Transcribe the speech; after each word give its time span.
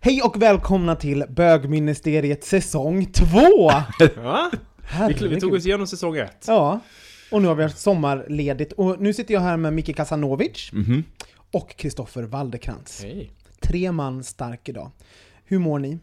Hej 0.00 0.22
och 0.22 0.42
välkomna 0.42 0.96
till 0.96 1.24
Bögministeriet 1.28 2.44
säsong 2.44 3.06
2! 3.06 3.28
Ja, 4.16 4.50
vi, 5.08 5.28
vi 5.28 5.40
tog 5.40 5.54
oss 5.54 5.66
igenom 5.66 5.86
säsong 5.86 6.16
ett. 6.16 6.44
Ja, 6.46 6.80
och 7.30 7.42
nu 7.42 7.48
har 7.48 7.54
vi 7.54 7.62
haft 7.62 7.78
sommarledigt. 7.78 8.72
Och 8.72 9.00
nu 9.00 9.12
sitter 9.12 9.34
jag 9.34 9.40
här 9.40 9.56
med 9.56 9.72
Micke 9.72 9.96
Kasanovic 9.96 10.70
och 11.52 11.76
Kristoffer 11.76 12.22
Waldekrantz. 12.22 13.02
Hej. 13.02 13.32
Tre 13.60 13.92
man 13.92 14.24
stark 14.24 14.68
idag. 14.68 14.90
Hur 15.44 15.58
mår 15.58 15.78
ni? 15.78 15.98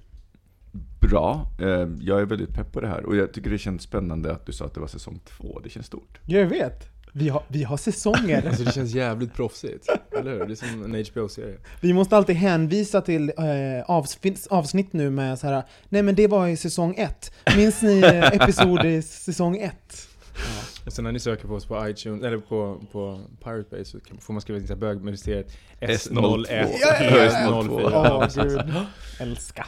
Bra. 1.01 1.47
Eh, 1.59 1.67
Jag 2.01 2.21
är 2.21 2.25
väldigt 2.25 2.53
pepp 2.53 2.71
på 2.71 2.81
det 2.81 2.87
här 2.87 3.05
och 3.05 3.15
jag 3.15 3.33
tycker 3.33 3.49
det 3.49 3.57
känns 3.57 3.81
spännande 3.81 4.31
att 4.31 4.45
du 4.45 4.51
sa 4.51 4.65
att 4.65 4.73
det 4.73 4.79
var 4.79 4.87
säsong 4.87 5.19
två. 5.37 5.59
Det 5.63 5.69
känns 5.69 5.85
stort. 5.85 6.19
Jag 6.25 6.45
vet! 6.45 6.89
Vi 7.15 7.29
har, 7.29 7.43
vi 7.47 7.63
har 7.63 7.77
säsonger. 7.77 8.43
Alltså 8.47 8.63
det 8.63 8.71
känns 8.71 8.93
jävligt 8.93 9.33
proffsigt. 9.33 9.87
Eller 10.19 10.31
hur? 10.31 10.45
Det 10.45 10.53
är 10.53 10.55
som 10.55 10.83
en 10.95 11.05
HBO-serie. 11.13 11.57
Vi 11.81 11.93
måste 11.93 12.17
alltid 12.17 12.35
hänvisa 12.35 13.01
till 13.01 13.29
eh, 13.37 13.83
avsnitt, 13.85 14.47
avsnitt 14.49 14.93
nu 14.93 15.09
med 15.09 15.39
så 15.39 15.47
här. 15.47 15.63
nej 15.89 16.03
men 16.03 16.15
det 16.15 16.27
var 16.27 16.47
i 16.47 16.57
säsong 16.57 16.95
1. 16.97 17.31
Minns 17.57 17.81
ni 17.81 17.99
eh, 18.01 18.23
episod 18.33 18.85
i 18.85 19.01
säsong 19.01 19.57
1? 19.57 19.73
Och 20.85 20.93
sen 20.93 21.03
när 21.03 21.11
ni 21.11 21.19
söker 21.19 21.47
på 21.47 21.53
oss 21.53 21.65
på 21.65 21.87
iTunes, 21.89 22.23
eller 22.23 22.37
på, 22.37 22.81
på 22.91 23.19
Pirate 23.43 23.69
Bay 23.71 23.85
så 23.85 23.99
kan- 23.99 24.17
får 24.17 24.33
man 24.33 24.41
skriva 24.41 24.59
in 24.59 24.67
här 24.67 24.75
bögministeriet 24.75 25.57
S02. 25.81 26.11
S01 26.11 26.45
Ja, 26.49 26.67
ja, 26.81 27.03
ja. 27.03 27.29
S04. 27.29 27.69
Åh 27.71 27.91
Ja, 27.91 28.21
precis. 28.23 28.43
gud. 28.43 28.73
Älska. 29.19 29.65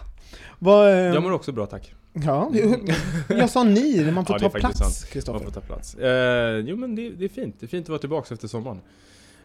Eh, 0.66 0.70
Jag 0.70 1.24
mår 1.24 1.32
också 1.32 1.52
bra 1.52 1.66
tack. 1.66 1.94
ja, 2.14 2.52
jag 3.30 3.50
sa 3.50 3.64
ni, 3.64 4.12
man 4.12 4.26
får 4.26 4.36
Ja, 4.36 4.40
det 4.40 4.46
är 4.46 4.50
ta 4.50 4.60
plats. 4.60 4.80
Man 4.82 4.90
Kristoffer. 5.12 5.46
får 5.46 5.52
ta 5.52 5.62
plats. 5.62 5.96
Eh, 5.96 6.58
jo 6.58 6.76
men 6.78 6.96
det, 6.96 7.10
det 7.10 7.26
är 7.26 7.30
fint. 7.30 7.56
Det 7.60 7.66
är 7.66 7.68
fint 7.68 7.86
att 7.86 7.90
vara 7.90 8.00
tillbaka 8.00 8.34
efter 8.34 8.48
sommaren. 8.48 8.82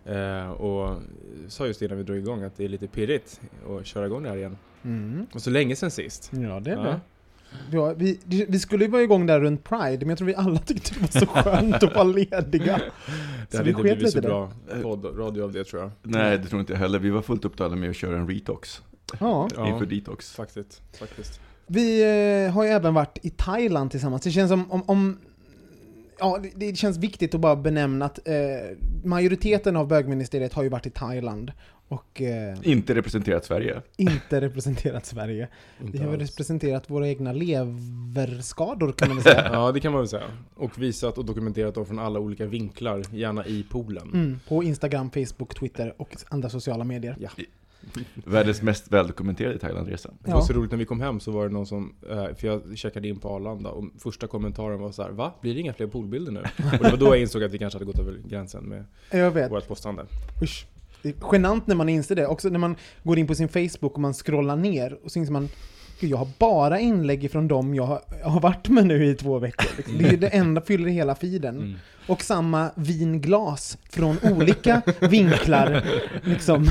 Eh, 0.05 0.51
och 0.51 1.01
sa 1.49 1.67
just 1.67 1.83
innan 1.83 1.97
vi 1.99 2.03
drog 2.05 2.19
igång 2.19 2.43
att 2.43 2.57
det 2.57 2.65
är 2.65 2.69
lite 2.69 2.87
pirrigt 2.87 3.41
att 3.69 3.87
köra 3.87 4.07
igång 4.07 4.23
det 4.23 4.29
här 4.29 4.37
igen. 4.37 4.57
Mm. 4.85 5.27
Och 5.35 5.43
så 5.43 5.51
länge 5.51 5.77
sen 5.77 5.91
sist. 5.91 6.31
Ja, 6.35 6.61
det 6.61 6.71
är 6.71 6.77
Ja. 6.77 6.83
det. 6.83 7.01
Ja, 7.73 7.95
vi, 7.97 8.21
vi 8.49 8.59
skulle 8.59 8.85
ju 8.85 8.91
vara 8.91 9.03
igång 9.03 9.27
där 9.27 9.41
runt 9.41 9.65
Pride, 9.65 9.99
men 9.99 10.09
jag 10.09 10.19
tror 10.19 10.27
vi 10.27 10.35
alla 10.35 10.59
tyckte 10.67 10.95
det 10.95 11.01
var 11.01 11.21
så 11.21 11.27
skönt 11.27 11.83
att 11.83 11.95
vara 11.95 12.05
lediga. 12.05 12.81
Det 13.51 13.57
hade 13.57 13.65
vi 13.65 13.71
inte 13.71 13.83
blivit 13.83 14.13
så 14.13 14.21
bra 14.21 14.53
podd, 14.83 15.19
radio 15.19 15.43
av 15.43 15.53
det 15.53 15.65
tror 15.65 15.83
jag. 15.83 15.91
Nej, 16.03 16.39
det 16.39 16.47
tror 16.47 16.61
inte 16.61 16.73
jag 16.73 16.81
heller. 16.81 16.99
Vi 16.99 17.11
var 17.11 17.23
fullt 17.23 17.45
upptagna 17.45 17.77
med 17.77 17.91
att 17.91 17.97
köra 17.97 18.17
en 18.17 18.29
retox 18.29 18.83
Ja. 19.19 19.49
Ja. 19.57 19.69
inför 19.69 19.87
detox. 19.87 20.33
Faktiskt, 20.33 20.83
faktiskt. 20.99 21.41
Vi 21.67 22.03
eh, 22.47 22.53
har 22.53 22.65
ju 22.65 22.71
även 22.71 22.95
varit 22.95 23.19
i 23.23 23.31
Thailand 23.31 23.91
tillsammans. 23.91 24.23
Det 24.23 24.31
känns 24.31 24.51
som 24.51 24.71
om... 24.71 24.83
om 24.87 25.19
ja, 26.19 26.39
det, 26.43 26.67
det 26.67 26.77
känns 26.77 26.97
viktigt 26.99 27.35
att 27.35 27.41
bara 27.41 27.57
benämna 27.57 28.05
att 28.05 28.29
eh, 28.29 28.35
majoriteten 29.05 29.77
av 29.77 29.89
bögministeriet 29.89 30.53
har 30.53 30.63
ju 30.63 30.69
varit 30.69 30.87
i 30.87 30.91
Thailand 30.91 31.53
och 31.91 32.23
eh, 32.23 32.59
Inte 32.63 32.95
representerat 32.95 33.45
Sverige. 33.45 33.83
inte 33.97 34.41
representerat 34.41 35.07
Sverige. 35.07 35.49
Vi 35.79 35.99
har 35.99 36.13
alls. 36.13 36.31
representerat 36.31 36.91
våra 36.91 37.09
egna 37.09 37.33
leverskador 37.33 38.93
kan 38.93 39.09
man 39.09 39.17
väl 39.17 39.25
säga. 39.25 39.49
Ja, 39.53 39.73
det 39.73 39.81
kan 39.81 39.93
man 39.93 40.01
väl 40.01 40.09
säga. 40.09 40.25
Och 40.55 40.83
visat 40.83 41.19
och 41.19 41.25
dokumenterat 41.25 41.75
dem 41.75 41.87
från 41.87 41.99
alla 41.99 42.21
olika 42.21 42.47
vinklar, 42.47 43.03
gärna 43.13 43.47
i 43.47 43.63
poolen. 43.71 44.11
Mm, 44.13 44.41
på 44.49 44.63
Instagram, 44.63 45.11
Facebook, 45.11 45.55
Twitter 45.55 45.95
och 45.97 46.17
andra 46.29 46.49
sociala 46.49 46.85
medier. 46.85 47.17
Ja. 47.21 47.31
Världens 48.15 48.63
mest 48.63 48.93
väldokumenterade 48.93 49.59
Thailandresa. 49.59 50.11
Det 50.25 50.33
var 50.33 50.41
så 50.41 50.53
roligt 50.53 50.71
när 50.71 50.79
vi 50.79 50.85
kom 50.85 51.01
hem 51.01 51.21
så 51.21 51.31
var 51.31 51.49
det 51.49 51.53
någon 51.55 51.67
som, 51.67 51.95
eh, 52.11 52.35
för 52.37 52.47
jag 52.47 52.63
checkade 52.79 53.09
in 53.09 53.19
på 53.19 53.29
Arlanda 53.29 53.71
och 53.71 53.85
första 53.99 54.27
kommentaren 54.27 54.81
var 54.81 54.93
så 54.93 55.03
här: 55.03 55.11
Va? 55.11 55.35
Blir 55.41 55.55
det 55.55 55.61
inga 55.61 55.73
fler 55.73 55.87
poolbilder 55.87 56.33
nu? 56.33 56.41
Och 56.41 56.85
det 56.85 56.91
var 56.91 56.97
då 56.97 57.07
jag 57.07 57.21
insåg 57.21 57.45
att 57.45 57.51
vi 57.53 57.59
kanske 57.59 57.77
hade 57.79 57.87
gått 57.87 57.99
över 57.99 58.17
gränsen 58.29 58.65
med 58.65 58.85
Jag 59.11 59.31
vet. 59.31 59.51
vårt 59.51 59.69
postande. 59.69 60.07
Usch. 60.43 60.67
Genant 61.33 61.67
när 61.67 61.75
man 61.75 61.89
inser 61.89 62.17
det. 62.17 62.27
Också 62.27 62.49
när 62.49 62.59
man 62.59 62.77
går 63.03 63.19
in 63.19 63.27
på 63.27 63.35
sin 63.35 63.49
Facebook 63.49 63.95
och 63.95 64.01
man 64.01 64.15
scrollar 64.15 64.57
ner 64.57 64.99
och 65.05 65.13
så 65.13 65.19
inser 65.19 65.33
man 65.33 65.49
Gud, 66.01 66.11
jag 66.11 66.17
har 66.17 66.29
bara 66.39 66.81
inlägg 66.81 67.31
från 67.31 67.49
dem 67.49 67.75
jag 67.75 67.87
har, 67.87 68.01
jag 68.21 68.29
har 68.29 68.41
varit 68.41 68.69
med 68.69 68.87
nu 68.87 69.07
i 69.07 69.15
två 69.15 69.39
veckor. 69.39 69.69
Liksom. 69.77 69.99
Det 69.99 70.09
är 70.09 70.17
det 70.17 70.29
enda 70.29 70.61
fyller 70.61 70.89
hela 70.89 71.15
feeden. 71.15 71.57
Mm. 71.57 71.75
Och 72.07 72.23
samma 72.23 72.71
vinglas 72.75 73.79
från 73.91 74.17
olika 74.23 74.83
vinklar. 75.01 75.85
Liksom. 76.23 76.65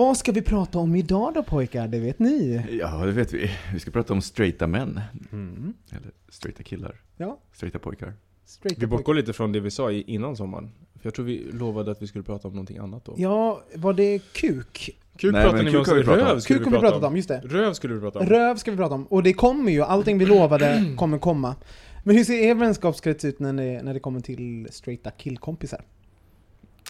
Vad 0.00 0.16
ska 0.16 0.32
vi 0.32 0.42
prata 0.42 0.78
om 0.78 0.94
idag 0.94 1.34
då 1.34 1.42
pojkar? 1.42 1.88
Det 1.88 1.98
vet 2.00 2.18
ni. 2.18 2.62
Ja, 2.80 3.04
det 3.06 3.12
vet 3.12 3.32
vi. 3.34 3.50
Vi 3.72 3.80
ska 3.80 3.90
prata 3.90 4.12
om 4.12 4.22
straighta 4.22 4.66
män. 4.66 5.00
Mm. 5.32 5.74
Eller 5.90 6.10
straighta 6.28 6.62
killar. 6.62 7.00
Ja, 7.16 7.38
Straighta 7.52 7.78
pojkar. 7.78 8.12
straight 8.44 8.78
Vi 8.82 8.86
bortgår 8.86 9.14
lite 9.14 9.32
från 9.32 9.52
det 9.52 9.60
vi 9.60 9.70
sa 9.70 9.90
i- 9.90 10.04
innan 10.06 10.36
sommaren. 10.36 10.70
För 10.94 11.06
jag 11.06 11.14
tror 11.14 11.24
vi 11.24 11.46
lovade 11.52 11.90
att 11.90 12.02
vi 12.02 12.06
skulle 12.06 12.24
prata 12.24 12.48
om 12.48 12.54
någonting 12.54 12.78
annat 12.78 13.04
då. 13.04 13.14
Ja, 13.16 13.62
var 13.74 13.92
det 13.92 14.18
kuk? 14.32 14.90
Kuk 15.16 15.32
Nej, 15.32 15.42
pratade 15.42 15.62
men 15.62 15.72
ni 15.72 15.78
om, 15.78 15.84
vi 15.96 16.04
pratat 16.04 16.22
om. 16.22 16.28
röv 16.28 16.40
skulle 16.40 16.58
Kuk 16.58 16.66
har 16.66 16.72
vi 16.72 16.78
pratat 16.78 17.04
om, 17.04 17.16
just 17.16 17.28
det. 17.28 17.40
Röv 17.44 17.72
skulle 17.72 17.94
vi 17.94 18.00
prata 18.00 18.18
om. 18.18 18.26
Röv 18.26 18.56
ska 18.56 18.70
vi 18.70 18.76
prata 18.76 18.94
om. 18.94 19.04
Och 19.06 19.22
det 19.22 19.32
kommer 19.32 19.72
ju, 19.72 19.82
allting 19.82 20.18
vi 20.18 20.26
lovade 20.26 20.94
kommer 20.96 21.18
komma. 21.18 21.56
Men 22.04 22.16
hur 22.16 22.24
ser 22.24 22.34
er 22.34 22.54
vänskapskrets 22.54 23.24
ut 23.24 23.40
när 23.40 23.52
det, 23.52 23.82
när 23.82 23.94
det 23.94 24.00
kommer 24.00 24.20
till 24.20 24.68
straighta 24.70 25.10
killkompisar? 25.10 25.84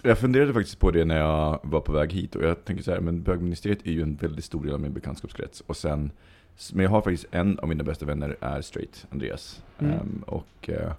Jag 0.03 0.19
funderade 0.19 0.53
faktiskt 0.55 0.79
på 0.79 0.91
det 0.91 1.05
när 1.05 1.19
jag 1.19 1.61
var 1.63 1.81
på 1.81 1.93
väg 1.93 2.13
hit 2.13 2.37
och 2.37 2.43
jag 2.43 2.65
tänker 2.65 2.85
så 2.85 2.91
här, 2.91 3.01
men 3.01 3.23
bögministeriet 3.23 3.87
är 3.87 3.93
ju 3.93 4.03
en 4.03 4.17
väldigt 4.17 4.45
stor 4.45 4.65
del 4.65 4.75
av 4.75 4.81
min 4.81 4.93
bekantskapskrets. 4.93 5.61
Och 5.61 5.77
sen, 5.77 6.11
men 6.73 6.83
jag 6.83 6.91
har 6.91 7.03
faktiskt 7.03 7.27
en 7.31 7.59
av 7.59 7.69
mina 7.69 7.85
bästa 7.85 8.07
vänner 8.07 8.37
är 8.41 8.61
straight, 8.63 9.07
Andreas. 9.11 9.63
Mm. 9.79 9.93
Ehm, 9.93 10.25
och 10.27 10.71
eh, 10.71 10.93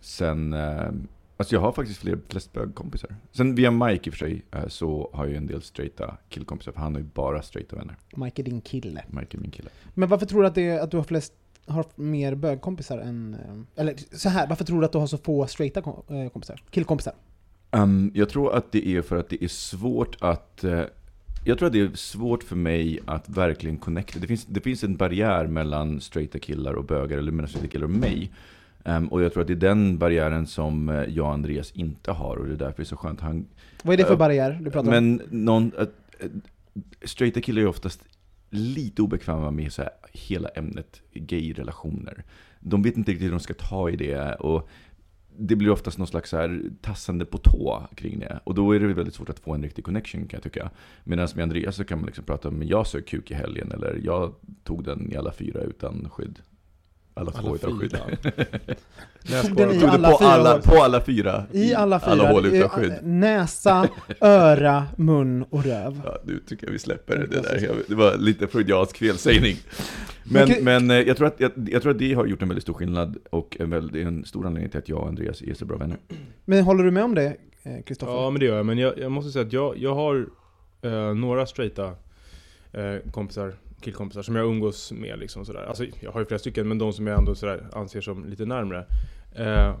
sen, 0.00 0.52
eh, 0.52 0.90
alltså 1.36 1.54
jag 1.54 1.60
har 1.60 1.72
faktiskt 1.72 2.00
fler, 2.00 2.18
flest 2.28 2.52
bögkompisar. 2.52 3.16
Sen 3.32 3.54
via 3.54 3.70
Mike 3.70 4.08
i 4.08 4.10
och 4.10 4.14
för 4.14 4.18
sig, 4.18 4.42
eh, 4.50 4.68
så 4.68 5.10
har 5.12 5.24
jag 5.24 5.30
ju 5.30 5.36
en 5.36 5.46
del 5.46 5.62
straighta 5.62 6.16
killkompisar, 6.28 6.72
för 6.72 6.80
han 6.80 6.94
har 6.94 7.00
ju 7.00 7.06
bara 7.14 7.42
straighta 7.42 7.76
vänner. 7.76 7.96
Mike 8.16 8.42
är 8.42 8.44
din 8.44 8.60
kille. 8.60 9.04
Mike 9.08 9.36
är 9.36 9.40
min 9.40 9.50
kille. 9.50 9.70
Men 9.94 10.08
varför 10.08 10.26
tror 10.26 10.42
du 10.42 10.48
att, 10.48 10.54
det, 10.54 10.78
att 10.78 10.90
du 10.90 10.96
har 10.96 11.04
flest 11.04 11.32
har 11.66 11.84
mer 11.94 12.34
bögkompisar 12.34 12.98
än... 12.98 13.36
Eller 13.76 13.94
så 14.16 14.28
här, 14.28 14.46
varför 14.46 14.64
tror 14.64 14.80
du 14.80 14.86
att 14.86 14.92
du 14.92 14.98
har 14.98 15.06
så 15.06 15.18
få 15.18 15.46
straighta 15.46 15.82
kom, 15.82 16.30
kompisar? 16.32 16.62
Killkompisar? 16.70 17.14
Um, 17.70 18.10
jag 18.14 18.28
tror 18.28 18.54
att 18.54 18.72
det 18.72 18.88
är 18.88 19.02
för 19.02 19.16
att 19.16 19.28
det 19.28 19.44
är 19.44 19.48
svårt 19.48 20.16
att... 20.20 20.64
eh, 20.64 20.82
jag 21.44 21.58
tror 21.58 21.66
att 21.66 21.72
det 21.72 21.80
är 21.80 21.90
svårt 21.94 22.42
för 22.42 22.56
mig 22.56 23.00
att 23.06 23.28
verkligen 23.28 23.76
connecta. 23.76 24.18
Det 24.18 24.26
finns, 24.26 24.46
det 24.46 24.60
finns 24.60 24.84
en 24.84 24.96
barriär 24.96 25.46
mellan 25.46 26.00
straighta 26.00 26.38
killar 26.38 26.72
och 26.74 26.84
bögar, 26.84 27.18
eller 27.18 27.32
mellan 27.32 27.48
straighta 27.48 27.72
killar 27.72 27.84
och 27.84 27.90
mig. 27.90 28.32
Ehm, 28.84 29.08
och 29.08 29.22
jag 29.22 29.32
tror 29.32 29.40
att 29.40 29.46
det 29.46 29.52
är 29.52 29.56
den 29.56 29.98
barriären 29.98 30.46
som 30.46 30.88
eh, 30.88 30.94
jag 31.04 31.26
och 31.26 31.32
Andreas 31.32 31.72
inte 31.72 32.10
har, 32.12 32.36
och 32.36 32.46
det 32.46 32.52
är 32.52 32.56
därför 32.56 32.76
det 32.76 32.82
är 32.82 32.84
så 32.84 32.96
skönt. 32.96 33.20
Han, 33.20 33.46
Vad 33.82 33.92
är 33.94 33.96
det 33.96 34.04
för 34.04 34.12
Eh, 34.12 34.18
barriär 34.18 34.58
du 34.62 34.70
pratar 34.70 34.88
om? 34.88 34.90
men 34.90 35.22
någon... 35.30 35.72
straighta 37.04 37.40
killar 37.40 37.62
är 37.62 37.66
oftast 37.66 38.04
lite 38.50 39.02
obekväma 39.02 39.50
med 39.50 39.72
så 39.72 39.82
här, 39.82 39.90
hela 40.12 40.48
ämnet 40.48 41.02
gay-relationer. 41.12 42.24
De 42.60 42.82
vet 42.82 42.96
inte 42.96 43.10
riktigt 43.10 43.26
hur 43.26 43.30
de 43.30 43.40
ska 43.40 43.54
ta 43.54 43.90
i 43.90 43.96
det 43.96 44.34
och 44.34 44.68
det 45.38 45.56
blir 45.56 45.70
oftast 45.70 45.98
någon 45.98 46.06
slags 46.06 46.30
så 46.30 46.36
här 46.36 46.62
tassande 46.80 47.24
på 47.24 47.38
tå 47.38 47.86
kring 47.94 48.18
det. 48.18 48.40
Och 48.44 48.54
då 48.54 48.72
är 48.72 48.80
det 48.80 48.94
väldigt 48.94 49.14
svårt 49.14 49.28
att 49.28 49.38
få 49.38 49.54
en 49.54 49.62
riktig 49.62 49.84
connection 49.84 50.20
kan 50.20 50.36
jag 50.36 50.42
tycka. 50.42 50.70
Medan 51.04 51.28
med 51.34 51.42
Andreas 51.42 51.76
så 51.76 51.84
kan 51.84 51.98
man 51.98 52.06
liksom 52.06 52.24
prata 52.24 52.48
om, 52.48 52.62
jag 52.62 52.86
sög 52.86 53.06
kuk 53.06 53.30
i 53.30 53.34
helgen 53.34 53.72
eller 53.72 54.00
jag 54.04 54.34
tog 54.64 54.84
den 54.84 55.12
i 55.12 55.16
alla 55.16 55.32
fyra 55.32 55.60
utan 55.60 56.10
skydd. 56.10 56.38
Alla 57.18 57.30
två 57.30 57.54
utan 57.56 57.78
skydd. 57.78 57.98
Näsborrar. 59.30 59.72
Tog 59.80 59.88
alla 59.88 60.08
det 60.08 60.12
på 60.12 60.18
fyra 60.18 60.28
alla, 60.32 60.58
på 60.58 60.82
alla 60.82 61.00
fyra? 61.00 61.44
I 61.52 61.74
alla 61.74 62.00
fyra. 62.00 62.10
Alla 62.10 62.32
hål 62.32 62.46
utan 62.46 62.68
skydd. 62.68 62.94
Näsa, 63.02 63.88
öra, 64.20 64.84
mun 64.96 65.42
och 65.50 65.64
röv. 65.64 66.00
Ja, 66.04 66.18
nu 66.24 66.40
tycker 66.48 66.66
jag 66.66 66.72
vi 66.72 66.78
släpper 66.78 67.16
det 67.16 67.26
där. 67.42 67.60
Jag- 67.64 67.76
Det 67.88 67.94
var 67.94 68.16
lite 68.16 68.46
freudiansk 68.46 68.96
felsägning. 68.98 69.56
Men, 70.24 70.48
Men- 70.48 70.64
men 70.64 70.90
eh, 70.90 70.96
jag, 71.08 71.16
tror 71.16 71.26
att, 71.26 71.40
jag, 71.40 71.52
jag 71.70 71.82
tror 71.82 71.92
att 71.92 71.98
det 71.98 72.12
har 72.14 72.26
gjort 72.26 72.42
en 72.42 72.48
väldigt 72.48 72.62
stor 72.62 72.74
skillnad 72.74 73.16
och 73.30 73.56
en, 73.60 73.70
väldigt, 73.70 74.06
en 74.06 74.24
stor 74.24 74.46
anledning 74.46 74.70
till 74.70 74.78
att 74.78 74.88
jag 74.88 74.98
och 74.98 75.08
Andreas 75.08 75.42
är 75.42 75.54
så 75.54 75.64
bra 75.64 75.76
vänner. 75.76 75.96
Men 76.44 76.64
håller 76.64 76.84
du 76.84 76.90
med 76.90 77.04
om 77.04 77.14
det, 77.14 77.36
eh, 77.62 77.82
Kristoffer? 77.86 78.12
Ja 78.12 78.30
men 78.30 78.40
det 78.40 78.46
gör 78.46 78.56
jag, 78.56 78.66
men 78.66 78.78
jag, 78.78 78.98
jag 78.98 79.12
måste 79.12 79.30
säga 79.30 79.46
att 79.46 79.52
jag, 79.52 79.78
jag 79.78 79.94
har 79.94 80.26
eh, 80.82 81.14
några 81.14 81.46
straighta 81.46 81.86
eh, 82.72 83.10
kompisar, 83.12 83.52
killkompisar 83.80 84.22
som 84.22 84.36
jag 84.36 84.46
umgås 84.46 84.92
med 84.92 85.18
liksom 85.18 85.44
sådär. 85.44 85.64
Alltså 85.64 85.84
jag 86.00 86.12
har 86.12 86.20
ju 86.20 86.26
flera 86.26 86.38
stycken, 86.38 86.68
men 86.68 86.78
de 86.78 86.92
som 86.92 87.06
jag 87.06 87.18
ändå 87.18 87.34
sådär 87.34 87.66
anser 87.72 88.00
som 88.00 88.24
lite 88.24 88.44
närmre. 88.44 88.86
Eh, 89.34 89.74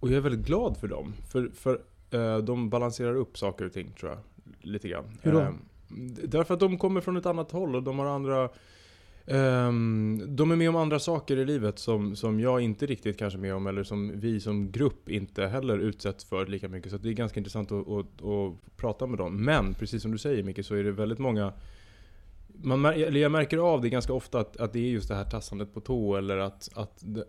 och 0.00 0.08
jag 0.08 0.16
är 0.16 0.20
väldigt 0.20 0.46
glad 0.46 0.76
för 0.76 0.88
dem. 0.88 1.12
För, 1.28 1.50
för 1.54 1.80
eh, 2.10 2.38
de 2.38 2.70
balanserar 2.70 3.14
upp 3.14 3.38
saker 3.38 3.64
och 3.64 3.72
ting 3.72 3.92
tror 4.00 4.10
jag. 4.10 4.18
Lite 4.60 4.88
grann. 4.88 5.04
Hur 5.22 5.32
då? 5.32 5.40
Eh, 5.40 5.50
därför 6.24 6.54
att 6.54 6.60
de 6.60 6.78
kommer 6.78 7.00
från 7.00 7.16
ett 7.16 7.26
annat 7.26 7.50
håll 7.50 7.76
och 7.76 7.82
de 7.82 7.98
har 7.98 8.06
andra 8.06 8.48
Ehm, 9.26 10.22
de 10.26 10.50
är 10.50 10.56
med 10.56 10.68
om 10.68 10.76
andra 10.76 10.98
saker 10.98 11.36
i 11.36 11.44
livet 11.44 11.78
som, 11.78 12.16
som 12.16 12.40
jag 12.40 12.60
inte 12.60 12.86
riktigt 12.86 13.18
kanske 13.18 13.38
är 13.38 13.40
med 13.40 13.54
om 13.54 13.66
eller 13.66 13.84
som 13.84 14.20
vi 14.20 14.40
som 14.40 14.72
grupp 14.72 15.08
inte 15.08 15.46
heller 15.46 15.78
utsätts 15.78 16.24
för 16.24 16.46
lika 16.46 16.68
mycket. 16.68 16.92
Så 16.92 16.98
det 16.98 17.08
är 17.08 17.12
ganska 17.12 17.40
intressant 17.40 17.72
att, 17.72 17.88
att, 17.88 18.24
att 18.24 18.76
prata 18.76 19.06
med 19.06 19.18
dem. 19.18 19.44
Men 19.44 19.74
precis 19.74 20.02
som 20.02 20.12
du 20.12 20.18
säger 20.18 20.42
Micke 20.42 20.66
så 20.66 20.74
är 20.74 20.84
det 20.84 20.92
väldigt 20.92 21.18
många 21.18 21.52
man, 22.62 22.84
eller 22.84 23.20
jag 23.20 23.32
märker 23.32 23.58
av 23.58 23.80
det 23.80 23.88
ganska 23.88 24.12
ofta 24.12 24.40
att, 24.40 24.56
att 24.56 24.72
det 24.72 24.78
är 24.78 24.90
just 24.90 25.08
det 25.08 25.14
här 25.14 25.24
tassandet 25.24 25.74
på 25.74 25.80
tå 25.80 26.16
eller 26.16 26.38
att, 26.38 26.68
att 26.74 26.98
det, 27.00 27.24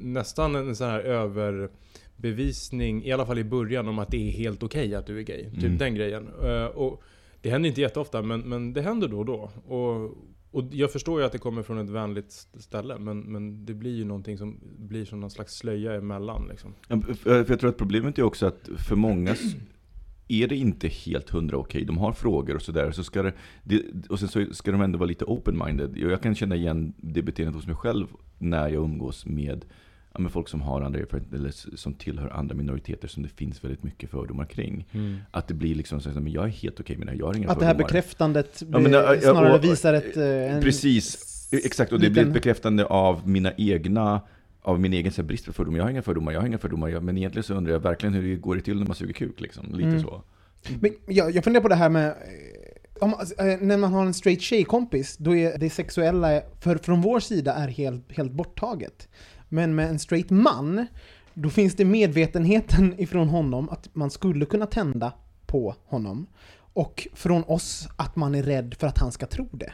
nästan 0.00 0.54
en 0.54 0.76
sån 0.76 0.86
här 0.86 1.00
överbevisning, 1.00 3.04
i 3.04 3.12
alla 3.12 3.26
fall 3.26 3.38
i 3.38 3.44
början, 3.44 3.88
om 3.88 3.98
att 3.98 4.10
det 4.10 4.28
är 4.28 4.30
helt 4.30 4.62
okej 4.62 4.94
att 4.94 5.06
du 5.06 5.18
är 5.18 5.22
gay. 5.22 5.44
Typ 5.50 5.64
Mm. 5.64 5.78
den 5.78 5.94
grejen. 5.94 6.28
Eh, 6.44 6.64
och 6.64 7.02
det 7.40 7.50
händer 7.50 7.68
inte 7.68 7.80
jätteofta, 7.80 8.22
men, 8.22 8.40
men 8.40 8.72
det 8.72 8.82
händer 8.82 9.08
då 9.08 9.18
och 9.18 9.26
då. 9.26 9.50
Och, 9.66 10.04
och 10.50 10.64
jag 10.70 10.92
förstår 10.92 11.20
ju 11.20 11.26
att 11.26 11.32
det 11.32 11.38
kommer 11.38 11.62
från 11.62 11.78
ett 11.78 11.90
vänligt 11.90 12.32
ställe, 12.54 12.98
men, 12.98 13.20
men 13.20 13.66
det 13.66 13.74
blir 13.74 13.96
ju 13.96 14.04
någonting 14.04 14.38
som 14.38 14.60
blir 14.78 15.04
som 15.04 15.20
någon 15.20 15.30
slags 15.30 15.54
slöja 15.54 15.94
emellan. 15.94 16.46
Liksom. 16.50 16.74
Ja, 16.88 17.00
För 17.14 17.50
jag 17.50 17.60
tror 17.60 17.70
att 17.70 17.76
problemet 17.76 18.18
är 18.18 18.22
också 18.22 18.46
att 18.46 18.68
för 18.88 18.96
många 18.96 19.36
är 20.28 20.46
det 20.48 20.56
inte 20.56 20.88
helt 20.88 21.30
hundra 21.30 21.56
okej. 21.56 21.84
De 21.84 21.98
har 21.98 22.12
frågor 22.12 22.54
och 22.54 22.62
sådär. 22.62 22.90
Så 22.92 23.04
ska 23.04 23.22
det, 23.22 23.32
det, 23.62 23.82
och 24.08 24.18
sen 24.18 24.28
så 24.28 24.44
ska 24.52 24.72
de 24.72 24.80
ändå 24.80 24.98
vara 24.98 25.06
lite 25.08 25.24
open-minded. 25.24 25.98
Jag 26.10 26.22
kan 26.22 26.34
känna 26.34 26.56
igen 26.56 26.92
det 26.96 27.22
beteendet 27.22 27.54
hos 27.54 27.66
mig 27.66 27.76
själv 27.76 28.06
när 28.38 28.68
jag 28.68 28.84
umgås 28.84 29.26
med, 29.26 29.64
ja, 30.12 30.20
med 30.20 30.32
folk 30.32 30.48
som 30.48 30.60
har 30.60 30.80
andra 30.82 31.00
eller 31.32 31.76
som 31.76 31.94
tillhör 31.94 32.28
andra 32.28 32.54
minoriteter 32.54 33.08
som 33.08 33.22
det 33.22 33.28
finns 33.28 33.64
väldigt 33.64 33.82
mycket 33.82 34.10
fördomar 34.10 34.44
kring. 34.44 34.84
Att 35.30 35.48
det 35.48 35.54
blir 35.54 35.74
liksom 35.74 36.00
så 36.00 36.08
att 36.08 36.14
men 36.14 36.32
jag 36.32 36.44
är 36.44 36.48
helt 36.48 36.80
okej 36.80 36.96
med 36.96 37.06
det 37.06 37.10
här, 37.10 37.18
jag 37.18 37.26
har 37.26 37.34
inga 37.36 37.50
Att 37.50 37.58
det 37.58 37.64
här 37.64 37.72
fördomar. 37.72 37.88
bekräftandet 37.88 38.62
Ja, 38.72 38.78
men, 38.78 38.92
ja, 38.92 39.20
snarare 39.20 39.54
och- 39.54 39.64
visar 39.64 39.94
ett... 39.94 40.16
eh, 40.16 40.54
En, 40.56 40.62
Precis, 40.62 41.28
exakt. 41.52 41.92
Och 41.92 42.00
det 42.00 42.10
blir 42.10 42.22
ett 42.26 42.32
bekräftande 42.32 42.84
av 42.84 43.28
mina 43.28 43.52
egna 43.56 44.20
av 44.62 44.80
min 44.80 44.92
egen 44.92 45.12
så 45.12 45.22
här, 45.22 45.26
brist 45.26 45.46
på 45.46 45.52
fördomar. 45.52 45.78
Jag 45.78 45.84
har 45.84 45.90
inga 45.90 46.02
fördomar, 46.02 46.32
jag 46.32 46.40
har 46.40 46.46
inga 46.46 46.58
fördomar. 46.58 46.88
Jag, 46.88 47.02
men 47.02 47.18
egentligen 47.18 47.44
så 47.44 47.54
undrar 47.54 47.72
jag 47.72 47.80
verkligen 47.80 48.14
hur 48.14 48.22
det 48.30 48.36
går 48.36 48.56
det 48.56 48.62
till 48.62 48.78
när 48.78 48.86
man 48.86 48.96
suger 48.96 49.12
kuk 49.14 49.40
liksom. 49.40 49.66
Lite 49.74 49.88
Mm. 49.88 50.02
så. 50.02 50.22
Men 50.80 50.90
jag, 51.06 51.30
jag 51.30 51.44
funderar 51.44 51.62
på 51.62 51.68
det 51.68 51.74
här 51.74 51.88
med... 51.88 52.08
eh, 52.08 52.14
Om, 53.00 53.10
eh, 53.38 53.44
när 53.60 53.76
man 53.76 53.92
har 53.92 54.06
en 54.06 54.14
straight 54.14 54.40
tjejkompis, 54.42 55.16
då 55.16 55.36
är 55.36 55.58
det 55.58 55.70
sexuella, 55.70 56.40
för, 56.60 56.76
från 56.76 57.00
vår 57.02 57.20
sida, 57.20 57.54
är 57.54 57.68
helt, 57.68 58.12
helt 58.12 58.32
borttaget. 58.32 59.08
Men 59.48 59.74
med 59.74 59.88
en 59.88 59.98
straight 59.98 60.30
man, 60.30 60.86
då 61.34 61.50
finns 61.50 61.74
det 61.76 61.84
medvetenheten 61.84 62.94
ifrån 63.00 63.28
honom 63.28 63.68
att 63.70 63.88
man 63.94 64.10
skulle 64.10 64.44
kunna 64.44 64.66
tända 64.66 65.12
på 65.46 65.74
honom. 65.84 66.26
Och 66.74 67.08
från 67.14 67.44
oss 67.44 67.88
att 67.96 68.16
man 68.16 68.34
är 68.34 68.42
rädd 68.42 68.74
för 68.78 68.86
att 68.86 68.98
han 68.98 69.12
ska 69.12 69.26
tro 69.26 69.48
det. 69.52 69.72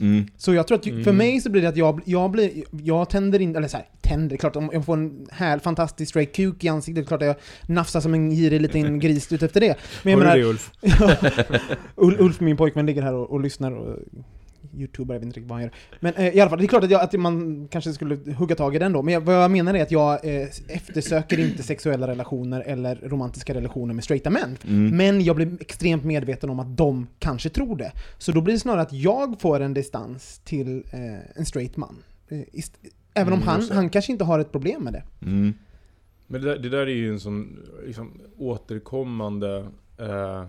Mm. 0.00 0.26
Så 0.36 0.54
jag 0.54 0.66
tror 0.68 0.78
att, 0.78 0.84
för 0.84 0.90
Mm. 0.92 1.16
mig 1.16 1.40
så 1.40 1.50
blir 1.50 1.62
det 1.62 1.68
att 1.68 1.76
jag, 1.76 2.00
jag 2.04 2.30
blir, 2.30 2.50
jag 2.82 3.10
tänder 3.10 3.40
in, 3.40 3.56
eller 3.56 3.68
så 3.68 3.76
här, 3.76 3.88
tänder, 4.12 4.36
klart 4.36 4.56
om 4.56 4.70
jag 4.72 4.84
får 4.84 4.94
en 4.94 5.26
här 5.30 5.58
fantastisk 5.58 6.10
straight 6.10 6.36
kuk 6.36 6.64
i 6.64 6.68
ansiktet, 6.68 7.08
klart 7.08 7.22
att 7.22 7.26
jag 7.26 7.36
nafsar 7.66 8.00
som 8.00 8.14
en 8.14 8.30
girig 8.30 8.60
liten 8.60 8.98
gris 9.00 9.32
ut 9.32 9.42
efter 9.42 9.60
det. 9.60 9.76
Men 10.02 10.10
jag 10.10 10.18
menar, 10.18 10.36
det 10.36 10.44
Ulf? 10.44 10.70
Ul- 11.96 12.20
Ulf, 12.20 12.40
min 12.40 12.56
pojkvän, 12.56 12.86
ligger 12.86 13.02
här 13.02 13.14
och, 13.14 13.30
och 13.30 13.40
lyssnar 13.40 13.72
och 13.72 13.98
youtubar, 14.76 15.14
jag 15.14 15.20
vet 15.20 15.26
inte 15.26 15.40
riktigt 15.40 15.50
vad 15.50 15.58
han 15.58 15.62
gör. 15.62 15.72
Men 16.00 16.14
eh, 16.14 16.36
i 16.36 16.40
alla 16.40 16.50
fall, 16.50 16.58
det 16.58 16.64
är 16.64 16.68
klart 16.68 16.84
att, 16.84 16.90
jag, 16.90 17.00
att 17.00 17.12
man 17.12 17.68
kanske 17.70 17.92
skulle 17.92 18.18
hugga 18.32 18.54
tag 18.54 18.76
i 18.76 18.78
den 18.78 18.92
då. 18.92 19.02
Men 19.02 19.14
jag, 19.14 19.20
vad 19.20 19.34
jag 19.34 19.50
menar 19.50 19.74
är 19.74 19.82
att 19.82 19.90
jag 19.90 20.24
eh, 20.24 20.48
eftersöker 20.68 21.40
inte 21.40 21.62
sexuella 21.62 22.06
relationer 22.06 22.60
eller 22.60 22.96
romantiska 23.02 23.54
relationer 23.54 23.94
med 23.94 24.04
straighta 24.04 24.30
män. 24.30 24.58
Mm. 24.68 24.96
Men 24.96 25.24
jag 25.24 25.36
blir 25.36 25.56
extremt 25.60 26.04
medveten 26.04 26.50
om 26.50 26.60
att 26.60 26.76
de 26.76 27.06
kanske 27.18 27.48
tror 27.48 27.76
det. 27.76 27.92
Så 28.18 28.32
då 28.32 28.40
blir 28.40 28.54
det 28.54 28.60
snarare 28.60 28.82
att 28.82 28.92
jag 28.92 29.40
får 29.40 29.60
en 29.60 29.74
distans 29.74 30.40
till 30.44 30.84
eh, 30.92 31.38
en 31.38 31.46
straight 31.46 31.76
man. 31.76 31.96
Eh, 33.14 33.22
Även 33.22 33.32
om 33.32 33.42
Mm, 33.42 33.48
han, 33.48 33.70
han 33.70 33.90
kanske 33.90 34.12
inte 34.12 34.24
har 34.24 34.38
ett 34.38 34.52
problem 34.52 34.84
med 34.84 34.92
det. 34.92 35.02
Mm. 35.22 35.54
Men 36.26 36.40
det 36.40 36.48
där, 36.48 36.58
det 36.58 36.68
där 36.68 36.86
är 36.86 36.94
ju 36.94 37.08
en 37.08 37.20
sån 37.20 37.58
liksom, 37.86 38.20
återkommande 38.38 39.66
eh, 39.98 40.46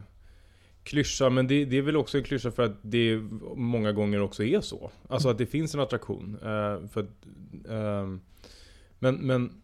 klyscha, 0.84 1.30
men 1.30 1.48
det, 1.48 1.66
det 1.66 1.78
är 1.78 1.82
väl 1.82 1.98
också 1.98 2.18
en 2.18 2.24
klyscha 2.24 2.52
för 2.52 2.64
att 2.64 2.78
det 2.82 3.22
många 3.56 3.92
gånger 3.92 4.22
också 4.22 4.44
är 4.44 4.62
så. 4.62 4.92
Alltså 5.08 5.30
att 5.30 5.38
det 5.38 5.46
finns 5.46 5.74
en 5.74 5.80
attraktion. 5.80 6.38
Eh, 6.42 6.88
för 6.88 7.00
att, 7.00 7.26
ehm, 7.70 8.22
men, 9.00 9.16
men 9.16 9.62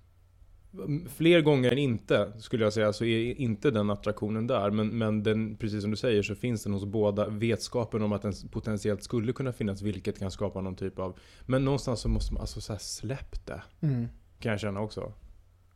fler 1.09 1.41
gånger 1.41 1.71
än 1.71 1.77
inte, 1.77 2.31
skulle 2.39 2.63
jag 2.63 2.73
säga, 2.73 2.93
så 2.93 3.05
är 3.05 3.33
inte 3.41 3.71
den 3.71 3.89
attraktionen 3.89 4.47
där. 4.47 4.71
Men, 4.71 4.87
men 4.97 5.23
den, 5.23 5.55
precis 5.57 5.81
som 5.81 5.91
du 5.91 5.97
säger 5.97 6.23
så 6.23 6.35
finns 6.35 6.63
den 6.63 6.73
hos 6.73 6.85
båda. 6.85 7.27
Vetskapen 7.29 8.01
om 8.01 8.11
att 8.11 8.21
den 8.21 8.33
potentiellt 8.51 9.03
skulle 9.03 9.33
kunna 9.33 9.53
finnas, 9.53 9.81
vilket 9.81 10.19
kan 10.19 10.31
skapa 10.31 10.61
någon 10.61 10.75
typ 10.75 10.99
av... 10.99 11.19
Men 11.45 11.65
någonstans 11.65 11.99
så 11.99 12.09
måste 12.09 12.33
man, 12.33 12.41
alltså 12.41 12.61
så 12.61 12.73
här, 12.73 12.79
släpp 12.79 13.45
det. 13.45 13.63
Mm. 13.79 14.07
Kan 14.39 14.51
jag 14.51 14.59
känna 14.59 14.79
också. 14.81 15.13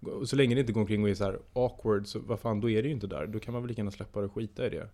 Och 0.02 0.30
Så 0.30 0.36
länge 0.36 0.56
det 0.56 0.62
inte 0.62 0.74
går 0.74 0.82
omkring 0.82 1.04
och 1.04 1.10
är 1.10 1.14
så 1.14 1.24
här 1.24 1.40
awkward, 1.54 2.08
så 2.08 2.20
vad 2.20 2.40
fan, 2.40 2.62
då 2.62 2.70
är 2.70 2.82
det 2.82 2.88
ju 2.88 2.94
inte 2.94 3.08
där. 3.08 3.28
Då 3.28 3.40
kan 3.40 3.54
man 3.54 3.62
väl 3.62 3.70
lika 3.70 3.80
gärna 3.80 3.92
släppa 3.92 4.20
det 4.20 4.26
och 4.26 4.34
skita 4.34 4.66
i 4.66 4.70
det. 4.70 4.90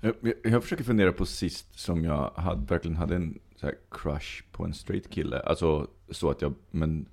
Jag, 0.00 0.14
jag- 0.20 0.52
jag 0.52 0.62
försöker 0.62 0.84
fundera 0.84 1.12
på 1.12 1.26
sist 1.26 1.78
som 1.78 2.04
jag 2.04 2.30
hade, 2.30 2.66
verkligen 2.66 2.96
hade 2.96 3.16
en 3.16 3.38
så 3.56 3.66
här 3.66 3.74
crush 3.90 4.42
på 4.52 4.64
en 4.64 4.74
straight 4.74 5.10
kille. 5.10 5.40
Alltså 5.40 5.86
så 6.10 6.30
att 6.30 6.42
jag, 6.42 6.54
men... 6.70 7.08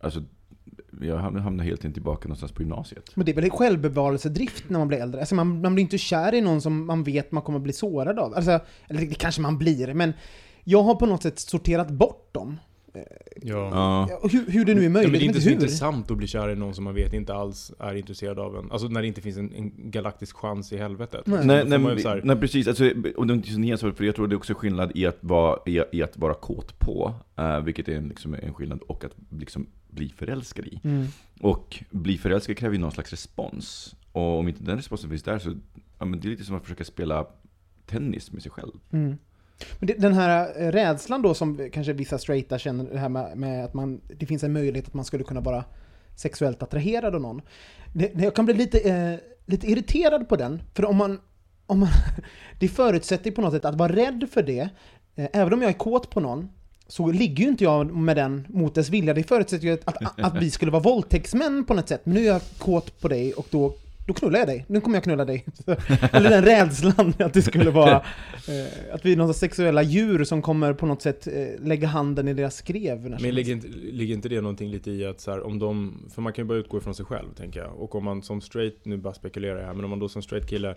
Alltså, 0.00 0.22
jag 1.00 1.16
hamnade 1.18 1.68
helt 1.68 1.80
enkelt 1.80 1.94
tillbaka 1.94 2.28
någonstans 2.28 2.52
på 2.52 2.62
gymnasiet. 2.62 3.16
Men 3.16 3.26
det 3.26 3.32
är 3.32 3.34
väl 3.34 3.50
självbevarelsedrift 3.50 4.64
när 4.68 4.78
man 4.78 4.88
blir 4.88 4.98
äldre? 4.98 5.20
Alltså 5.20 5.34
man, 5.34 5.60
man 5.60 5.74
blir 5.74 5.82
inte 5.82 5.98
kär 5.98 6.34
i 6.34 6.40
någon 6.40 6.60
som 6.60 6.86
man 6.86 7.04
vet 7.04 7.32
man 7.32 7.42
kommer 7.42 7.58
bli 7.58 7.72
sårad 7.72 8.18
av. 8.18 8.34
Alltså, 8.34 8.60
eller 8.88 9.00
det 9.00 9.14
kanske 9.14 9.40
man 9.40 9.58
blir, 9.58 9.94
men 9.94 10.12
jag 10.64 10.82
har 10.82 10.94
på 10.94 11.06
något 11.06 11.22
sätt 11.22 11.38
sorterat 11.38 11.90
bort 11.90 12.34
dem. 12.34 12.58
Ja. 12.94 13.02
Ja. 13.42 14.06
Ja, 14.10 14.16
och 14.22 14.30
Hur, 14.32 14.46
hur 14.50 14.64
det 14.64 14.74
nu 14.74 14.80
är 14.80 14.84
Ja, 14.84 14.90
möjligt, 14.90 15.12
men 15.12 15.20
det 15.20 15.24
är 15.24 15.26
inte 15.26 15.40
så 15.40 15.48
hur. 15.48 15.54
intressant 15.54 16.10
att 16.10 16.16
bli 16.16 16.26
kär 16.26 16.50
i 16.50 16.56
någon 16.56 16.74
som 16.74 16.84
man 16.84 16.94
vet 16.94 17.12
inte 17.12 17.34
alls 17.34 17.72
är 17.78 17.94
intresserad 17.94 18.38
av 18.38 18.56
en. 18.56 18.72
Alltså 18.72 18.88
när 18.88 19.00
det 19.02 19.06
inte 19.08 19.20
finns 19.20 19.36
en, 19.36 19.52
en 19.54 19.90
galaktisk 19.90 20.36
chans 20.36 20.72
i 20.72 20.76
helvetet. 20.76 21.26
Nej. 21.26 21.46
Nej, 21.46 21.64
nej, 21.68 21.78
här- 22.04 22.20
nej 22.24 22.36
precis, 22.36 22.68
alltså, 22.68 22.84
och 23.16 23.26
det 23.26 23.32
är 23.32 23.34
inte 23.34 23.50
så 23.52 23.58
nedsvart, 23.58 23.96
för 23.96 24.04
jag 24.04 24.14
tror 24.14 24.26
det 24.28 24.34
är 24.34 24.36
också 24.36 24.54
skillnad 24.54 24.92
i 24.94 25.06
att 25.06 25.18
vara, 25.20 25.58
i, 25.66 25.82
i 25.92 26.02
att 26.02 26.18
vara 26.18 26.34
kåt 26.34 26.78
på, 26.78 27.14
eh, 27.36 27.60
vilket 27.60 27.88
är 27.88 27.92
en, 27.96 28.08
liksom, 28.08 28.34
en 28.42 28.54
skillnad, 28.54 28.80
och 28.80 29.04
att 29.04 29.14
liksom, 29.38 29.66
bli 29.90 30.08
förälskad 30.08 30.66
i. 30.66 30.80
Mm. 30.84 31.06
Och 31.40 31.84
bli 31.90 32.18
förälskad 32.18 32.56
kräver 32.56 32.74
ju 32.74 32.80
någon 32.80 32.92
slags 32.92 33.10
respons. 33.10 33.96
Och 34.12 34.38
om 34.38 34.48
inte 34.48 34.64
den 34.64 34.76
responsen 34.76 35.10
finns 35.10 35.22
där 35.22 35.38
så, 35.38 35.52
ja 35.98 36.04
men 36.04 36.20
det 36.20 36.28
är 36.28 36.30
lite 36.30 36.44
som 36.44 36.56
att 36.56 36.62
försöka 36.62 36.84
spela 36.84 37.26
tennis 37.86 38.32
med 38.32 38.42
sig 38.42 38.50
själv. 38.52 38.72
Mm. 38.92 39.16
Men 39.78 39.86
det, 39.86 39.94
den 39.94 40.12
här 40.12 40.62
eh, 40.62 40.72
rädslan 40.72 41.22
då 41.22 41.34
som 41.34 41.68
kanske 41.72 41.92
vissa 41.92 42.18
straighta 42.18 42.58
känner, 42.58 42.84
det 42.84 42.98
här 42.98 43.08
med, 43.08 43.36
med 43.38 43.64
att 43.64 43.74
man, 43.74 44.00
det 44.18 44.26
finns 44.26 44.44
en 44.44 44.52
möjlighet 44.52 44.88
att 44.88 44.94
man 44.94 45.04
skulle 45.04 45.24
kunna 45.24 45.40
vara 45.40 45.64
sexuellt 46.16 46.62
attraherad 46.62 47.14
av 47.14 47.20
någon. 47.20 47.42
Det, 47.92 48.12
jag 48.14 48.34
kan 48.34 48.44
bli 48.44 48.54
lite, 48.54 48.80
eh, 48.80 49.14
lite 49.46 49.70
irriterad 49.70 50.28
på 50.28 50.36
den, 50.36 50.62
för 50.74 50.84
om 50.84 50.96
man, 50.96 51.20
om 51.66 51.80
man 51.80 51.88
det 52.58 52.68
förutsätter 52.68 53.26
ju 53.26 53.32
på 53.32 53.40
något 53.40 53.52
sätt 53.52 53.64
att 53.64 53.78
vara 53.78 53.92
rädd 53.92 54.28
för 54.32 54.42
det, 54.42 54.68
eh, 55.16 55.28
även 55.32 55.52
om 55.52 55.62
jag 55.62 55.68
är 55.68 55.78
kåt 55.78 56.10
på 56.10 56.20
någon, 56.20 56.48
så 56.86 57.10
ligger 57.10 57.44
ju 57.44 57.50
inte 57.50 57.64
jag 57.64 57.94
med 57.94 58.16
den 58.16 58.46
mot 58.48 58.74
dess 58.74 58.88
vilja. 58.88 59.14
Det 59.14 59.22
förutsätter 59.22 59.66
ju 59.66 59.72
att, 59.72 59.88
att, 60.02 60.20
att 60.20 60.42
vi 60.42 60.50
skulle 60.50 60.70
vara 60.70 60.82
våldtäktsmän 60.82 61.64
på 61.64 61.74
något 61.74 61.88
sätt. 61.88 62.00
Men 62.04 62.14
nu 62.14 62.20
är 62.20 62.26
jag 62.26 62.42
kåt 62.58 63.00
på 63.00 63.08
dig 63.08 63.32
och 63.32 63.46
då, 63.50 63.74
då 64.10 64.14
knullar 64.14 64.38
jag 64.38 64.48
dig. 64.48 64.64
Nu 64.68 64.80
kommer 64.80 64.96
jag 64.96 65.04
knulla 65.04 65.24
dig. 65.24 65.46
Eller 66.12 66.30
den 66.30 66.44
rädslan 66.44 67.14
att 67.18 67.34
det 67.34 67.42
skulle 67.42 67.70
vara, 67.70 67.96
eh, 68.48 68.94
att 68.94 69.06
vi 69.06 69.12
är 69.12 69.16
några 69.16 69.32
sexuella 69.32 69.82
djur 69.82 70.24
som 70.24 70.42
kommer 70.42 70.72
på 70.72 70.86
något 70.86 71.02
sätt 71.02 71.26
eh, 71.26 71.66
lägga 71.66 71.88
handen 71.88 72.28
i 72.28 72.34
deras 72.34 72.56
skrev. 72.56 73.10
Men 73.20 73.34
ligger 73.34 73.52
inte, 73.52 73.68
ligger 73.68 74.14
inte 74.14 74.28
det 74.28 74.40
någonting 74.40 74.70
lite 74.70 74.90
i 74.90 75.06
att 75.06 75.20
så 75.20 75.30
här, 75.30 75.46
om 75.46 75.58
de, 75.58 75.98
för 76.14 76.22
man 76.22 76.32
kan 76.32 76.44
ju 76.44 76.48
bara 76.48 76.58
utgå 76.58 76.78
ifrån 76.78 76.94
sig 76.94 77.04
själv 77.04 77.34
tänker 77.36 77.60
jag. 77.60 77.76
Och 77.76 77.94
om 77.94 78.04
man 78.04 78.22
som 78.22 78.40
straight, 78.40 78.84
nu 78.84 78.96
bara 78.96 79.14
spekulerar 79.14 79.58
jag 79.58 79.66
här, 79.66 79.74
men 79.74 79.84
om 79.84 79.90
man 79.90 79.98
då 79.98 80.08
som 80.08 80.22
straight 80.22 80.48
kille 80.48 80.74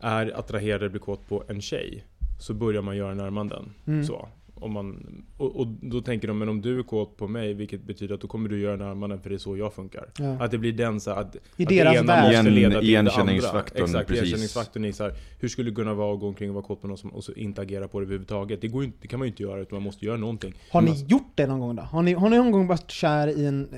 är 0.00 0.38
attraherad 0.38 0.80
eller 0.80 0.88
blir 0.88 1.00
kåt 1.00 1.28
på 1.28 1.44
en 1.48 1.60
tjej, 1.60 2.04
så 2.40 2.54
börjar 2.54 2.82
man 2.82 2.96
göra 2.96 3.14
närmanden. 3.14 3.72
Mm. 3.86 4.04
Så. 4.04 4.28
Om 4.60 4.72
man, 4.72 5.06
och, 5.36 5.56
och 5.60 5.66
då 5.66 6.00
tänker 6.00 6.28
de, 6.28 6.38
men 6.38 6.48
om 6.48 6.62
du 6.62 6.78
är 6.78 6.82
kåt 6.82 7.16
på 7.16 7.28
mig, 7.28 7.54
vilket 7.54 7.82
betyder 7.82 8.14
att 8.14 8.20
då 8.20 8.28
kommer 8.28 8.48
du 8.48 8.60
göra 8.60 8.76
närmanden 8.76 9.20
för 9.20 9.30
det 9.30 9.36
är 9.36 9.38
så 9.38 9.56
jag 9.56 9.72
funkar. 9.72 10.10
Ja. 10.18 10.42
Att 10.44 10.50
det 10.50 10.58
blir 10.58 10.72
den 10.72 11.00
så 11.00 11.10
att, 11.10 11.36
I 11.56 11.62
att 11.62 11.68
deras 11.68 11.92
det 11.94 11.98
ena 11.98 12.06
värld. 12.06 12.22
måste 12.24 12.36
Igen- 12.36 12.54
leda 12.54 12.70
till 12.70 12.80
det 12.80 12.86
igenkänningsfaktorn, 12.86 13.82
andra. 13.84 14.00
Exakt, 14.00 14.08
precis. 14.08 14.22
igenkänningsfaktorn 14.22 14.84
är 14.84 14.92
så 14.92 15.04
här, 15.04 15.14
hur 15.40 15.48
skulle 15.48 15.70
det 15.70 15.74
kunna 15.74 15.94
vara 15.94 16.14
att 16.14 16.20
gå 16.20 16.28
omkring 16.28 16.48
och 16.50 16.54
vara 16.54 16.64
kåt 16.64 16.80
på 16.80 16.88
någon 16.88 16.98
som, 16.98 17.10
och 17.10 17.24
så 17.24 17.32
inte 17.32 17.60
agera 17.60 17.88
på 17.88 18.00
det 18.00 18.04
överhuvudtaget? 18.04 18.60
Det, 18.60 18.68
går 18.68 18.82
ju 18.82 18.86
inte, 18.86 18.98
det 19.00 19.08
kan 19.08 19.18
man 19.18 19.26
ju 19.26 19.30
inte 19.32 19.42
göra, 19.42 19.60
utan 19.60 19.76
man 19.76 19.82
måste 19.82 20.04
göra 20.06 20.16
någonting. 20.16 20.54
Har 20.70 20.82
ni 20.82 21.04
gjort 21.06 21.32
det 21.34 21.46
någon 21.46 21.60
gång 21.60 21.76
då? 21.76 21.82
Har 21.82 22.02
ni, 22.02 22.12
har 22.12 22.30
ni 22.30 22.36
någon 22.36 22.50
gång 22.50 22.66
varit 22.66 22.90
kär 22.90 23.28
i 23.28 23.46
en 23.46 23.68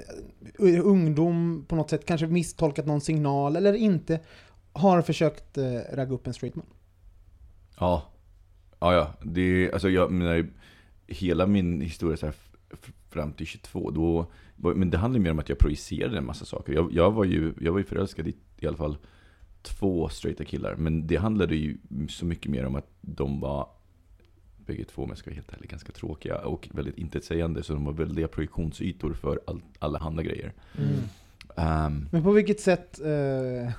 eh, 0.59 0.87
ungdom 0.87 1.65
på 1.69 1.77
något 1.77 1.91
sätt, 1.91 2.05
kanske 2.07 2.27
misstolkat 2.27 2.87
någon 2.87 3.01
signal 3.01 3.57
eller 3.57 3.73
inte? 3.73 4.21
Har 4.73 5.03
försökt 5.03 5.59
eh, 5.59 5.65
ragga 5.93 6.13
upp 6.15 6.27
en 6.27 6.35
straight 6.35 6.55
man? 6.57 6.67
Ja. 7.81 8.03
Ja, 8.79 8.95
ja. 8.95 9.15
Det 9.23 9.41
är, 9.41 9.73
alltså 9.73 9.91
jag 9.91 10.11
menar, 10.11 10.47
hela 11.07 11.47
min 11.47 11.81
historia 11.81 12.17
så 12.17 12.27
här, 12.27 12.35
fram 13.11 13.33
till 13.33 13.47
22, 13.47 13.91
då, 13.91 14.27
men 14.57 14.91
det 14.91 14.99
handlar 14.99 15.21
mer 15.21 15.31
om 15.31 15.39
att 15.39 15.49
jag 15.49 15.59
projicerade 15.59 16.19
en 16.19 16.27
massa 16.27 16.45
saker. 16.45 16.73
Jag, 16.73 16.93
jag, 16.93 17.11
var, 17.11 17.25
ju, 17.25 17.53
jag 17.61 17.73
var 17.73 17.79
ju 17.79 17.85
förälskad 17.85 18.29
i 18.29 18.35
i 18.61 18.67
alla 18.67 18.77
fall 18.77 18.97
två 19.63 20.09
straighta 20.09 20.45
killar, 20.45 20.75
men 20.77 21.07
det 21.07 21.17
handlade 21.17 21.57
ju 21.57 21.77
så 22.09 22.25
mycket 22.25 22.51
mer 22.51 22.67
om 22.67 22.75
att 22.75 22.89
de 23.01 23.41
var 23.41 23.69
bägge 24.67 24.85
två, 24.85 25.03
om 25.03 25.09
jag 25.09 25.19
ska 25.19 25.31
vara 25.31 25.35
helt 25.35 25.53
ärlig, 25.53 25.71
ganska 25.71 25.93
tråkiga 25.93 26.39
och 26.39 26.69
väldigt 26.73 26.99
intetsägande, 26.99 27.63
så 27.63 27.73
de 27.73 27.85
var 27.85 27.93
väldiga 27.93 28.29
projektionsytor 28.29 29.15
för 29.15 29.41
all, 29.47 29.63
alla 29.79 29.99
andra 29.99 30.23
grejer. 30.23 30.53
Ehm, 31.57 32.09
Men 32.13 32.23
på 32.23 32.33
vilket 32.33 32.61
sätt 32.61 33.01
eh, 33.01 33.73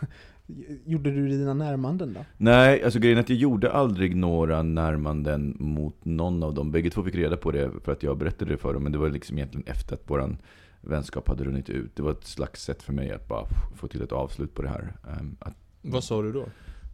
gjorde 0.85 1.11
du 1.11 1.27
dina 1.27 1.53
närmanden 1.53 2.13
då? 2.13 2.25
Nej, 2.37 2.83
alltså 2.83 2.99
grejen 2.99 3.17
är 3.17 3.21
att 3.21 3.29
jag 3.29 3.37
gjorde 3.37 3.71
aldrig 3.71 4.15
några 4.15 4.63
närmanden 4.63 5.55
mot 5.59 6.05
någon 6.05 6.43
av 6.43 6.53
dem. 6.53 6.71
Bägge 6.71 6.89
två 6.89 7.03
fick 7.03 7.15
reda 7.15 7.37
på 7.37 7.51
det 7.51 7.71
för 7.83 7.91
att 7.91 8.03
jag 8.03 8.17
berättade 8.17 8.51
det 8.51 8.57
för 8.57 8.73
dem, 8.73 8.83
men 8.83 8.91
det 8.91 8.97
var 8.97 9.09
liksom 9.09 9.37
egentligen 9.37 9.67
efter 9.67 9.93
att 9.93 10.09
våran 10.09 10.37
vänskap 10.81 11.27
hade 11.27 11.43
runnit 11.43 11.69
ut. 11.69 11.95
Det 11.95 12.03
var 12.03 12.11
ett 12.11 12.25
slags 12.25 12.63
sätt 12.63 12.83
för 12.83 12.93
mig 12.93 13.11
att 13.11 13.27
bara 13.27 13.45
få 13.75 13.87
till 13.87 14.01
ett 14.01 14.11
avslut 14.11 14.53
på 14.53 14.61
det 14.61 14.69
här. 14.69 14.93
Ehm, 15.19 15.35
att, 15.39 15.55
Vad 15.81 16.03
sa 16.03 16.21
du 16.21 16.31
då? 16.31 16.45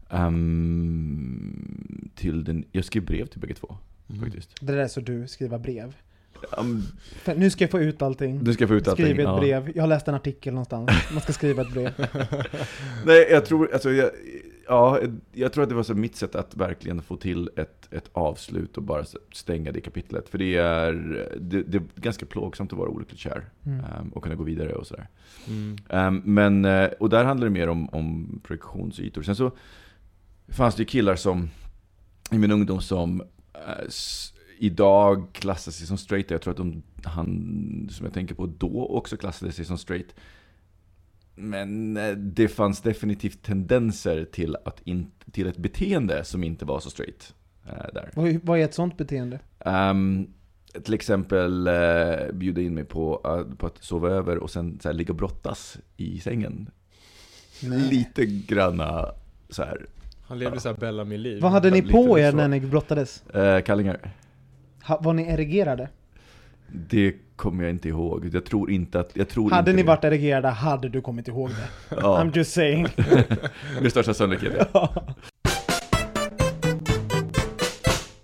ehm, 0.09 2.09
till 2.15 2.43
den, 2.43 2.65
jag 2.71 2.85
skrev 2.85 3.05
brev 3.05 3.25
till 3.25 3.39
bägge 3.41 3.53
två, 3.53 3.77
faktiskt. 4.21 4.55
Det 4.61 4.65
där 4.65 4.77
är 4.77 4.87
så 4.87 5.01
du, 5.01 5.27
skriva 5.27 5.59
brev. 5.59 5.95
Um, 6.57 6.83
För 7.23 7.35
nu 7.35 7.49
ska 7.49 7.63
jag 7.63 7.71
få 7.71 7.79
ut 7.79 8.01
allting. 8.01 8.43
du 8.43 8.53
ska 8.53 8.67
få 8.67 8.75
ut 8.75 8.87
allting. 8.87 9.05
Skriv 9.05 9.19
ett 9.19 9.25
ja. 9.25 9.39
brev. 9.39 9.71
Jag 9.75 9.83
har 9.83 9.87
läst 9.87 10.07
en 10.07 10.15
artikel 10.15 10.53
någonstans. 10.53 10.91
Man 11.11 11.21
ska 11.21 11.33
skriva 11.33 11.61
ett 11.61 11.71
brev. 11.73 11.91
Nej, 13.05 13.27
jag 13.31 13.45
tror, 13.45 13.73
alltså, 13.73 13.91
jag, 13.91 14.09
ja, 14.67 14.99
jag 15.33 15.53
tror 15.53 15.63
att 15.63 15.69
det 15.69 15.75
var 15.75 15.83
så 15.83 15.93
mitt 15.93 16.15
sätt 16.15 16.35
att 16.35 16.55
verkligen 16.55 17.01
få 17.01 17.17
till 17.17 17.49
ett, 17.55 17.93
ett 17.93 18.09
avslut 18.13 18.77
och 18.77 18.83
bara 18.83 19.05
stänga 19.33 19.71
det 19.71 19.81
kapitlet. 19.81 20.29
För 20.29 20.37
det 20.37 20.55
är, 20.57 20.93
det, 21.39 21.63
det 21.63 21.77
är 21.77 21.83
ganska 21.95 22.25
plågsamt 22.25 22.71
att 22.73 22.79
vara 22.79 22.89
olyckligt 22.89 23.19
kär 23.19 23.45
Mm. 23.65 23.79
ehm, 23.79 24.09
och 24.09 24.23
kunna 24.23 24.35
gå 24.35 24.43
vidare 24.43 24.73
och 24.73 24.87
sådär. 24.87 25.07
Mm. 25.47 25.75
Ehm, 25.89 26.21
men, 26.25 26.65
eh, 26.65 26.89
och 26.99 27.09
där 27.09 27.23
handlar 27.23 27.47
det 27.47 27.53
mer 27.53 27.67
om, 27.69 27.89
om 27.89 28.39
projektionsytor. 28.43 29.21
Sen 29.23 29.35
så 29.35 29.51
fanns 30.47 30.75
det 30.75 30.81
ju 30.81 30.85
killar 30.85 31.15
som, 31.15 31.49
i 32.31 32.37
min 32.37 32.51
ungdom 32.51 32.81
som 32.81 33.23
s- 33.87 34.31
idag 34.57 35.27
klassar 35.33 35.71
sig 35.71 35.87
som 35.87 35.97
straight. 35.97 36.31
Jag 36.31 36.41
tror 36.41 36.51
att 36.51 36.57
de, 36.57 36.83
han 37.03 37.89
som 37.91 38.05
jag 38.05 38.13
tänker 38.13 38.35
på 38.35 38.45
då 38.45 38.87
också 38.87 39.17
klassade 39.17 39.51
sig 39.51 39.65
som 39.65 39.77
straight. 39.77 40.15
Men 41.35 41.97
eh, 41.97 42.11
det 42.11 42.47
fanns 42.47 42.81
definitivt 42.81 43.43
tendenser 43.43 44.25
till, 44.25 44.57
att 44.65 44.81
in, 44.83 45.11
till 45.31 45.47
ett 45.47 45.57
beteende 45.57 46.23
som 46.23 46.43
inte 46.43 46.65
var 46.65 46.79
så 46.79 46.89
straight. 46.89 47.33
eh, 47.67 47.93
där. 47.93 48.09
Vad, 48.13 48.39
vad 48.43 48.59
är 48.59 48.63
ett 48.63 48.73
sånt 48.73 48.97
beteende? 48.97 49.39
Ehm, 49.59 50.27
till 50.83 50.93
exempel 50.93 51.67
uh, 51.67 52.31
bjuda 52.33 52.61
in 52.61 52.73
mig 52.75 52.83
på, 52.85 53.21
eh, 53.25 53.55
på 53.57 53.67
att 53.67 53.83
sova 53.83 54.09
över 54.09 54.37
och 54.37 54.49
sen 54.51 54.79
så 54.81 54.89
här, 54.89 54.93
ligga 54.93 55.11
och 55.11 55.17
brottas 55.17 55.77
i 55.97 56.19
sängen. 56.19 56.69
Lite 57.89 58.25
granna 58.25 59.05
så 59.49 59.63
här, 59.63 59.85
Han 60.21 60.39
levde 60.39 60.59
såhär 60.59 60.75
Bellamy-liv. 60.75 61.41
Vad 61.41 61.51
hade 61.51 61.71
ni 61.71 61.81
på 61.81 62.19
er 62.19 62.31
så. 62.31 62.37
när 62.37 62.47
ni 62.47 62.59
brottades? 62.59 63.23
eh, 63.29 63.61
kallingar. 63.61 64.11
Var 64.87 65.13
ni 65.13 65.23
erigerade? 65.23 65.89
Det 66.67 67.15
kommer 67.35 67.63
jag 67.63 67.71
inte 67.71 67.89
ihåg. 67.89 68.29
Jag 68.33 68.45
tror 68.45 68.71
inte 68.71 68.99
att... 68.99 69.11
Jag 69.13 69.29
tror 69.29 69.49
Hade 69.49 69.71
inte 69.71 69.75
ni 69.75 69.81
det. 69.81 69.87
varit 69.87 70.03
erigerade 70.03 70.47
hade 70.47 70.89
du 70.89 71.01
kommit 71.01 71.27
ihåg 71.27 71.49
det. 71.49 71.95
Ja, 71.95 72.23
I'm 72.23 72.37
just 72.37 72.53
saying. 72.53 72.87
med 73.81 73.91
största 73.91 74.13
sannolikhet. 74.13 74.69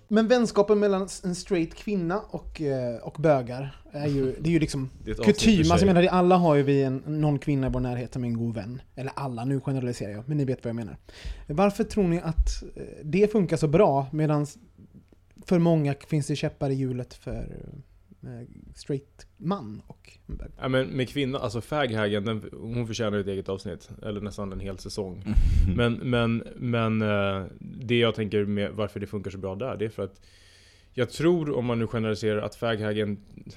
Men 0.07 0.27
vänskapen 0.27 0.79
mellan 0.79 1.07
en 1.23 1.35
straight 1.35 1.75
kvinna 1.75 2.21
och, 2.29 2.61
eh, 2.61 2.95
och 2.95 3.15
bögar 3.19 3.81
är 3.91 4.07
ju, 4.07 4.35
det 4.39 4.49
är 4.49 4.53
ju 4.53 4.59
liksom 4.59 4.89
är 5.05 5.13
kutym. 5.13 5.71
Alltså 5.71 5.85
jag 5.85 5.93
menar, 5.95 6.09
alla 6.09 6.35
har 6.35 6.55
ju 6.55 6.63
vi 6.63 6.83
en, 6.83 7.03
någon 7.05 7.39
kvinna 7.39 7.67
i 7.67 7.69
vår 7.69 7.79
närhet 7.79 8.13
som 8.13 8.23
är 8.23 8.27
en 8.27 8.37
god 8.37 8.55
vän. 8.55 8.81
Eller 8.95 9.11
alla, 9.15 9.45
nu 9.45 9.59
generaliserar 9.59 10.11
jag, 10.11 10.23
men 10.25 10.37
ni 10.37 10.45
vet 10.45 10.63
vad 10.63 10.69
jag 10.69 10.75
menar. 10.75 10.97
Varför 11.47 11.83
tror 11.83 12.07
ni 12.07 12.19
att 12.19 12.63
eh, 12.75 12.83
det 13.03 13.31
funkar 13.31 13.57
så 13.57 13.67
bra 13.67 14.07
medan 14.11 14.47
för 15.45 15.59
många 15.59 15.95
finns 16.07 16.27
det 16.27 16.35
käppar 16.35 16.69
i 16.69 16.73
hjulet 16.73 17.13
för 17.13 17.67
eh, 18.23 18.47
straight 18.75 19.27
man 19.37 19.81
och 19.87 20.19
en 20.27 20.37
bög? 20.37 20.51
Ja, 20.57 20.67
men 20.67 20.87
med 20.87 21.09
kvinna, 21.09 21.39
alltså 21.39 21.61
faghagen, 21.61 22.25
den, 22.25 22.49
hon 22.53 22.87
förtjänar 22.87 23.17
ett 23.17 23.27
eget 23.27 23.49
avsnitt. 23.49 23.89
Eller 24.03 24.21
nästan 24.21 24.51
en 24.51 24.59
hel 24.59 24.77
säsong. 24.77 25.23
Men, 25.75 25.93
men, 25.93 26.43
men 26.55 27.01
eh, 27.01 27.45
det 27.59 27.99
jag 27.99 28.15
tänker 28.15 28.45
med 28.45 28.71
varför 28.71 28.99
det 28.99 29.07
funkar 29.07 29.31
så 29.31 29.37
bra 29.37 29.55
där, 29.55 29.77
det 29.77 29.85
är 29.85 29.89
för 29.89 30.03
att 30.03 30.21
jag 30.93 31.09
tror, 31.09 31.55
om 31.55 31.65
man 31.65 31.79
nu 31.79 31.87
generaliserar, 31.87 32.41
att 32.41 32.55
faghagen... 32.55 33.17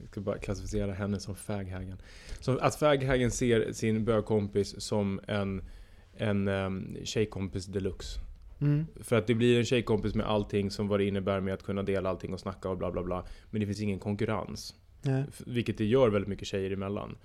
jag 0.00 0.08
ska 0.10 0.20
bara 0.20 0.38
klassificera 0.38 0.92
henne 0.92 1.20
som 1.20 1.34
faghagen. 1.34 1.98
Som 2.40 2.58
att 2.60 2.74
faghagen 2.74 3.30
ser 3.30 3.72
sin 3.72 4.04
bögkompis 4.04 4.80
som 4.80 5.20
en, 5.26 5.62
en 6.16 6.48
um, 6.48 6.96
tjejkompis 7.04 7.66
deluxe. 7.66 8.20
Mm. 8.64 8.86
För 9.00 9.16
att 9.16 9.26
det 9.26 9.34
blir 9.34 9.58
en 9.58 9.64
tjejkompis 9.64 10.14
med 10.14 10.26
allting 10.26 10.70
som 10.70 10.88
vad 10.88 11.00
det 11.00 11.04
innebär 11.04 11.40
med 11.40 11.54
att 11.54 11.62
kunna 11.62 11.82
dela 11.82 12.10
allting 12.10 12.32
och 12.34 12.40
snacka 12.40 12.68
och 12.68 12.78
bla 12.78 12.90
bla 12.90 13.02
bla. 13.02 13.24
Men 13.50 13.60
det 13.60 13.66
finns 13.66 13.80
ingen 13.80 13.98
konkurrens. 13.98 14.74
Nej. 15.02 15.24
Vilket 15.46 15.78
det 15.78 15.84
gör 15.84 16.08
väldigt 16.08 16.28
mycket 16.28 16.48
tjejer 16.48 16.70
emellan. 16.70 17.16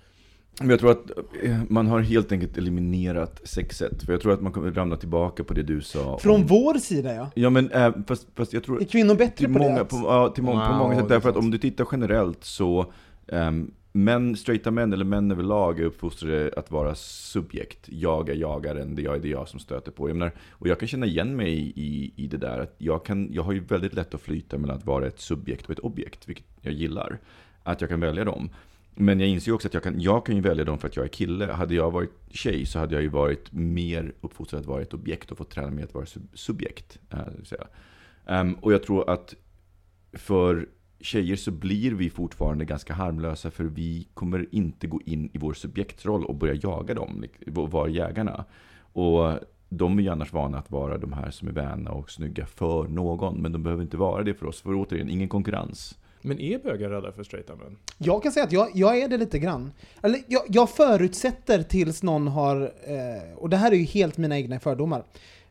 Men 0.60 0.70
jag 0.70 0.80
tror 0.80 0.90
att 0.90 1.10
eh, 1.42 1.62
man 1.68 1.86
har 1.86 2.00
helt 2.00 2.32
enkelt 2.32 2.58
eliminerat 2.58 3.40
sexet. 3.44 4.02
För 4.02 4.12
jag 4.12 4.20
tror 4.22 4.32
att 4.32 4.40
man 4.40 4.52
kommer 4.52 4.70
ramla 4.70 4.96
tillbaka 4.96 5.44
på 5.44 5.54
det 5.54 5.62
du 5.62 5.80
sa. 5.80 6.18
Från 6.18 6.34
om- 6.34 6.46
vår 6.46 6.74
sida 6.74 7.14
ja. 7.14 7.30
Ja 7.34 7.50
men 7.50 7.70
äh, 7.70 7.92
fast, 8.06 8.26
fast 8.34 8.52
jag 8.52 8.64
tror... 8.64 8.80
Är 8.80 8.84
kvinnor 8.84 9.14
bättre 9.14 9.36
till 9.36 9.46
på 9.46 9.52
många, 9.52 9.78
det? 9.78 9.84
På, 9.84 9.96
ja, 9.96 10.28
till 10.34 10.42
må, 10.44 10.52
på 10.52 10.58
Wow, 10.58 10.76
många 10.76 11.00
sätt. 11.00 11.08
Därför 11.08 11.28
att 11.28 11.36
om 11.36 11.50
du 11.50 11.58
tittar 11.58 11.86
generellt 11.92 12.44
så 12.44 12.92
um, 13.26 13.70
Män, 13.92 14.36
straighta 14.36 14.70
män 14.70 14.92
eller 14.92 15.04
män 15.04 15.30
överlag 15.30 15.80
är 15.80 15.84
uppfostrade 15.84 16.52
att 16.56 16.70
vara 16.70 16.94
subjekt. 16.94 17.88
Jag 17.88 18.28
är 18.28 18.34
jagaren, 18.34 18.94
det 18.94 19.02
jag 19.02 19.14
är 19.14 19.18
det 19.18 19.28
jag 19.28 19.48
som 19.48 19.60
stöter 19.60 19.92
på. 19.92 20.08
Jag 20.08 20.16
menar, 20.16 20.32
och 20.50 20.68
jag 20.68 20.78
kan 20.78 20.88
känna 20.88 21.06
igen 21.06 21.36
mig 21.36 21.72
i, 21.76 22.12
i 22.16 22.26
det 22.26 22.36
där. 22.36 22.58
Att 22.58 22.74
jag, 22.78 23.04
kan, 23.04 23.32
jag 23.32 23.42
har 23.42 23.52
ju 23.52 23.60
väldigt 23.60 23.94
lätt 23.94 24.14
att 24.14 24.20
flyta 24.20 24.58
mellan 24.58 24.76
att 24.76 24.86
vara 24.86 25.06
ett 25.06 25.20
subjekt 25.20 25.64
och 25.64 25.70
ett 25.70 25.78
objekt, 25.78 26.28
vilket 26.28 26.46
jag 26.60 26.72
gillar. 26.72 27.18
Att 27.62 27.80
jag 27.80 27.90
kan 27.90 28.00
välja 28.00 28.24
dem. 28.24 28.50
Men 28.94 29.20
jag 29.20 29.28
inser 29.28 29.50
ju 29.50 29.54
också 29.54 29.68
att 29.68 29.74
jag 29.74 29.82
kan, 29.82 30.00
jag 30.00 30.26
kan 30.26 30.36
ju 30.36 30.42
välja 30.42 30.64
dem 30.64 30.78
för 30.78 30.88
att 30.88 30.96
jag 30.96 31.04
är 31.04 31.08
kille. 31.08 31.46
Hade 31.46 31.74
jag 31.74 31.90
varit 31.90 32.12
tjej 32.30 32.66
så 32.66 32.78
hade 32.78 32.94
jag 32.94 33.02
ju 33.02 33.08
varit 33.08 33.52
mer 33.52 34.12
uppfostrad 34.20 34.60
att 34.60 34.66
vara 34.66 34.82
ett 34.82 34.94
objekt 34.94 35.30
och 35.30 35.38
fått 35.38 35.50
träna 35.50 35.70
mig 35.70 35.84
att 35.84 35.94
vara 35.94 36.06
sub, 36.06 36.28
subjekt. 36.34 36.98
Äh, 37.10 37.18
säga. 37.44 37.66
Ehm, 38.26 38.54
och 38.54 38.72
jag 38.72 38.82
tror 38.82 39.10
att 39.10 39.34
för 40.12 40.68
tjejer 41.00 41.36
så 41.36 41.50
blir 41.50 41.92
vi 41.92 42.10
fortfarande 42.10 42.64
ganska 42.64 42.94
harmlösa 42.94 43.50
för 43.50 43.64
vi 43.64 44.08
kommer 44.14 44.46
inte 44.50 44.86
gå 44.86 45.00
in 45.06 45.30
i 45.32 45.38
vår 45.38 45.54
subjektroll 45.54 46.24
och 46.24 46.34
börja 46.34 46.54
jaga 46.54 46.94
dem, 46.94 47.24
vara 47.46 47.88
jägarna. 47.88 48.44
Och 48.92 49.38
de 49.68 49.98
är 49.98 50.02
ju 50.02 50.08
annars 50.08 50.32
vana 50.32 50.58
att 50.58 50.70
vara 50.70 50.98
de 50.98 51.12
här 51.12 51.30
som 51.30 51.48
är 51.48 51.52
väna 51.52 51.90
och 51.90 52.10
snygga 52.10 52.46
för 52.46 52.88
någon, 52.88 53.42
men 53.42 53.52
de 53.52 53.62
behöver 53.62 53.82
inte 53.82 53.96
vara 53.96 54.22
det 54.22 54.34
för 54.34 54.46
oss, 54.46 54.60
för 54.60 54.74
återigen, 54.74 55.10
ingen 55.10 55.28
konkurrens. 55.28 55.98
Men 56.22 56.40
är 56.40 56.58
bögar 56.58 56.90
rädda 56.90 57.12
för 57.12 57.22
straighta 57.22 57.56
män? 57.56 57.76
Jag 57.98 58.22
kan 58.22 58.32
säga 58.32 58.44
att 58.44 58.52
jag, 58.52 58.68
jag 58.74 58.98
är 58.98 59.08
det 59.08 59.16
lite 59.16 59.38
grann. 59.38 59.72
Eller 60.02 60.20
jag, 60.26 60.42
jag 60.48 60.70
förutsätter 60.70 61.62
tills 61.62 62.02
någon 62.02 62.28
har, 62.28 62.62
eh, 62.62 63.36
och 63.36 63.50
det 63.50 63.56
här 63.56 63.72
är 63.72 63.76
ju 63.76 63.84
helt 63.84 64.16
mina 64.16 64.38
egna 64.38 64.60
fördomar. 64.60 65.04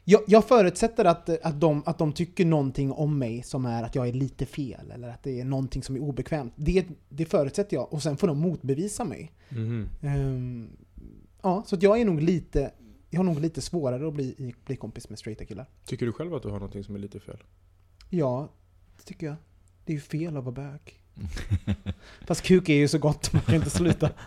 Jag, 0.10 0.22
jag 0.28 0.46
förutsätter 0.48 1.06
att, 1.06 1.30
att, 1.30 1.60
de, 1.62 1.84
att 1.86 1.98
de 1.98 2.14
tycker 2.14 2.46
någonting 2.46 2.92
om 2.92 3.20
mig 3.20 3.44
som 3.44 3.66
är 3.66 3.84
att 3.84 3.96
jag 3.96 4.08
är 4.08 4.14
lite 4.14 4.46
fel, 4.46 4.92
eller 4.92 5.10
att 5.10 5.24
det 5.24 5.40
är 5.40 5.46
någonting 5.46 5.84
som 5.84 5.96
är 5.96 6.00
obekvämt. 6.00 6.54
Det, 6.56 6.88
det 7.10 7.26
förutsätter 7.26 7.78
jag, 7.78 7.94
och 7.94 8.04
sen 8.04 8.18
får 8.18 8.28
de 8.28 8.40
motbevisa 8.40 9.04
mig. 9.04 9.32
Mhm. 9.50 9.90
Ehm, 10.02 10.70
Ja, 11.42 11.64
så 11.68 11.78
jag 11.80 12.02
är 12.02 12.06
nog 12.06 12.22
lite, 12.22 12.72
jag 13.10 13.20
har 13.20 13.24
nog 13.24 13.40
lite 13.40 13.62
svårare 13.62 14.08
att 14.08 14.14
bli, 14.14 14.54
bli 14.66 14.76
kompis 14.76 15.10
med 15.10 15.20
straighta 15.20 15.46
killar. 15.46 15.70
Tycker 15.86 16.06
du 16.06 16.12
själv 16.12 16.34
att 16.34 16.44
du 16.44 16.50
har 16.50 16.60
någonting 16.60 16.84
som 16.84 16.96
är 16.96 17.00
lite 17.00 17.20
fel? 17.20 17.44
Ja, 18.10 18.50
det 18.98 19.04
tycker 19.04 19.28
jag. 19.28 19.36
Det 19.86 19.94
är 19.94 19.96
ju 19.96 20.02
fel 20.02 20.38
att 20.38 20.44
vara 20.44 20.56
bög. 20.56 20.99
Fast 22.28 22.44
kuk 22.44 22.70
är 22.70 22.74
ju 22.74 22.88
så 22.88 22.98
gott, 22.98 23.34
man 23.34 23.42
kan 23.42 23.56
inte 23.56 23.70
sluta. 23.70 24.10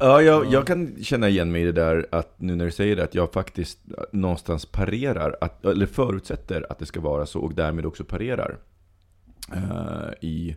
Ja, 0.00 0.22
jag, 0.22 0.46
jag 0.52 0.66
kan 0.66 1.04
känna 1.04 1.28
igen 1.28 1.52
mig 1.52 1.62
i 1.62 1.64
det 1.64 1.72
där 1.72 2.06
att 2.12 2.40
nu 2.40 2.56
när 2.56 2.64
du 2.64 2.70
säger 2.70 2.96
det, 2.96 3.04
att 3.04 3.14
jag 3.14 3.32
faktiskt 3.32 3.78
någonstans 4.12 4.66
parerar, 4.66 5.36
att, 5.40 5.64
eller 5.64 5.86
förutsätter 5.86 6.66
att 6.70 6.78
det 6.78 6.86
ska 6.86 7.00
vara 7.00 7.26
så 7.26 7.40
och 7.40 7.54
därmed 7.54 7.86
också 7.86 8.04
parerar 8.04 8.58
eh, 9.54 10.10
i, 10.20 10.56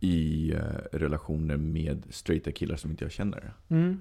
i 0.00 0.52
eh, 0.52 0.60
relationer 0.92 1.56
med 1.56 2.02
straighta 2.10 2.52
killar 2.52 2.76
som 2.76 2.90
inte 2.90 3.04
jag 3.04 3.12
känner. 3.12 3.52
Mm. 3.68 4.00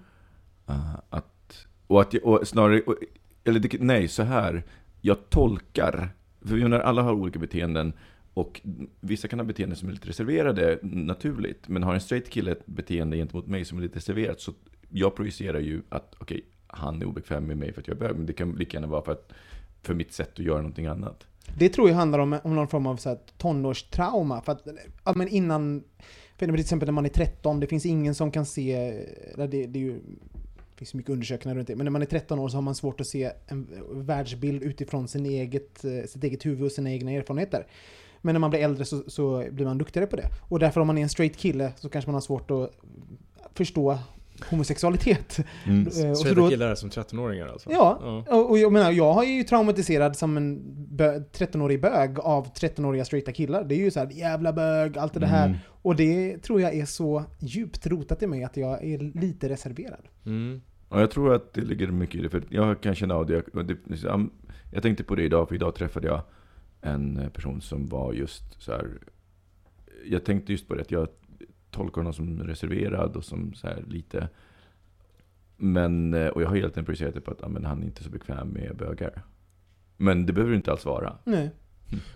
Eh, 0.68 0.96
att, 1.10 1.68
och 1.88 2.02
att 2.02 2.14
jag, 2.14 2.26
och 2.26 2.48
snarare, 2.48 2.82
och, 2.82 2.96
eller 3.44 3.84
nej, 3.84 4.08
så 4.08 4.24
här. 4.24 4.64
Jag 5.02 5.30
tolkar, 5.30 6.10
för 6.42 6.56
vi 6.56 6.64
menar, 6.64 6.80
alla 6.80 7.02
har 7.02 7.14
olika 7.14 7.40
beteenden 7.40 7.94
och 8.38 8.62
vissa 9.00 9.28
kan 9.28 9.40
ha 9.40 9.46
beteenden 9.46 9.78
som 9.78 9.90
är 9.90 9.94
lite 9.94 10.08
reserverade 10.08 10.80
naturligt, 10.82 11.68
men 11.68 11.84
har 11.84 11.94
en 11.94 12.02
straight 12.02 12.30
kille 12.30 12.52
ett 12.52 12.66
beteende 12.66 13.18
gentemot 13.18 13.48
mig 13.48 13.66
som 13.66 13.78
är 13.78 13.82
lite 13.82 13.96
reserverat, 13.96 14.42
så 14.42 14.54
jag 14.90 15.16
projicerar 15.16 15.60
ju 15.60 15.82
att 15.90 16.16
okej, 16.18 16.46
han 16.68 17.02
är 17.02 17.06
obekväm 17.06 17.44
med 17.46 17.58
mig 17.58 17.74
för 17.74 17.82
att 17.82 17.88
jag 17.88 17.96
är 17.96 18.00
bög, 18.00 18.16
men 18.16 18.26
det 18.26 18.34
kan 18.34 18.52
lika 18.52 18.78
gärna 18.78 18.88
vara 18.88 19.02
för, 19.02 19.12
att, 19.12 19.34
för 19.82 19.94
mitt 19.94 20.14
sätt 20.14 20.32
att 20.34 20.46
göra 20.46 20.58
någonting 20.58 20.86
annat. 20.86 21.28
Det 21.58 21.70
tror 21.70 21.90
jag 21.90 21.96
handlar 21.96 22.20
om, 22.20 22.40
om 22.44 22.56
någon 22.56 22.68
form 22.68 22.88
av 22.88 22.98
så 22.98 23.10
här 23.10 23.20
tonårstrauma. 23.38 24.42
För 24.42 24.52
att, 24.52 24.68
ja, 25.04 25.14
men 25.16 25.28
innan, 25.28 25.84
för 26.38 26.46
till 26.46 26.60
exempel 26.60 26.88
när 26.88 26.94
man 26.94 27.06
är 27.06 27.10
13, 27.10 27.60
det 27.60 27.68
finns 27.68 27.86
ingen 27.86 28.16
som 28.16 28.32
kan 28.32 28.46
se, 28.46 29.04
det, 29.36 29.48
det 29.48 29.80
är 29.80 29.84
ju, 29.84 29.94
det 29.94 30.78
finns 30.78 30.94
mycket 30.94 31.12
undersökningar 31.12 31.56
runt 31.56 31.68
det, 31.68 31.76
men 31.76 31.84
när 31.84 31.92
man 31.92 32.02
är 32.02 32.06
13 32.06 32.40
år 32.40 32.50
så 32.50 32.58
har 32.58 32.62
man 32.62 32.76
svårt 32.76 33.02
att 33.02 33.08
se 33.08 33.32
en 33.48 33.68
världsbild 33.92 34.64
utifrån 34.64 35.08
sin 35.08 35.26
eget, 35.26 35.86
sitt 36.06 36.24
eget 36.24 36.46
huvud 36.46 36.66
och 36.66 36.72
sina 36.72 36.92
egna 36.92 37.12
erfarenheter. 37.12 37.68
Men 38.22 38.34
när 38.34 38.40
man 38.40 38.50
blir 38.50 38.60
äldre 38.60 38.86
så, 38.86 39.04
så 39.08 39.46
blir 39.52 39.66
man 39.66 39.78
duktigare 39.78 40.08
på 40.08 40.16
det. 40.16 40.30
Och 40.50 40.60
därför 40.60 40.82
om 40.82 40.88
man 40.88 40.98
är 40.98 41.02
en 41.02 41.10
straight 41.10 41.38
kille 41.38 41.72
så 41.76 41.90
kanske 41.90 42.10
man 42.10 42.14
har 42.14 42.22
svårt 42.22 42.52
att 42.52 42.72
förstå 43.54 43.98
homosexualitet. 44.50 45.38
Mm. 45.66 45.80
Eh, 45.82 45.88
och 45.88 45.94
så 45.94 46.16
Straighta 46.16 46.42
då- 46.42 46.50
killar 46.50 46.68
är 46.68 46.76
som 46.76 46.90
13-åringar 46.90 47.48
alltså? 47.48 47.72
Ja, 47.72 48.24
och 48.30 48.50
och 48.50 48.58
jag 48.58 48.72
menar, 48.74 48.92
jag 48.92 49.14
har 49.14 49.24
ju 49.24 49.44
traumatiserad 49.44 50.16
som 50.16 50.38
en 50.38 50.60
bö- 50.92 51.24
13-årig 51.32 51.82
bög 51.82 52.20
av 52.20 52.54
13-åriga 52.54 53.06
straighta 53.06 53.32
killar. 53.32 53.64
Det 53.64 53.76
är 53.76 53.80
ju 53.80 53.92
så 53.92 54.00
här 54.00 54.10
jävla 54.12 54.54
bög, 54.54 54.98
allt 54.98 55.14
det 55.14 55.26
här. 55.28 55.46
Mm. 55.48 55.58
Och 55.82 55.96
det 55.96 56.38
tror 56.38 56.62
jag 56.62 56.74
är 56.76 56.86
så 56.86 57.24
djupt 57.40 57.88
rotat 57.88 58.24
i 58.24 58.28
mig 58.28 58.44
att 58.44 58.58
jag 58.58 58.84
är 58.84 59.20
lite 59.20 59.50
reserverad. 59.50 60.08
Mm. 60.26 60.62
Ja, 60.90 61.00
jag 61.00 61.12
tror 61.12 61.34
att 61.34 61.54
det 61.54 61.62
ligger 61.62 61.88
mycket 61.88 62.16
i 62.16 62.22
det, 62.22 62.30
för 62.30 62.44
jag 62.50 62.82
kan 62.82 62.96
känna 62.96 63.16
av 63.16 63.26
det. 63.26 63.44
jag 64.72 64.84
tänkte 64.84 65.04
på 65.04 65.16
det 65.16 65.24
idag, 65.24 65.48
för 65.48 65.56
idag 65.56 65.76
träffade 65.76 66.08
jag 66.08 66.22
en 66.82 67.32
person 67.34 67.62
som 67.62 67.88
var 67.88 68.14
just 68.14 68.62
så 68.62 68.72
här. 68.72 68.98
Jag 70.06 70.26
tänkte 70.26 70.52
just 70.52 70.68
på 70.68 70.76
det, 70.76 70.82
att 70.82 70.92
jag 70.92 71.08
tolkar 71.72 71.96
honom 71.96 72.14
som 72.14 72.44
reserverad 72.44 73.16
och 73.16 73.26
som 73.26 73.54
så 73.54 73.68
här 73.68 73.84
lite... 73.88 74.30
Men, 75.58 76.14
eh, 76.14 76.28
och 76.28 76.42
jag 76.42 76.48
har 76.48 76.56
hela 76.56 76.70
tiden 76.70 76.86
projicerat 76.86 77.14
det 77.14 77.22
på 77.22 77.32
att 77.32 77.42
ja, 77.42 77.48
men 77.48 77.66
han 77.66 77.82
är 77.82 77.86
inte 77.86 78.04
så 78.04 78.10
bekväm 78.10 78.48
med 78.48 78.76
bögar. 78.76 79.22
Men 79.98 80.26
det 80.26 80.34
behöver 80.34 80.52
det 80.52 80.58
inte 80.58 80.72
alls 80.72 80.86
vara. 80.86 81.18
Nej. 81.24 81.52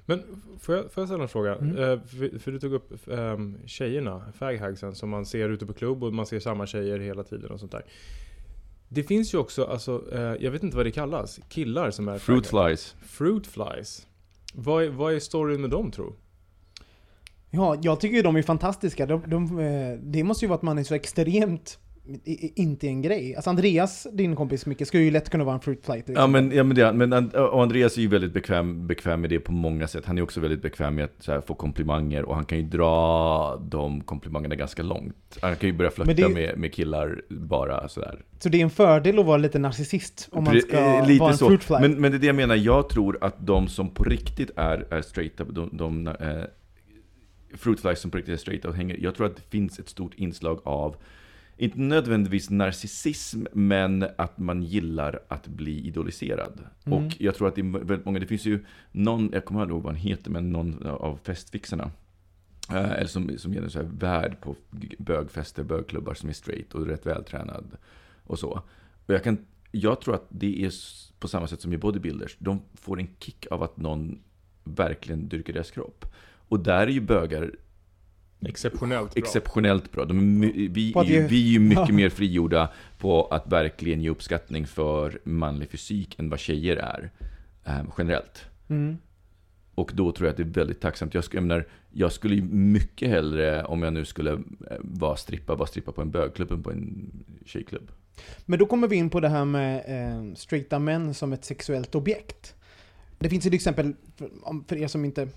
Men 0.06 0.24
får 0.60 0.76
jag, 0.76 0.92
får 0.92 1.02
jag 1.02 1.08
ställa 1.08 1.24
en 1.24 1.30
fråga? 1.30 1.56
Mm. 1.56 1.78
Eh, 1.78 2.00
för, 2.02 2.40
för 2.40 2.52
du 2.52 2.60
tog 2.60 2.74
upp 2.74 2.94
um, 3.06 3.58
tjejerna, 3.66 4.32
faghagsen, 4.34 4.96
som 4.96 5.10
man 5.10 5.26
ser 5.26 5.50
ute 5.50 5.66
på 5.66 5.74
klubb 5.74 6.04
och 6.04 6.14
man 6.14 6.26
ser 6.26 6.40
samma 6.40 6.66
tjejer 6.68 7.00
hela 7.00 7.24
tiden 7.24 7.52
och 7.52 7.60
sånt 7.60 7.72
där. 7.72 7.84
Det 8.90 9.04
finns 9.04 9.34
ju 9.34 9.38
också, 9.38 9.64
alltså, 9.64 10.04
eh, 10.12 10.36
jag 10.40 10.52
vet 10.52 10.64
inte 10.64 10.78
vad 10.78 10.86
det 10.86 10.92
kallas, 10.92 11.40
killar 11.50 11.92
som 11.92 12.08
är 12.08 12.18
Fruit 12.18 12.48
faghags. 12.48 12.94
flies. 12.94 13.12
Fruit 13.12 13.48
flies. 13.48 14.08
Vad 14.54 14.84
är, 14.84 14.90
vad 14.90 15.14
är 15.14 15.20
storyn 15.20 15.62
med 15.62 15.70
dem 15.70 15.92
tro? 15.92 16.16
Ja, 17.50 17.78
jag 17.82 18.00
tycker 18.00 18.16
ju 18.16 18.22
de 18.22 18.36
är 18.36 18.42
fantastiska. 18.42 19.06
De, 19.06 19.24
de, 19.28 19.60
eh, 19.60 19.94
det 19.94 20.24
måste 20.24 20.46
ju 20.46 20.50
vara 20.50 20.58
att 20.58 20.62
man 20.62 20.78
är 20.78 20.84
så 20.84 20.96
extremt 20.96 21.80
inte 22.56 22.88
en 22.88 23.02
grej. 23.02 23.36
Alltså 23.36 23.50
Andreas, 23.50 24.08
din 24.14 24.36
kompis 24.36 24.66
Micke, 24.66 24.88
skulle 24.88 25.04
ju 25.04 25.12
lätt 25.12 25.30
kunna 25.30 25.44
vara 25.44 25.56
en 25.56 25.62
fruit 25.62 25.86
fly 25.86 26.02
till 26.02 26.16
Ja 26.16 26.28
men, 26.28 26.52
ja, 26.52 26.64
men, 26.64 26.76
det, 26.76 26.94
men 26.94 27.14
And- 27.14 27.36
och 27.36 27.62
Andreas 27.62 27.98
är 27.98 28.02
ju 28.02 28.08
väldigt 28.08 28.34
bekväm, 28.34 28.88
bekväm 28.88 29.22
med 29.22 29.30
det 29.30 29.40
på 29.40 29.52
många 29.52 29.88
sätt. 29.88 30.06
Han 30.06 30.18
är 30.18 30.22
också 30.22 30.40
väldigt 30.40 30.62
bekväm 30.62 30.96
med 30.96 31.06
att 31.06 31.28
här, 31.28 31.42
få 31.42 31.54
komplimanger 31.54 32.24
och 32.24 32.36
han 32.36 32.46
kan 32.46 32.58
ju 32.58 32.64
dra 32.64 33.56
de 33.72 34.02
komplimangerna 34.02 34.56
ganska 34.56 34.84
långt. 34.84 35.38
Han 35.42 35.56
kan 35.56 35.70
ju 35.70 35.76
börja 35.76 35.92
flörta 35.92 36.12
är 36.12 36.30
med, 36.30 36.58
med 36.58 36.74
killar 36.74 37.22
bara 37.30 37.88
sådär. 37.88 38.20
Så 38.40 38.50
det 38.50 38.58
är 38.58 38.64
en 38.64 38.70
fördel 38.70 39.20
att 39.20 39.26
vara 39.26 39.38
lite 39.38 39.60
narcissist 39.60 40.30
om 40.32 40.44
man 40.44 40.62
ska 40.62 40.78
eh, 40.78 41.08
Lite 41.08 41.20
vara 41.20 41.32
en 41.32 41.38
så. 41.38 41.48
fruit 41.48 41.64
fly. 41.64 41.76
Men, 41.82 42.02
men 42.02 42.12
det 42.12 42.18
är 42.18 42.20
det 42.20 42.28
jag 42.28 42.36
menar, 42.36 42.56
jag 42.56 42.90
tror 42.90 43.18
att 43.22 43.48
de 43.48 43.68
som 43.68 43.90
på 43.90 44.04
riktigt 44.04 44.52
är, 44.56 44.94
är 44.94 45.02
straighta, 45.02 45.44
de, 45.44 45.70
de 45.74 46.08
eh, 46.08 46.16
fruitflies 47.54 48.00
som 48.00 48.12
på 48.12 48.18
riktigt 48.18 48.34
är 48.34 48.38
straighta 48.38 48.68
och 48.68 48.76
hänger, 48.76 48.98
jag 49.00 49.16
tror 49.16 49.26
att 49.28 49.36
det 49.36 49.50
finns 49.50 49.80
ett 49.80 49.90
stort 49.90 50.14
inslag 50.16 50.60
av 50.64 50.96
inte 51.62 51.80
nödvändigtvis 51.80 52.50
narcissism, 52.50 53.44
men 53.54 54.06
att 54.18 54.38
man 54.38 54.64
gillar 54.64 55.20
att 55.28 55.48
bli 55.48 55.88
idoliserad. 55.88 56.60
Mm. 56.86 56.98
Och 56.98 57.16
jag 57.20 57.36
tror 57.36 57.48
att 57.48 57.56
det 57.56 57.62
är 57.62 57.80
väldigt 57.80 58.06
många, 58.06 58.20
det 58.20 58.28
finns 58.28 58.46
ju 58.46 58.66
någon, 58.92 59.30
jag 59.34 59.46
kommer 59.46 59.62
aldrig 59.62 59.76
ihåg 59.76 59.84
vad 59.84 59.94
han 59.94 60.02
heter, 60.02 60.32
men 60.32 60.52
någon 60.52 60.88
av 60.88 61.20
festfixarna. 61.24 61.92
Eh, 62.70 62.92
eller 62.92 63.08
som, 63.08 63.38
som 63.38 63.54
ger 63.54 63.62
en 63.62 63.70
så 63.70 63.80
här 63.80 63.90
värd 63.94 64.42
på 64.42 64.56
bögfester, 64.98 65.64
bögklubbar 65.64 66.14
som 66.14 66.30
är 66.30 66.34
straight 66.34 66.74
och 66.74 66.88
rätt 66.88 67.06
vältränad 67.06 67.78
och 68.24 68.40
så. 68.40 68.62
Och 69.06 69.14
jag, 69.14 69.24
kan, 69.24 69.46
jag 69.72 70.02
tror 70.02 70.16
att 70.16 70.28
det 70.30 70.66
är 70.66 70.72
på 71.20 71.28
samma 71.28 71.48
sätt 71.48 71.62
som 71.62 71.74
i 71.74 71.78
bodybuilders. 71.78 72.36
De 72.40 72.62
får 72.74 73.00
en 73.00 73.08
kick 73.20 73.48
av 73.52 73.64
att 73.64 73.78
någon 73.78 74.20
verkligen 74.64 75.28
dyrkar 75.28 75.54
deras 75.54 75.72
kropp. 75.72 76.06
Och 76.48 76.60
där 76.60 76.88
är 76.88 76.92
ju 76.92 77.02
bögar 77.02 77.52
Exceptionellt 78.46 79.14
bra. 79.14 79.22
exceptionellt 79.24 79.92
bra. 79.92 80.06
De 80.06 80.42
vi, 80.42 80.94
är, 80.96 81.04
ju- 81.04 81.28
vi 81.28 81.48
är 81.48 81.52
ju 81.52 81.60
mycket 81.60 81.96
mer 81.96 82.10
frigjorda 82.10 82.70
på 82.98 83.26
att 83.26 83.48
verkligen 83.52 84.02
ge 84.02 84.10
uppskattning 84.10 84.68
för 84.68 85.20
manlig 85.24 85.70
fysik 85.70 86.20
än 86.20 86.30
vad 86.30 86.40
tjejer 86.40 86.76
är. 86.76 87.12
eh, 87.66 87.84
generellt. 87.98 88.46
Mm. 88.70 88.98
Och 89.76 89.92
då 89.94 90.12
tror 90.12 90.28
jag 90.28 90.32
att 90.32 90.38
det 90.38 90.44
är 90.44 90.64
väldigt 90.64 90.82
tacksamt. 90.82 91.14
Jag, 91.14 91.22
sk- 91.24 91.30
jag, 91.36 91.44
menar, 91.44 91.68
jag 91.92 92.12
skulle 92.12 92.36
ju 92.36 92.42
mycket 92.44 93.10
hellre, 93.10 93.64
om 93.64 93.84
jag 93.84 93.94
nu 93.94 94.06
skulle 94.06 94.32
eh, 94.32 94.40
vara 94.80 95.16
strippa, 95.16 95.56
vara 95.56 95.68
strippa 95.68 95.92
på 95.92 96.02
en 96.02 96.12
bögklubb 96.12 96.52
än 96.52 96.64
på 96.64 96.72
en 96.72 97.12
tjejklubb. 97.46 97.92
Men 98.46 98.60
då 98.60 98.66
kommer 98.66 98.88
vi 98.88 98.96
in 98.96 99.10
på 99.10 99.20
det 99.20 99.30
här 99.30 99.46
med 99.46 99.84
eh, 99.88 100.34
straighta 100.36 100.80
män 100.80 101.14
som 101.14 101.34
ett 101.34 101.46
sexuellt 101.46 101.96
objekt. 101.96 102.56
Det 103.20 103.30
finns 103.30 103.46
ju 103.46 103.50
till 103.50 103.56
exempel, 103.56 103.94
för 104.68 104.76
er 104.76 104.88
som 104.88 105.06
inte 105.06 105.28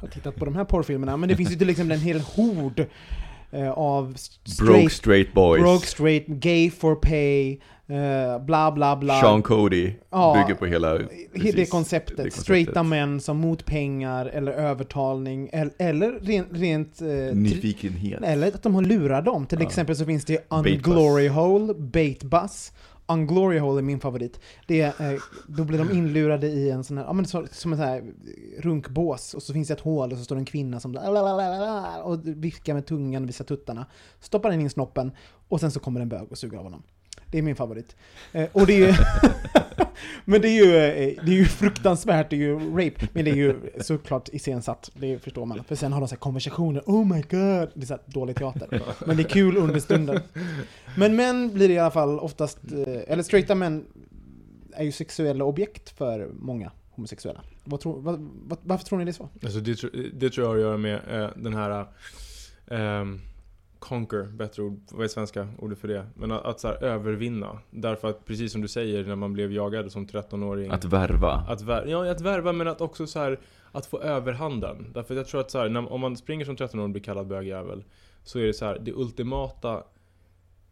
har 0.00 0.08
tittat 0.08 0.36
på 0.36 0.44
de 0.44 0.56
här 0.56 0.64
porrfilmerna, 0.64 1.16
men 1.16 1.28
det 1.28 1.36
finns 1.36 1.50
ju 1.52 1.56
till 1.56 1.70
exempel 1.70 1.92
en 1.98 2.04
hel 2.04 2.20
hord 2.20 2.84
eh, 3.52 3.70
av 3.70 4.14
straight, 4.44 4.72
Broke 4.72 4.90
straight 4.94 5.32
boys. 5.32 5.62
broke 5.62 5.86
straight, 5.86 6.26
gay 6.26 6.70
for 6.70 6.94
pay, 6.94 7.50
eh, 7.96 8.44
bla 8.44 8.72
bla 8.72 8.96
bla. 8.96 9.20
Sean 9.20 9.42
Cody 9.42 9.92
Ja, 10.10 10.34
bygger 10.44 10.58
på 10.58 10.66
hela... 10.66 10.92
det 10.98 11.08
precis, 11.34 11.70
konceptet. 11.70 12.16
det 12.16 12.22
konceptet. 12.22 12.32
Straighta 12.42 12.82
män 12.82 13.20
som 13.20 13.36
mot 13.36 13.64
pengar 13.64 14.26
eller 14.26 14.52
övertalning 14.52 15.50
eller, 15.52 15.72
eller 15.78 16.12
rent, 16.12 16.48
rent 16.52 17.00
eh, 17.00 17.04
tri- 17.06 17.34
Nyfikenhet. 17.34 18.20
eller 18.22 18.46
att 18.48 18.62
de 18.62 18.74
har 18.74 18.82
lurat 18.82 19.24
dem. 19.24 19.46
Till 19.46 19.58
Ja. 19.60 19.66
exempel 19.66 19.96
så 19.96 20.04
finns 20.06 20.24
det 20.24 20.38
Unglory 20.50 21.28
Hole, 21.28 21.74
Bait 21.74 22.22
Bus. 22.22 22.72
Unglory 23.10 23.58
Hole 23.58 23.80
är 23.80 23.82
min 23.82 24.00
favorit. 24.00 24.40
Det 24.66 24.80
är, 24.80 25.12
eh, 25.12 25.20
då 25.46 25.64
blir 25.64 25.78
de 25.78 25.90
inlurade 25.90 26.46
i 26.46 26.70
en 26.70 26.84
sån 26.84 26.98
här, 26.98 27.04
ja 27.04 27.12
men 27.12 27.26
så, 27.26 27.46
som 27.52 27.72
en 27.72 27.78
sån 27.78 27.86
här 27.86 28.04
runkbås 28.58 29.34
och 29.34 29.42
så 29.42 29.52
finns 29.52 29.68
det 29.68 29.74
ett 29.74 29.80
hål 29.80 30.12
och 30.12 30.18
så 30.18 30.24
står 30.24 30.36
en 30.36 30.44
kvinna 30.44 30.80
som 30.80 30.96
och 32.04 32.20
viskar 32.24 32.74
med 32.74 32.86
tungan 32.86 33.22
och 33.22 33.28
visar 33.28 33.44
tuttarna. 33.44 33.86
Stoppar 34.20 34.50
den 34.50 34.60
in 34.60 34.70
snoppen 34.70 35.12
och 35.48 35.60
sen 35.60 35.70
så 35.70 35.80
kommer 35.80 36.00
en 36.00 36.08
bög 36.08 36.32
och 36.32 36.38
suger 36.38 36.58
av 36.58 36.64
honom. 36.64 36.82
Det 37.30 37.38
är 37.38 37.42
min 37.42 37.56
favorit. 37.56 37.96
Eh, 38.32 38.48
och 38.52 38.66
det 38.66 38.72
är 38.72 38.88
ju... 38.88 38.94
men 40.24 40.40
det 40.40 40.48
är 40.48 40.64
ju, 40.64 40.76
eh, 40.76 41.24
det 41.24 41.32
är 41.32 41.36
ju 41.36 41.44
fruktansvärt, 41.44 42.30
det 42.30 42.36
är 42.36 42.38
ju 42.38 42.54
rape. 42.70 43.08
Men 43.12 43.24
det 43.24 43.30
är 43.30 43.36
ju 43.36 43.56
såklart 43.80 44.28
iscensatt, 44.32 44.90
det 44.94 45.18
förstår 45.18 45.46
man. 45.46 45.64
För 45.64 45.74
sen 45.74 45.92
har 45.92 46.00
de 46.00 46.08
så 46.08 46.14
här 46.14 46.20
konversationer, 46.20 46.82
oh 46.86 47.06
my 47.06 47.20
god, 47.20 47.70
det 47.74 47.82
är 47.82 47.86
så 47.86 47.94
här 47.94 48.02
dålig 48.06 48.36
teater. 48.36 48.82
Men 49.06 49.16
det 49.16 49.22
är 49.22 49.28
kul 49.28 49.56
under 49.56 49.80
stunden. 49.80 50.20
Men 50.96 51.16
män 51.16 51.54
blir 51.54 51.70
i 51.70 51.78
alla 51.78 51.90
fall 51.90 52.18
oftast, 52.18 52.58
eh, 52.72 53.12
eller 53.12 53.22
straighta 53.22 53.54
män 53.54 53.84
är 54.72 54.84
ju 54.84 54.92
sexuella 54.92 55.44
objekt 55.44 55.90
för 55.90 56.30
många 56.38 56.72
homosexuella. 56.90 57.40
Vad 57.64 57.80
tror, 57.80 58.00
vad, 58.00 58.28
varför 58.62 58.84
tror 58.84 58.98
ni 58.98 59.04
det 59.04 59.10
är 59.10 59.12
så? 59.12 59.28
Alltså 59.42 59.60
det, 59.60 59.72
det 60.12 60.30
tror 60.30 60.46
jag 60.46 60.50
har 60.50 60.56
att 60.56 60.62
göra 60.62 60.76
med 60.76 60.94
eh, 60.94 61.30
den 61.36 61.54
här 61.54 61.86
eh, 62.70 62.80
ehm, 62.80 63.20
Conquer, 63.80 64.22
bättre 64.22 64.62
ord, 64.62 64.80
vad 64.90 65.04
är 65.04 65.08
svenska 65.08 65.48
ordet 65.58 65.78
för 65.78 65.88
det? 65.88 66.06
Men 66.14 66.32
att, 66.32 66.44
att 66.44 66.60
så 66.60 66.68
här, 66.68 66.84
övervinna. 66.84 67.58
Därför 67.70 68.10
att 68.10 68.24
precis 68.24 68.52
som 68.52 68.60
du 68.60 68.68
säger, 68.68 69.04
när 69.04 69.16
man 69.16 69.32
blev 69.32 69.52
jagad 69.52 69.92
som 69.92 70.06
13-åring. 70.06 70.70
Att 70.70 70.84
värva. 70.84 71.44
Att, 71.48 71.62
vär, 71.62 71.86
ja, 71.86 72.10
att 72.10 72.20
värva 72.20 72.52
men 72.52 72.68
att 72.68 72.80
också 72.80 73.06
så 73.06 73.18
här, 73.18 73.40
att 73.72 73.86
få 73.86 74.00
överhanden. 74.00 74.90
Därför 74.94 75.14
att 75.14 75.18
jag 75.18 75.26
tror 75.26 75.40
att 75.40 75.50
så 75.50 75.58
här, 75.58 75.68
när, 75.68 75.92
om 75.92 76.00
man 76.00 76.16
springer 76.16 76.44
som 76.44 76.56
13-åring 76.56 76.82
och 76.84 76.90
blir 76.90 77.02
kallad 77.02 77.26
bögjävel 77.26 77.84
så 78.24 78.38
är 78.38 78.46
det 78.46 78.54
så 78.54 78.64
här, 78.64 78.78
det 78.78 78.92
ultimata 78.92 79.82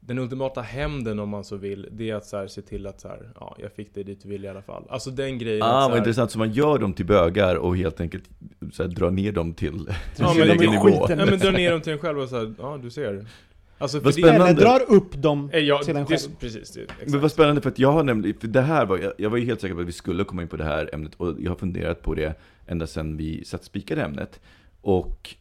den 0.01 0.19
ultimata 0.19 0.61
hämnden 0.61 1.19
om 1.19 1.29
man 1.29 1.45
så 1.45 1.57
vill, 1.57 1.89
det 1.93 2.11
är 2.11 2.15
att 2.15 2.27
så 2.27 2.37
här, 2.37 2.47
se 2.47 2.63
till 2.63 2.87
att 2.87 3.01
så 3.01 3.09
här, 3.09 3.33
ja, 3.41 3.57
jag 3.59 3.73
fick 3.73 3.95
dig 3.95 4.05
dit 4.05 4.23
du 4.23 4.29
vill 4.29 4.45
i 4.45 4.49
alla 4.49 4.63
fall. 4.63 4.85
Alltså 4.89 5.11
den 5.11 5.39
grejen. 5.39 5.63
Ah, 5.63 5.67
så 5.83 5.89
vad 5.89 5.91
här, 5.91 5.99
intressant. 5.99 6.31
Så 6.31 6.39
man 6.39 6.53
gör 6.53 6.79
dem 6.79 6.93
till 6.93 7.07
bögar 7.07 7.55
och 7.57 7.77
helt 7.77 8.01
enkelt 8.01 8.25
så 8.73 8.83
här, 8.83 8.91
drar 8.91 9.11
ner 9.11 9.33
dem 9.33 9.55
till 9.55 9.89
Ja, 10.19 10.33
sin 10.35 10.43
egen 10.43 10.71
nivå. 10.71 11.07
Ja 11.09 11.17
men 11.17 11.39
dra 11.39 11.51
ner 11.51 11.71
dem 11.73 11.81
till 11.81 11.93
en 11.93 11.99
själv 11.99 12.19
och 12.19 12.29
så 12.29 12.37
här, 12.37 12.55
ja 12.59 12.79
du 12.83 12.91
ser. 12.91 13.27
Alltså 13.81 13.99
för 13.99 14.05
Vad 14.05 14.15
det, 14.15 14.23
spännande. 14.23 14.45
Eller 14.51 14.61
drar 14.61 14.81
upp 14.97 15.23
dem 15.23 15.51
Eh, 15.53 15.59
ja, 15.61 15.79
till 15.79 15.97
en 15.97 16.05
det, 16.05 16.17
själv. 16.19 16.35
precis, 16.41 16.71
det, 16.71 16.81
exakt. 16.83 17.09
Men 17.11 17.21
vad 17.21 17.33
spännande, 17.33 17.61
för 17.61 17.69
att 17.71 17.79
jag 17.79 17.93
har 17.93 18.03
nämligen, 18.03 18.41
för 18.41 18.49
det 18.49 18.61
här 18.61 18.87
var, 18.87 18.99
jag, 18.99 19.13
jag 19.19 19.31
var 19.31 19.37
ju 19.39 19.45
helt 19.45 19.61
säker 19.61 19.75
på 19.75 19.81
att 19.81 19.87
vi 19.87 19.93
skulle 19.93 20.25
komma 20.25 20.43
in 20.43 20.49
på 20.49 20.57
det 20.57 20.65
här 20.65 20.91
ämnet 20.95 21.15
och 21.17 21.35
jag 21.41 21.51
har 21.51 21.57
funderat 21.57 22.03
på 22.03 22.15
det 22.15 22.35
ända 22.67 22.87
sedan 22.87 23.17
vi 23.17 23.45
satt 23.45 23.65
spikade 23.65 24.03
ämnet. 24.03 24.41
Och 24.81 25.35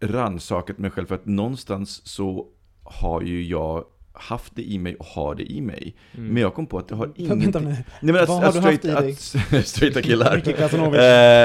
rannsakat 0.00 0.78
mig 0.78 0.90
själv, 0.90 1.06
för 1.06 1.14
att 1.14 1.26
någonstans 1.26 2.06
så 2.06 2.46
har 2.84 3.22
ju 3.22 3.44
jag 3.44 3.84
haft 4.16 4.56
det 4.56 4.62
i 4.62 4.78
mig 4.78 4.94
och 4.96 5.06
har 5.06 5.34
det 5.34 5.52
i 5.52 5.60
mig. 5.60 5.94
Mm. 6.12 6.28
Men 6.28 6.42
jag 6.42 6.54
kom 6.54 6.66
på 6.66 6.78
att 6.78 6.88
det 6.88 6.94
har 6.94 7.06
Vänta 7.06 7.22
ingenting... 7.22 7.64
nu. 7.64 7.70
Nej 7.70 7.84
men 8.00 8.16
att, 8.16 8.28
Vad 8.28 8.38
har 8.38 8.48
att, 8.48 8.54
du 8.54 8.60
haft 8.60 8.78
straight, 8.78 8.84
i 8.84 8.88
dig? 8.88 9.58
att 9.60 9.66
straighta 9.66 10.02
killar. 10.02 10.36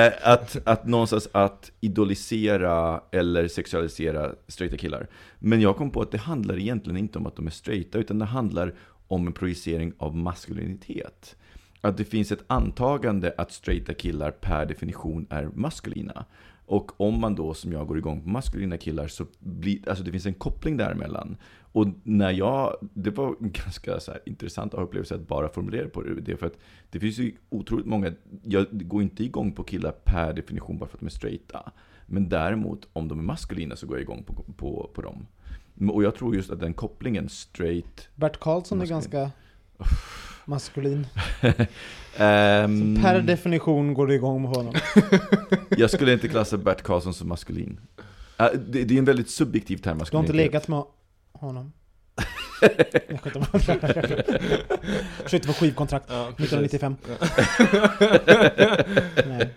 Eh, 0.07 0.31
att, 0.31 0.57
att 0.67 0.87
någonstans 0.87 1.29
att 1.31 1.71
idolisera 1.79 3.01
eller 3.11 3.47
sexualisera 3.47 4.31
straighta 4.47 4.77
killar. 4.77 5.07
Men 5.39 5.61
jag 5.61 5.77
kom 5.77 5.91
på 5.91 6.01
att 6.01 6.11
det 6.11 6.17
handlar 6.17 6.59
egentligen 6.59 6.97
inte 6.97 7.17
om 7.17 7.25
att 7.25 7.35
de 7.35 7.47
är 7.47 7.51
straighta, 7.51 7.97
utan 7.97 8.19
det 8.19 8.25
handlar 8.25 8.73
om 9.07 9.27
en 9.27 9.33
projicering 9.33 9.93
av 9.97 10.15
maskulinitet. 10.15 11.35
Att 11.81 11.97
det 11.97 12.05
finns 12.05 12.31
ett 12.31 12.43
antagande 12.47 13.33
att 13.37 13.51
straighta 13.51 13.93
killar 13.93 14.31
per 14.31 14.65
definition 14.65 15.27
är 15.29 15.49
maskulina. 15.53 16.25
Och 16.69 17.01
om 17.01 17.19
man 17.19 17.35
då 17.35 17.53
som 17.53 17.71
jag 17.71 17.87
går 17.87 17.97
igång 17.97 18.21
på 18.21 18.29
maskulina 18.29 18.77
killar 18.77 19.07
så 19.07 19.25
blir, 19.39 19.89
alltså 19.89 20.03
det 20.03 20.11
finns 20.11 20.25
en 20.25 20.33
koppling 20.33 20.77
däremellan. 20.77 21.37
Och 21.71 21.87
när 22.03 22.31
jag, 22.31 22.75
det 22.93 23.09
var 23.09 23.35
en 23.39 23.51
ganska 23.51 23.99
så 23.99 24.11
här 24.11 24.21
intressant 24.25 24.73
upplevelse 24.73 25.15
att 25.15 25.27
bara 25.27 25.49
formulera 25.49 25.89
på 25.89 26.01
det. 26.01 26.37
för 26.37 26.45
att 26.45 26.57
det 26.89 26.99
finns 26.99 27.17
ju 27.17 27.35
otroligt 27.49 27.85
många, 27.85 28.13
jag 28.43 28.65
går 28.71 29.01
inte 29.01 29.23
igång 29.23 29.51
på 29.51 29.63
killar 29.63 29.91
per 29.91 30.33
definition 30.33 30.77
bara 30.77 30.89
för 30.89 30.97
att 30.97 30.99
de 30.99 31.05
är 31.05 31.09
straighta. 31.09 31.71
Men 32.05 32.29
däremot 32.29 32.87
om 32.93 33.07
de 33.07 33.19
är 33.19 33.23
maskulina 33.23 33.75
så 33.75 33.87
går 33.87 33.97
jag 33.97 34.01
igång 34.01 34.23
på, 34.23 34.33
på, 34.57 34.89
på 34.93 35.01
dem. 35.01 35.27
Och 35.91 36.03
jag 36.03 36.15
tror 36.15 36.35
just 36.35 36.51
att 36.51 36.59
den 36.59 36.73
kopplingen 36.73 37.29
straight... 37.29 38.09
Bert 38.15 38.39
Karlsson 38.39 38.81
är 38.81 38.85
ganska 38.85 39.31
maskulin. 40.49 41.07
Ehm, 42.17 43.01
Per 43.01 43.21
definition 43.21 43.93
går 43.93 44.07
det 44.07 44.15
igång 44.15 44.41
med 44.41 44.51
honom. 44.51 44.73
jag 45.69 45.89
skulle 45.89 46.13
inte 46.13 46.27
klassa 46.27 46.57
Bert 46.57 46.81
Karlsson 46.81 47.13
som 47.13 47.27
maskulin. 47.27 47.79
Äh, 48.37 48.47
det, 48.67 48.83
det 48.83 48.93
är 48.93 48.97
en 48.99 49.05
väldigt 49.05 49.29
subjektiv 49.29 49.77
term, 49.77 49.97
Du 49.97 50.17
har 50.17 50.23
inte 50.23 50.33
legat 50.33 50.67
med 50.67 50.83
honom? 51.31 51.73
Jag 53.09 53.21
skämtar 53.21 53.39
bara. 53.39 53.59
Försökte 55.23 55.47
få 55.47 55.53
skivkontrakt 55.53 56.05
Ja, 56.09 56.31
precis. 56.37 56.73
1995. 56.73 56.95
Nej. 59.29 59.53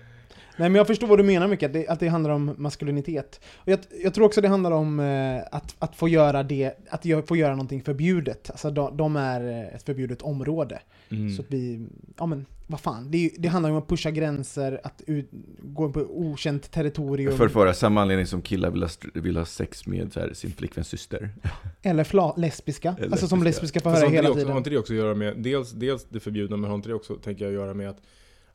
Nej 0.56 0.68
men 0.68 0.74
jag 0.74 0.86
förstår 0.86 1.06
vad 1.06 1.18
du 1.18 1.22
menar 1.22 1.48
mycket, 1.48 1.66
att 1.66 1.72
det, 1.72 1.88
att 1.88 2.00
det 2.00 2.08
handlar 2.08 2.30
om 2.30 2.54
maskulinitet. 2.58 3.40
Och 3.56 3.68
jag, 3.68 3.78
jag 4.02 4.14
tror 4.14 4.26
också 4.26 4.40
det 4.40 4.48
handlar 4.48 4.70
om 4.70 5.00
eh, 5.00 5.56
att, 5.56 5.74
att 5.78 5.96
få 5.96 6.08
göra 6.08 6.42
det, 6.42 6.72
att 6.90 7.04
jag 7.04 7.28
får 7.28 7.36
göra 7.36 7.52
någonting 7.52 7.82
förbjudet. 7.82 8.50
Alltså 8.50 8.70
de, 8.70 8.96
de 8.96 9.16
är 9.16 9.70
ett 9.74 9.82
förbjudet 9.82 10.22
område. 10.22 10.80
Mm. 11.10 11.30
Så 11.30 11.42
att 11.42 11.50
vi, 11.50 11.86
ja 12.18 12.26
men 12.26 12.46
vad 12.66 12.80
fan, 12.80 13.10
det, 13.10 13.30
det 13.38 13.48
handlar 13.48 13.70
ju 13.70 13.76
om 13.76 13.82
att 13.82 13.88
pusha 13.88 14.10
gränser, 14.10 14.80
att 14.84 15.02
ut, 15.06 15.28
gå 15.62 15.92
på 15.92 16.00
okänt 16.00 16.70
territorium. 16.70 17.36
För 17.36 17.46
att 17.46 17.54
vara 17.54 17.74
samma 17.74 18.02
anledning 18.02 18.26
som 18.26 18.42
killar 18.42 18.70
vill 18.70 18.82
ha, 18.82 18.90
vill 19.14 19.36
ha 19.36 19.44
sex 19.44 19.86
med 19.86 20.12
här, 20.16 20.32
sin 20.34 20.52
flickväns 20.52 20.88
syster. 20.88 21.30
Eller 21.82 22.04
fla, 22.04 22.34
lesbiska. 22.36 22.94
Eller 22.98 23.10
alltså 23.10 23.28
som 23.28 23.42
lesbiska. 23.42 23.80
får 23.80 23.90
höra 23.90 24.08
hela 24.08 24.28
också, 24.28 24.38
tiden. 24.38 24.50
Har 24.50 24.58
inte 24.58 24.70
det 24.70 24.78
också 24.78 24.92
att 24.92 24.98
göra 24.98 25.14
med, 25.14 25.36
dels, 25.36 25.72
dels 25.72 26.06
det 26.08 26.20
förbjudna, 26.20 26.56
men 26.56 26.70
har 26.70 26.74
inte 26.74 26.88
det 26.88 26.94
också, 26.94 27.14
tänker 27.14 27.44
jag, 27.44 27.54
att 27.54 27.60
göra 27.60 27.74
med 27.74 27.90
att, 27.90 27.98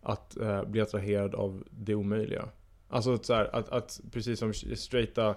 att 0.01 0.38
eh, 0.38 0.63
bli 0.65 0.81
attraherad 0.81 1.36
av 1.36 1.63
det 1.71 1.95
omöjliga? 1.95 2.49
Alltså 2.89 3.13
att, 3.13 3.25
så 3.25 3.33
här, 3.33 3.55
att, 3.55 3.69
att 3.69 4.01
precis 4.12 4.39
som 4.39 4.53
straighta 4.53 5.36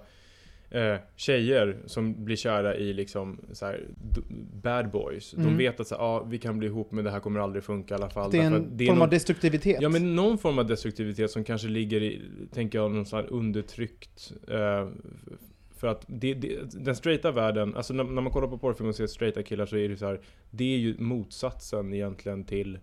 eh, 0.71 0.97
tjejer 1.17 1.77
som 1.87 2.25
blir 2.25 2.37
kära 2.37 2.77
i 2.77 2.93
liksom 2.93 3.41
så 3.53 3.67
här, 3.67 3.85
bad 4.63 4.91
boys. 4.91 5.31
De 5.31 5.41
Mm. 5.43 5.57
vet 5.57 5.81
att 5.81 5.87
så 5.87 5.95
här, 5.95 6.03
ah, 6.03 6.23
vi 6.25 6.39
kan 6.39 6.59
bli 6.59 6.69
ihop 6.69 6.93
men 6.93 7.05
det 7.05 7.11
här 7.11 7.21
kommer 7.21 7.41
aldrig 7.41 7.65
funka 7.65 7.95
i 7.95 7.97
alla 7.97 8.11
fall. 8.11 8.31
det 8.31 8.39
är 8.39 8.43
en 8.43 8.77
det 8.77 8.85
är 8.85 8.87
form 8.87 8.97
någon- 8.99 9.03
av 9.05 9.11
destruktivitet. 9.11 9.79
Ja 9.83 9.89
men 9.89 10.17
någon 10.17 10.39
form 10.39 10.59
av 10.59 10.67
destruktivitet 10.67 11.31
som 11.31 11.45
kanske 11.45 11.69
ligger 11.69 12.03
i, 12.03 12.21
tänker 12.53 12.79
jag, 12.79 12.91
någon 12.91 13.07
sån 13.07 13.27
undertryckt 13.27 14.33
eh, 14.49 14.89
För 15.77 15.89
att 15.89 16.05
det, 16.09 16.35
det, 16.35 16.59
den 16.85 16.97
straighta 16.97 17.31
världen, 17.33 17.77
alltså 17.77 17.95
när, 17.95 18.05
när 18.05 18.23
man 18.23 18.33
kollar 18.33 18.49
på 18.49 18.59
porrfilm 18.59 18.89
och 18.89 18.95
ser 18.97 19.07
straighta 19.07 19.43
killar 19.43 19.67
så 19.67 19.77
är 19.77 19.89
det 19.89 19.97
så 19.97 20.07
här 20.07 20.21
Det 20.51 20.75
är 20.75 20.79
ju 20.79 20.95
motsatsen 20.99 21.95
egentligen 21.95 22.45
till 22.45 22.79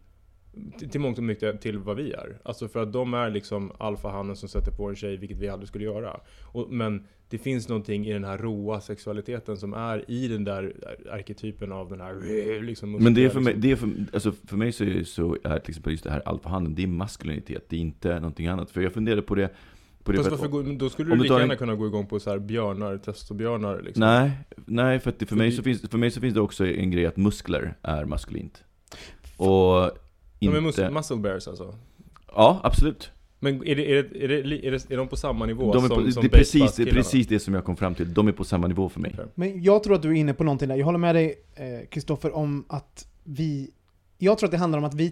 till, 0.79 0.89
till 0.89 1.01
mångt 1.01 1.17
och 1.17 1.23
mycket 1.23 1.61
till 1.61 1.77
vad 1.77 1.95
vi 1.97 2.11
är. 2.11 2.37
Alltså 2.43 2.67
för 2.67 2.83
att 2.83 2.93
de 2.93 3.13
är 3.13 3.29
liksom 3.29 3.71
alfahannen 3.77 4.35
som 4.35 4.49
sätter 4.49 4.71
på 4.71 4.89
en 4.89 4.95
tjej, 4.95 5.17
vilket 5.17 5.37
vi 5.37 5.49
aldrig 5.49 5.67
skulle 5.67 5.83
göra. 5.85 6.19
Och, 6.43 6.69
men 6.71 7.07
det 7.29 7.37
finns 7.37 7.69
någonting 7.69 8.05
i 8.07 8.13
den 8.13 8.23
här 8.23 8.37
roa 8.37 8.81
sexualiteten 8.81 9.57
som 9.57 9.73
är 9.73 10.11
i 10.11 10.27
den 10.27 10.43
där 10.43 10.73
arketypen 11.11 11.71
av 11.71 11.89
den 11.89 12.01
här 12.01 12.61
liksom 12.61 12.91
Men 12.91 13.13
det 13.13 13.25
är 13.25 13.29
för 13.29 13.39
mig, 13.39 13.53
liksom. 13.53 13.61
det 13.61 13.71
är 13.71 13.75
för, 13.75 13.89
alltså 14.15 14.31
för 14.47 14.57
mig 14.57 14.71
så 14.71 14.83
är, 14.83 15.03
så 15.03 15.37
är 15.43 15.59
till 15.59 15.69
exempel 15.71 15.91
just 15.91 16.03
det 16.03 16.11
här 16.11 16.21
alfahanden, 16.25 16.75
det 16.75 16.83
är 16.83 16.87
maskulinitet, 16.87 17.65
det 17.69 17.75
är 17.75 17.79
inte 17.79 18.13
någonting 18.19 18.47
annat. 18.47 18.71
För 18.71 18.81
jag 18.81 18.93
funderade 18.93 19.21
på 19.21 19.35
det, 19.35 19.49
på 20.03 20.11
det 20.11 20.17
Fast 20.17 20.31
varför, 20.31 20.47
gå- 20.47 20.61
då 20.61 20.89
skulle 20.89 21.09
du 21.15 21.21
lika 21.21 21.27
tar 21.27 21.35
en- 21.35 21.41
gärna 21.41 21.55
kunna 21.55 21.75
gå 21.75 21.87
igång 21.87 22.05
på 22.07 22.19
så 22.19 22.29
här 22.29 22.39
björnar, 22.39 22.97
testobjörnar 22.97 23.81
liksom. 23.81 24.01
Nej, 24.01 24.31
nej 24.65 24.99
för, 24.99 25.11
det, 25.11 25.17
för, 25.19 25.25
För 25.25 25.35
mig 25.35 25.49
det- 25.49 25.55
så 25.55 25.63
finns, 25.63 25.81
för 25.89 25.97
mig 25.97 26.11
så 26.11 26.21
finns 26.21 26.33
det 26.33 26.41
också 26.41 26.65
en 26.67 26.91
grej 26.91 27.05
att 27.05 27.17
muskler 27.17 27.73
är 27.81 28.05
maskulint. 28.05 28.63
Och 29.37 29.91
De 30.39 30.45
inte... 30.45 30.57
är 30.57 30.89
mus- 30.89 30.93
muscle 30.93 31.17
bears 31.17 31.47
alltså. 31.47 31.75
ja, 32.27 32.59
absolut. 32.63 33.11
Men 33.39 33.67
är, 33.67 33.75
det, 33.75 33.91
är, 33.91 34.03
det, 34.03 34.23
är, 34.23 34.27
det, 34.27 34.67
är, 34.67 34.71
det, 34.71 34.91
är 34.91 34.97
de 34.97 35.07
på 35.07 35.15
samma 35.15 35.45
nivå 35.45 35.73
De 35.73 35.83
är 35.83 35.87
som, 35.87 36.05
på, 36.05 36.11
som 36.11 36.21
det, 36.21 36.27
är 36.27 36.37
precis, 36.37 36.75
det 36.75 36.83
är 36.83 36.91
precis 36.93 37.27
det 37.27 37.39
som 37.39 37.53
jag 37.53 37.65
kom 37.65 37.75
fram 37.75 37.95
till. 37.95 38.13
De 38.13 38.27
är 38.27 38.31
på 38.31 38.43
samma 38.43 38.67
nivå 38.67 38.89
för 38.89 38.99
mig. 38.99 39.11
Okej. 39.13 39.25
Men 39.35 39.63
jag 39.63 39.83
tror 39.83 39.95
att 39.95 40.01
du 40.01 40.09
är 40.09 40.13
inne 40.13 40.33
på 40.33 40.43
någonting 40.43 40.69
där. 40.69 40.75
Jag 40.75 40.85
håller 40.85 40.99
med 40.99 41.15
dig, 41.15 41.35
eh, 41.55 41.87
Kristoffer, 41.89 42.35
om 42.35 42.65
att 42.69 43.07
vi... 43.23 43.71
Jag 44.17 44.37
tror 44.37 44.47
att 44.47 44.51
det 44.51 44.57
handlar 44.57 44.79
om 44.79 44.85
att 44.85 44.93
vi 44.93 45.11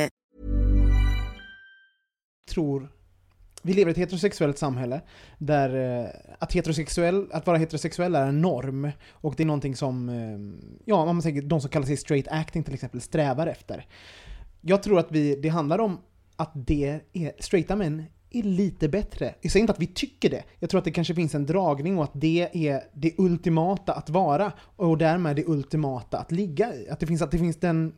Tror 2.51 2.89
vi 3.61 3.73
lever 3.73 3.89
i 3.89 3.91
ett 3.91 3.97
heterosexuellt 3.97 4.57
samhälle 4.57 5.01
där 5.37 5.99
eh, 6.03 6.09
att, 6.39 6.53
heterosexuell, 6.53 7.27
att 7.31 7.47
vara 7.47 7.57
heterosexuell 7.57 8.15
är 8.15 8.27
en 8.27 8.41
norm. 8.41 8.91
Och 9.11 9.33
det 9.37 9.43
är 9.43 9.47
någonting 9.47 9.75
som, 9.75 10.09
eh, 10.09 10.65
ja, 10.85 11.05
man 11.05 11.21
tänker 11.21 11.41
de 11.41 11.61
som 11.61 11.69
kallar 11.69 11.85
sig 11.85 11.97
straight 11.97 12.27
acting 12.29 12.63
till 12.63 12.73
exempel, 12.73 13.01
strävar 13.01 13.47
efter. 13.47 13.85
Jag 14.61 14.83
tror 14.83 14.99
att 14.99 15.11
vi, 15.11 15.35
det 15.35 15.49
handlar 15.49 15.79
om 15.79 15.97
att 16.35 16.51
det 16.53 17.01
är, 17.13 17.41
straighta 17.41 17.75
män 17.75 18.03
är 18.29 18.43
lite 18.43 18.89
bättre. 18.89 19.35
Jag 19.41 19.51
säger 19.51 19.61
inte 19.61 19.73
att 19.73 19.81
vi 19.81 19.87
tycker 19.87 20.29
det. 20.29 20.43
Jag 20.59 20.69
tror 20.69 20.79
att 20.79 20.85
det 20.85 20.91
kanske 20.91 21.15
finns 21.15 21.35
en 21.35 21.45
dragning 21.45 21.97
och 21.97 22.03
att 22.03 22.11
det 22.13 22.67
är 22.67 22.81
det 22.93 23.13
ultimata 23.17 23.93
att 23.93 24.09
vara 24.09 24.51
och 24.59 24.97
därmed 24.97 25.35
det 25.35 25.43
ultimata 25.47 26.17
att 26.17 26.31
ligga 26.31 26.75
i. 26.75 26.89
Att 26.89 26.99
det 26.99 27.07
finns, 27.07 27.21
att 27.21 27.31
det 27.31 27.37
finns 27.37 27.59
den... 27.59 27.93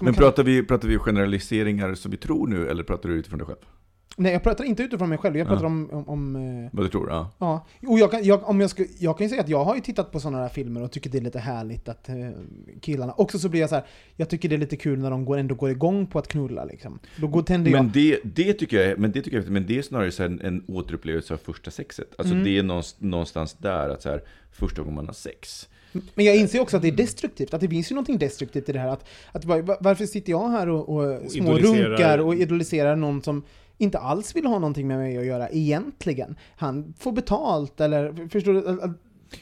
Men 0.00 0.14
pratar 0.14 0.42
vi, 0.42 0.62
pratar 0.62 0.88
vi 0.88 0.98
generaliseringar 0.98 1.94
som 1.94 2.10
vi 2.10 2.16
tror 2.16 2.46
nu, 2.46 2.68
eller 2.68 2.82
pratar 2.82 3.08
du 3.08 3.14
utifrån 3.14 3.38
dig 3.38 3.46
själv? 3.46 3.58
Nej, 4.18 4.32
jag 4.32 4.42
pratar 4.42 4.64
inte 4.64 4.82
utifrån 4.82 5.08
mig 5.08 5.18
själv. 5.18 5.36
Jag 5.36 5.46
pratar 5.46 5.62
Ja. 5.62 5.66
om... 5.66 5.90
om, 5.92 6.08
om 6.08 6.36
eh, 6.64 6.70
Vad 6.72 6.84
du 6.84 6.88
tror? 6.90 7.08
Ja. 7.10 7.30
Ja, 7.38 7.66
och 7.86 7.98
jag 7.98 8.10
kan, 8.10 8.24
jag, 8.24 8.48
om 8.48 8.60
jag, 8.60 8.70
ska, 8.70 8.84
jag 8.98 9.18
kan 9.18 9.24
ju 9.24 9.28
säga 9.28 9.40
att 9.42 9.48
jag 9.48 9.64
har 9.64 9.74
ju 9.74 9.80
tittat 9.80 10.12
på 10.12 10.20
sådana 10.20 10.38
här 10.38 10.48
filmer 10.48 10.82
och 10.82 10.92
tycker 10.92 11.10
det 11.10 11.18
är 11.18 11.22
lite 11.22 11.38
härligt 11.38 11.88
att 11.88 12.08
eh, 12.08 12.14
killarna... 12.80 13.12
Också 13.12 13.38
så 13.38 13.48
blir 13.48 13.60
jag 13.60 13.68
så 13.68 13.74
här, 13.74 13.84
jag 14.16 14.28
tycker 14.28 14.48
det 14.48 14.54
är 14.54 14.58
lite 14.58 14.76
kul 14.76 14.98
när 14.98 15.10
de 15.10 15.24
går, 15.24 15.36
ändå 15.38 15.54
går 15.54 15.70
igång 15.70 16.06
på 16.06 16.18
att 16.18 16.28
knulla 16.28 16.64
liksom. 16.64 16.98
Då 17.16 17.26
går, 17.26 17.42
tänder 17.42 17.70
jag... 17.70 17.82
Men 17.82 17.92
det, 17.92 18.18
det 18.24 18.52
tycker 18.52 18.88
jag, 18.88 18.98
men 18.98 19.12
det 19.12 19.22
tycker 19.22 19.36
jag, 19.36 19.50
men 19.50 19.66
det 19.66 19.78
är 19.78 19.82
snarare 19.82 20.10
så 20.12 20.22
en, 20.22 20.40
en 20.40 20.64
återupplevelse 20.68 21.34
av 21.34 21.38
första 21.38 21.70
sexet. 21.70 22.08
Alltså 22.18 22.34
Mm. 22.34 22.44
det 22.44 22.58
är 22.58 22.62
någonstans, 23.06 23.54
där, 23.54 23.88
att 23.88 24.02
så 24.02 24.08
här, 24.08 24.22
första 24.52 24.82
gången 24.82 24.94
man 24.94 25.06
har 25.06 25.14
sex. 25.14 25.68
Men 26.14 26.24
jag 26.24 26.36
inser 26.36 26.60
också 26.60 26.76
att 26.76 26.82
det 26.82 26.88
är 26.88 26.92
destruktivt, 26.96 27.54
att 27.54 27.60
det 27.60 27.68
finns 27.68 27.90
ju 27.90 27.94
någonting 27.94 28.18
destruktivt 28.18 28.68
i 28.68 28.72
det 28.72 28.78
här. 28.78 28.88
Att, 28.88 29.04
att 29.32 29.44
var- 29.44 29.76
varför 29.82 30.06
sitter 30.06 30.30
jag 30.30 30.48
här 30.48 30.68
och, 30.68 30.88
och, 30.88 31.30
små 31.30 31.58
idoliserar- 31.58 31.88
runkar 31.88 32.18
och 32.18 32.34
idoliserar 32.34 32.96
någon 32.96 33.22
som 33.22 33.42
inte 33.78 33.98
alls 33.98 34.36
vill 34.36 34.46
ha 34.46 34.58
någonting 34.58 34.86
med 34.88 34.98
mig 34.98 35.18
att 35.18 35.26
göra 35.26 35.48
egentligen? 35.48 36.36
Han 36.56 36.94
får 36.98 37.12
betalt 37.12 37.80
eller, 37.80 38.28
förstår 38.28 38.52
du? 38.52 38.92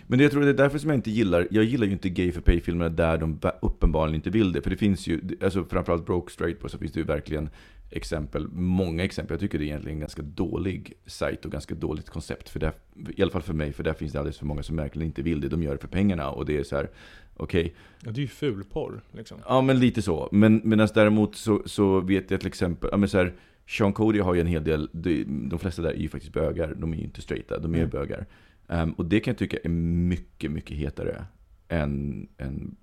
Men 0.06 0.18
det, 0.18 0.24
jag 0.24 0.32
tror 0.32 0.42
det 0.42 0.48
är 0.48 0.54
därför 0.54 0.78
som 0.78 0.90
jag 0.90 0.98
inte 0.98 1.10
gillar, 1.10 1.48
jag 1.50 1.64
gillar 1.64 1.86
ju 1.86 1.92
inte 1.92 2.08
gay 2.08 2.32
for 2.32 2.40
pay-filmerna 2.40 2.88
där 2.90 3.18
de 3.18 3.36
ba- 3.36 3.52
uppenbarligen 3.62 4.14
inte 4.14 4.30
vill 4.30 4.52
det. 4.52 4.62
För 4.62 4.70
det 4.70 4.76
finns 4.76 5.06
ju, 5.06 5.20
alltså 5.42 5.64
framförallt 5.64 6.06
Broke 6.06 6.32
Straight 6.32 6.60
på 6.60 6.68
så 6.68 6.78
finns 6.78 6.92
det 6.92 7.00
ju 7.00 7.06
verkligen 7.06 7.48
exempel, 7.90 8.48
många 8.52 9.04
exempel. 9.04 9.34
Jag 9.34 9.40
tycker 9.40 9.58
det 9.58 9.64
är 9.64 9.66
egentligen 9.66 9.96
en 9.96 10.00
ganska 10.00 10.22
dålig 10.22 10.92
sajt 11.06 11.44
och 11.44 11.52
ganska 11.52 11.74
dåligt 11.74 12.10
koncept. 12.10 12.48
För 12.48 12.60
där, 12.60 12.72
I 13.16 13.22
alla 13.22 13.30
fall 13.30 13.42
för 13.42 13.54
mig, 13.54 13.72
för 13.72 13.82
där 13.82 13.92
finns 13.92 14.12
det 14.12 14.18
alldeles 14.18 14.38
för 14.38 14.46
många 14.46 14.62
som 14.62 14.76
verkligen 14.76 15.06
inte 15.06 15.22
vill 15.22 15.40
det. 15.40 15.48
De 15.48 15.62
gör 15.62 15.72
det 15.72 15.78
för 15.78 15.88
pengarna 15.88 16.30
och 16.30 16.46
det 16.46 16.56
är 16.56 16.62
så 16.62 16.76
här, 16.76 16.90
okej, 17.36 17.74
Ja, 18.04 18.10
det 18.10 18.18
är 18.18 18.22
ju 18.22 18.28
fulporr 18.28 19.00
liksom. 19.12 19.38
Ja, 19.48 19.60
men 19.60 19.78
lite 19.80 20.02
så. 20.02 20.28
Men 20.32 20.60
medan 20.64 20.88
däremot 20.94 21.36
så, 21.36 21.62
så 21.66 22.00
vet 22.00 22.30
jag 22.30 22.40
till 22.40 22.48
exempel, 22.48 22.88
ja 22.92 22.96
men 22.96 23.08
så 23.08 23.18
här, 23.18 23.34
Sean 23.66 23.92
Cody 23.92 24.18
har 24.18 24.34
ju 24.34 24.40
en 24.40 24.46
hel 24.46 24.64
del, 24.64 24.90
de, 24.92 25.24
de 25.24 25.58
flesta 25.58 25.82
där 25.82 25.90
är 25.90 25.96
ju 25.96 26.08
faktiskt 26.08 26.32
bögar, 26.32 26.74
de 26.74 26.92
är 26.92 26.96
ju 26.96 27.04
inte 27.04 27.22
straighta, 27.22 27.58
de 27.58 27.74
är 27.74 27.78
ju 27.78 27.84
Mm. 27.84 27.90
bögar. 27.90 28.26
Ehm, 28.68 28.92
och 28.92 29.04
det 29.04 29.20
kan 29.20 29.32
jag 29.32 29.38
tycka 29.38 29.56
är 29.64 29.68
mycket, 29.68 30.50
mycket 30.50 30.76
hetare 30.76 31.24
än, 31.68 32.28
än 32.38 32.76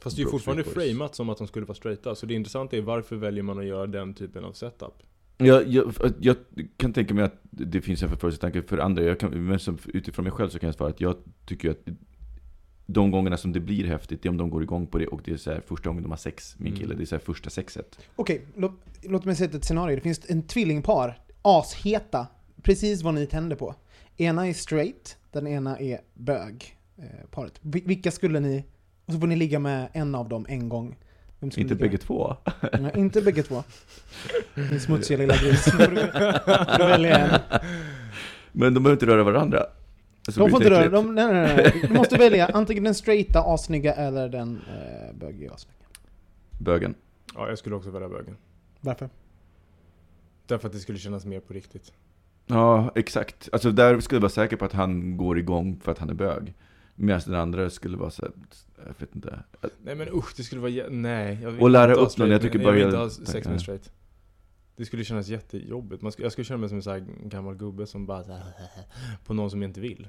Fast 0.00 0.16
det 0.16 0.22
är 0.22 0.24
ju 0.24 0.30
fortfarande 0.30 0.64
framat 0.64 1.14
som 1.14 1.28
att 1.28 1.38
de 1.38 1.46
skulle 1.46 1.66
vara 1.66 1.74
straighta. 1.74 2.14
Så 2.14 2.26
det 2.26 2.34
intressanta 2.34 2.76
är 2.76 2.82
varför 2.82 3.16
väljer 3.16 3.42
man 3.42 3.58
att 3.58 3.64
göra 3.64 3.86
den 3.86 4.14
typen 4.14 4.44
av 4.44 4.52
setup? 4.52 4.94
Jag, 5.36 5.68
jag, 5.68 5.92
jag 6.20 6.36
kan 6.76 6.92
tänka 6.92 7.14
mig 7.14 7.24
att 7.24 7.40
det 7.50 7.80
finns 7.80 8.02
en 8.02 8.08
förförelsetanke 8.08 8.62
för 8.62 8.78
andra, 8.78 9.02
jag 9.02 9.20
kan, 9.20 9.46
men 9.46 9.58
som, 9.58 9.78
utifrån 9.84 10.22
mig 10.22 10.32
själv 10.32 10.48
så 10.48 10.58
kan 10.58 10.66
jag 10.66 10.74
svara 10.74 10.90
att 10.90 11.00
jag 11.00 11.16
tycker 11.46 11.70
att 11.70 11.88
de 12.90 13.10
gångerna 13.10 13.36
som 13.36 13.52
det 13.52 13.60
blir 13.60 13.84
häftigt, 13.86 14.22
det 14.22 14.28
är 14.28 14.30
om 14.30 14.36
de 14.36 14.50
går 14.50 14.62
igång 14.62 14.86
på 14.86 14.98
det 14.98 15.06
och 15.06 15.20
det 15.24 15.32
är 15.32 15.36
så 15.36 15.50
här 15.52 15.62
första 15.66 15.88
gången 15.88 16.02
de 16.02 16.10
har 16.12 16.16
sex, 16.18 16.54
min 16.58 16.72
kille, 16.72 16.84
Mm. 16.84 16.96
det 16.96 17.04
är 17.04 17.06
så 17.06 17.14
här 17.14 17.20
första 17.22 17.50
sexet. 17.50 17.98
Okej, 18.16 18.42
låt, 18.56 18.72
låt 19.02 19.24
mig 19.24 19.36
sätta 19.36 19.56
ett 19.56 19.64
scenario. 19.64 19.96
Det 19.96 20.02
finns 20.02 20.20
en 20.28 20.42
tvillingpar, 20.42 21.18
asheta, 21.42 22.26
precis 22.62 23.02
vad 23.02 23.14
ni 23.14 23.26
tänder 23.26 23.56
på. 23.56 23.74
Ena 24.16 24.46
är 24.48 24.52
straight, 24.52 25.16
den 25.32 25.46
ena 25.46 25.78
är 25.78 26.00
bög. 26.14 26.76
Eh, 26.98 27.04
paret. 27.30 27.52
Vi- 27.60 27.82
Vilka 27.86 28.10
skulle 28.10 28.40
ni... 28.40 28.64
Och 29.06 29.12
så 29.12 29.20
får 29.20 29.26
ni 29.26 29.36
ligga 29.36 29.58
med 29.58 29.88
en 29.92 30.14
av 30.14 30.28
dem 30.28 30.46
en 30.48 30.68
gång. 30.68 30.96
Inte 31.56 31.74
bägge 31.74 31.98
två. 31.98 32.36
Nej, 32.80 32.92
inte 32.96 33.22
bägge 33.22 33.42
två. 33.42 33.62
Din 34.54 34.80
smutsiga 34.80 35.18
lilla 35.18 35.36
gris. 35.36 35.64
Du 35.78 35.86
du 36.78 36.84
välja 36.86 37.18
en. 37.18 37.40
Men 38.52 38.74
de 38.74 38.82
behöver 38.82 38.92
inte 38.96 39.06
röra 39.06 39.24
varandra. 39.24 39.66
De 40.34 40.50
får 40.50 40.62
inte 40.62 40.70
röra, 40.70 40.88
de, 40.88 41.14
nej, 41.14 41.32
nej, 41.32 41.56
nej. 41.56 41.84
Du 41.88 41.94
måste 41.94 42.16
välja 42.18 42.46
antingen 42.46 42.84
den 42.84 42.94
straighta 42.94 43.40
assnygga 43.40 43.94
eller 43.94 44.28
den 44.28 44.60
eh, 44.68 45.14
bögiga 45.14 45.52
assnygga. 45.52 45.78
Bögen. 46.58 46.94
Ja, 47.34 47.48
jag 47.48 47.58
skulle 47.58 47.74
också 47.76 47.90
välja 47.90 48.08
bögen. 48.08 48.36
Varför? 48.80 49.08
Därför 50.46 50.66
att 50.68 50.72
det 50.72 50.78
skulle 50.80 50.98
kännas 50.98 51.24
mer 51.24 51.40
på 51.40 51.52
riktigt. 51.52 51.92
Ja, 52.46 52.92
exakt. 52.94 53.48
Alltså 53.52 53.70
där 53.70 54.00
skulle 54.00 54.16
jag 54.16 54.22
vara 54.22 54.30
säker 54.30 54.56
på 54.56 54.64
att 54.64 54.72
han 54.72 55.16
går 55.16 55.38
igång 55.38 55.80
för 55.84 55.92
att 55.92 55.98
han 55.98 56.10
är 56.10 56.14
bög. 56.14 56.54
Medan 56.94 57.20
den 57.26 57.34
andra 57.34 57.70
skulle 57.70 57.96
vara 57.96 58.10
så 58.10 58.22
här, 58.22 58.32
jag 58.86 58.94
vet 58.98 59.14
inte. 59.14 59.38
Nej 59.82 59.94
men 59.94 60.08
usch, 60.08 60.34
det 60.36 60.42
skulle 60.42 60.60
vara 60.60 60.88
Nej, 60.90 61.38
jag 61.42 61.50
vill 61.50 61.60
Och 61.62 61.70
lära 61.70 61.94
upp 61.94 62.18
någon, 62.18 62.30
jag 62.30 62.42
tycker 62.42 62.58
jag 62.58 62.64
bara 62.64 62.72
vill 62.74 62.82
jag- 62.82 62.88
inte 62.88 62.98
ha 62.98 63.10
sex 63.10 63.48
med 63.48 63.60
straight. 63.60 63.90
Det 64.78 64.84
skulle 64.84 65.04
kännas 65.04 65.28
jättejobbigt. 65.28 66.02
Man 66.02 66.12
skulle, 66.12 66.24
jag 66.26 66.32
skulle 66.32 66.44
känna 66.44 66.58
mig 66.58 66.68
som 66.68 66.78
en 66.78 66.82
här 66.86 67.04
gammal 67.28 67.54
gubbe 67.54 67.86
som 67.86 68.06
bara 68.06 68.24
så 68.24 68.32
här, 68.32 68.42
på 69.24 69.34
någon 69.34 69.50
som 69.50 69.62
jag 69.62 69.68
inte 69.68 69.80
vill. 69.80 70.08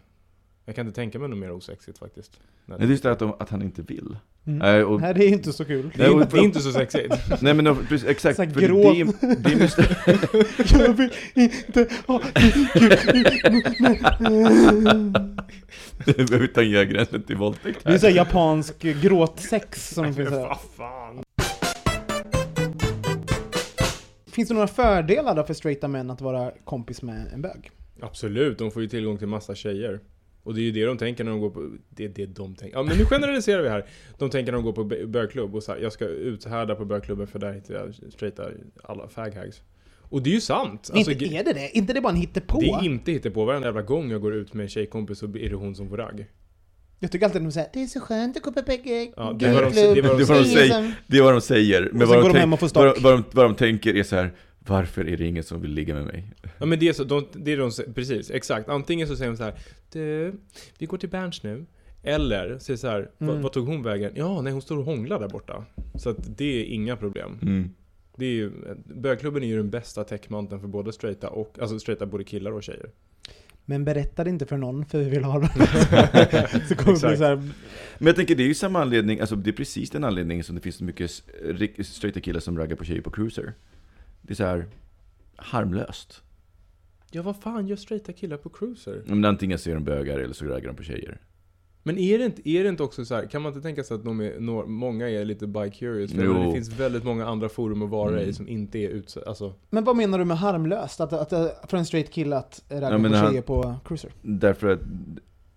Jag 0.66 0.76
kan 0.76 0.88
inte 0.88 0.96
tänka 0.96 1.20
mig 1.20 1.30
något 1.30 1.38
mer 1.40 1.52
osexigt 1.52 1.98
faktiskt. 1.98 2.40
Nej, 2.66 2.78
Nej, 2.78 2.78
det 2.80 2.86
är 2.86 2.90
just 2.92 3.04
det 3.04 3.12
att, 3.12 3.20
de, 3.20 3.34
att 3.40 3.50
han 3.50 3.62
inte 3.62 3.82
vill. 3.82 4.18
Mm. 4.46 4.60
Nej, 4.60 4.84
och, 4.84 5.02
Nej, 5.02 5.14
det 5.14 5.26
är 5.26 5.30
inte 5.30 5.54
så 5.54 5.66
kul. 5.66 5.92
det, 5.96 6.04
är, 6.04 6.16
och- 6.16 6.22
inte- 6.22 6.36
det 6.36 6.42
är 6.42 6.44
inte 6.44 6.60
så 6.60 6.72
sexigt. 6.72 7.16
nej 7.42 7.54
men 7.54 7.66
precis, 7.88 8.08
exakt. 8.08 8.36
Så 8.36 8.44
för 8.50 8.62
det, 8.62 8.68
grå. 8.68 8.78
det, 8.94 9.02
är- 9.02 9.36
det 9.36 9.50
är 9.54 9.60
just 9.60 9.78
Jag 10.74 10.94
vill 10.94 11.12
inte 11.36 11.88
ha 12.08 12.22
utan 16.44 16.70
gränsen 16.86 17.24
till 17.24 17.38
våldtäkt 17.38 17.80
Det 17.84 17.90
är 17.90 17.92
här. 17.92 18.00
såhär 18.00 18.14
japansk 18.14 18.80
gråtsex 18.82 19.90
som 19.94 20.14
finns 20.14 20.30
här. 20.30 20.40
Vad 20.48 20.58
fan. 20.78 21.24
Finns 24.32 24.50
det 24.50 24.54
några 24.54 24.68
fördelar 24.68 25.36
då 25.36 25.44
för 25.44 25.54
straighta 25.54 25.88
män 25.88 26.10
att 26.10 26.22
vara 26.22 26.52
kompis 26.64 27.02
med 27.02 27.28
en 27.34 27.42
bög? 27.42 27.72
Absolut, 28.02 28.58
de 28.58 28.72
får 28.72 28.82
ju 28.82 28.88
tillgång 28.88 29.18
till 29.18 29.28
massa 29.28 29.56
tjejer. 29.56 30.00
Och 30.44 30.54
det 30.56 30.62
är 30.62 30.64
ju 30.64 30.72
det 30.72 30.86
de 30.86 30.98
tänker 30.98 31.24
när 31.24 31.32
de 31.32 31.40
går 31.40 31.50
på... 31.50 31.72
Det 31.90 32.06
är 32.06 32.10
det 32.10 32.26
de 32.26 32.56
tänker. 32.56 32.78
Ja 32.78 32.84
men 32.84 32.98
nu 32.98 33.06
generaliserar 33.06 33.62
vi 33.62 33.70
här. 33.70 33.86
De 34.18 34.30
tänker 34.30 34.52
när 34.52 34.58
de 34.58 34.66
går 34.66 34.74
på 34.74 34.84
bö- 34.84 35.06
bögklubb 35.06 35.56
och 35.56 35.64
så 35.64 35.72
här, 35.72 35.80
jag 35.80 35.94
ska 35.94 36.06
uthärda 36.06 36.76
på 36.76 36.86
bögklubben 36.86 37.28
för 37.28 37.40
där 37.40 37.54
hittar 37.54 37.74
jag 37.74 38.14
straighta 38.14 38.50
alla 38.84 39.08
faghags. 39.08 39.62
Och 40.00 40.22
det 40.24 40.30
är 40.30 40.34
ju 40.34 40.42
sant. 40.42 40.92
Alltså, 40.94 41.12
inte 41.12 41.26
är 41.26 41.44
det 41.44 41.54
det? 41.54 41.78
inte 41.78 41.94
det 41.94 42.02
bara 42.02 42.14
en 42.14 42.20
hittepå? 42.20 42.60
det 42.60 42.68
är 42.68 42.86
inte 42.86 43.12
hittepå. 43.12 43.46
Varenda 43.46 43.68
jävla 43.68 43.82
gång 43.82 44.12
jag 44.12 44.22
går 44.22 44.34
ut 44.36 44.54
med 44.54 44.64
en 44.64 44.70
tjejkompis 44.70 45.20
så 45.20 45.26
är 45.26 45.50
det 45.50 45.56
hon 45.56 45.76
som 45.76 45.90
får 45.90 45.98
ragg. 45.98 46.28
Jag 47.00 47.12
tycker 47.12 47.26
alltid 47.26 47.42
att 47.42 47.48
de 47.48 47.52
säger 47.52 47.70
det 47.74 47.84
är 47.84 47.88
så 47.88 48.00
skönt 48.00 48.38
att 48.38 48.44
gå 48.44 48.52
på 48.52 48.62
bög... 48.62 49.12
Ja, 49.18 49.34
det 49.40 49.46
är 49.46 49.54
vad 49.54 49.64
de- 49.64 49.70
det 49.70 49.88
de 49.88 49.94
Det 49.94 50.00
är 50.00 50.04
vad 50.10 50.20
de 50.20 50.26
säger. 50.26 50.44
säger. 50.70 50.96
Det 51.08 51.18
är 51.18 51.22
vad 51.22 51.34
de 51.34 51.42
säger. 51.42 51.82
Men 51.94 52.08
vad 52.08 52.18
de 52.18 52.34
tänk- 52.34 52.74
vad, 52.76 52.96
de- 52.96 53.02
vad, 53.04 53.14
de, 53.14 53.24
vad 53.32 53.46
de 53.46 53.56
tänker 53.56 53.96
är 53.96 54.04
så 54.04 54.16
här. 54.16 54.34
Varför 54.60 55.08
är 55.10 55.18
det 55.18 55.26
ingen 55.28 55.44
som 55.44 55.62
vill 55.62 55.72
ligga 55.72 55.94
med 55.96 56.06
mig? 56.06 56.32
Ja 56.58 56.66
men 56.66 56.80
det 56.80 56.88
är 56.88 56.94
så, 56.94 57.04
de, 57.04 57.26
det 57.34 57.52
är 57.52 57.58
de, 57.58 57.94
precis, 57.94 58.32
exakt. 58.32 58.70
Antingen 58.70 59.08
så 59.08 59.16
säger 59.16 59.32
de 59.32 59.38
så 59.38 59.44
här, 59.44 59.54
du, 59.92 60.34
vi 60.78 60.86
går 60.86 60.98
till 60.98 61.10
Berns 61.10 61.44
nu. 61.44 61.66
Eller 62.04 62.60
säger 62.60 62.78
så 62.78 62.88
här, 62.88 63.02
"Va- 63.18 63.28
Mm. 63.32 63.42
vad 63.42 63.52
tog 63.52 63.68
hon 63.68 63.84
vägen? 63.84 64.12
Ja, 64.16 64.42
nej 64.42 64.54
hon 64.54 64.62
står 64.62 64.78
och 64.78 64.86
hånglar 64.86 65.20
där 65.20 65.28
borta. 65.30 65.66
Så 65.96 66.10
att 66.10 66.38
det 66.38 66.62
är 66.62 66.66
inga 66.66 66.96
problem. 66.98 67.40
Mm. 67.42 67.70
Det 68.18 68.26
är 68.26 68.30
ju, 68.32 68.52
bögklubben 68.86 69.44
är 69.44 69.48
ju 69.48 69.58
den 69.58 69.70
bästa 69.70 70.04
täckmanteln 70.04 70.62
för 70.62 70.68
både 70.68 70.94
straighta 70.94 71.30
och, 71.30 71.56
alltså 71.62 71.80
straighta 71.80 72.06
både 72.06 72.24
killar 72.24 72.52
och 72.52 72.64
tjejer. 72.64 72.90
Men 73.70 73.86
berätta 73.86 74.24
det 74.24 74.30
inte 74.30 74.46
för 74.46 74.58
någon 74.58 74.86
för 74.86 75.00
vi 75.00 75.10
vill 75.10 75.24
ha 75.24 75.40
det. 75.40 75.48
så 76.68 76.76
kommer 76.76 77.00
det 77.00 77.08
bli 77.08 77.18
så 77.18 77.24
här, 77.24 77.36
Men 77.98 78.08
jag 78.08 78.16
tänker 78.16 78.36
det 78.36 78.44
är 78.44 78.48
ju 78.48 78.54
samma 78.54 78.82
anledning, 78.82 79.20
alltså 79.20 79.36
det 79.36 79.50
är 79.50 79.54
precis 79.54 79.90
den 79.90 80.04
anledningen 80.04 80.44
som 80.44 80.56
det 80.56 80.62
finns 80.62 80.76
så 80.76 80.84
mycket 80.84 81.12
straighta 81.88 82.20
killar 82.20 82.40
som 82.40 82.58
raggar 82.58 82.76
på 82.76 82.84
tjejer 82.84 83.02
på 83.02 83.12
cruiser. 83.12 83.54
Det 84.22 84.34
är 84.34 84.36
så 84.36 84.44
här 84.44 84.66
harmlöst. 85.36 86.22
Ja 87.12 87.22
vad 87.22 87.42
fan 87.42 87.68
gör 87.68 87.76
straighta 87.76 88.14
killar 88.14 88.38
på 88.38 88.50
cruiser? 88.50 89.04
Men 89.06 89.26
antingen 89.26 89.60
så 89.60 89.70
är 89.70 89.74
de 89.74 89.84
bögar 89.84 90.20
eller 90.20 90.34
så 90.34 90.46
raggar 90.46 90.68
de 90.68 90.76
på 90.76 90.84
tjejer. 90.84 91.18
Men 91.84 91.98
är 91.98 92.18
det 92.20 92.26
inte, 92.26 92.50
är 92.50 92.64
det 92.64 92.70
inte 92.70 92.84
också 92.84 93.06
så 93.06 93.16
här, 93.16 93.26
kan 93.26 93.42
man 93.42 93.50
inte 93.52 93.62
tänka 93.62 93.84
sig 93.84 93.96
att 93.96 94.04
de 94.06 94.20
är, 94.22 94.40
många 94.66 95.10
är 95.10 95.26
lite 95.26 95.46
bi-curious? 95.48 96.16
För 96.16 96.24
Jo. 96.26 96.34
det 96.44 96.52
finns 96.54 96.70
väldigt 96.80 97.04
många 97.04 97.26
andra 97.28 97.50
forum 97.50 97.82
att 97.82 97.90
vara 97.90 98.10
Mm. 98.18 98.30
i 98.30 98.34
som 98.34 98.48
inte 98.48 98.80
är 98.80 98.90
utsatta, 98.90 99.30
alltså 99.30 99.54
Men 99.70 99.84
vad 99.84 99.96
menar 99.96 100.20
du 100.20 100.26
med 100.26 100.38
harmlöst? 100.38 101.02
Att, 101.02 101.14
att, 101.14 101.34
att 101.34 101.70
för 101.72 101.78
en 101.78 101.86
straight 101.86 102.12
kille 102.12 102.38
att 102.38 102.64
ragga 102.70 102.90
på 103.10 103.16
han- 103.16 103.30
tjejer 103.30 103.42
på 103.42 103.76
cruiser? 103.86 104.12
Därför 104.22 104.68
att 104.68 104.80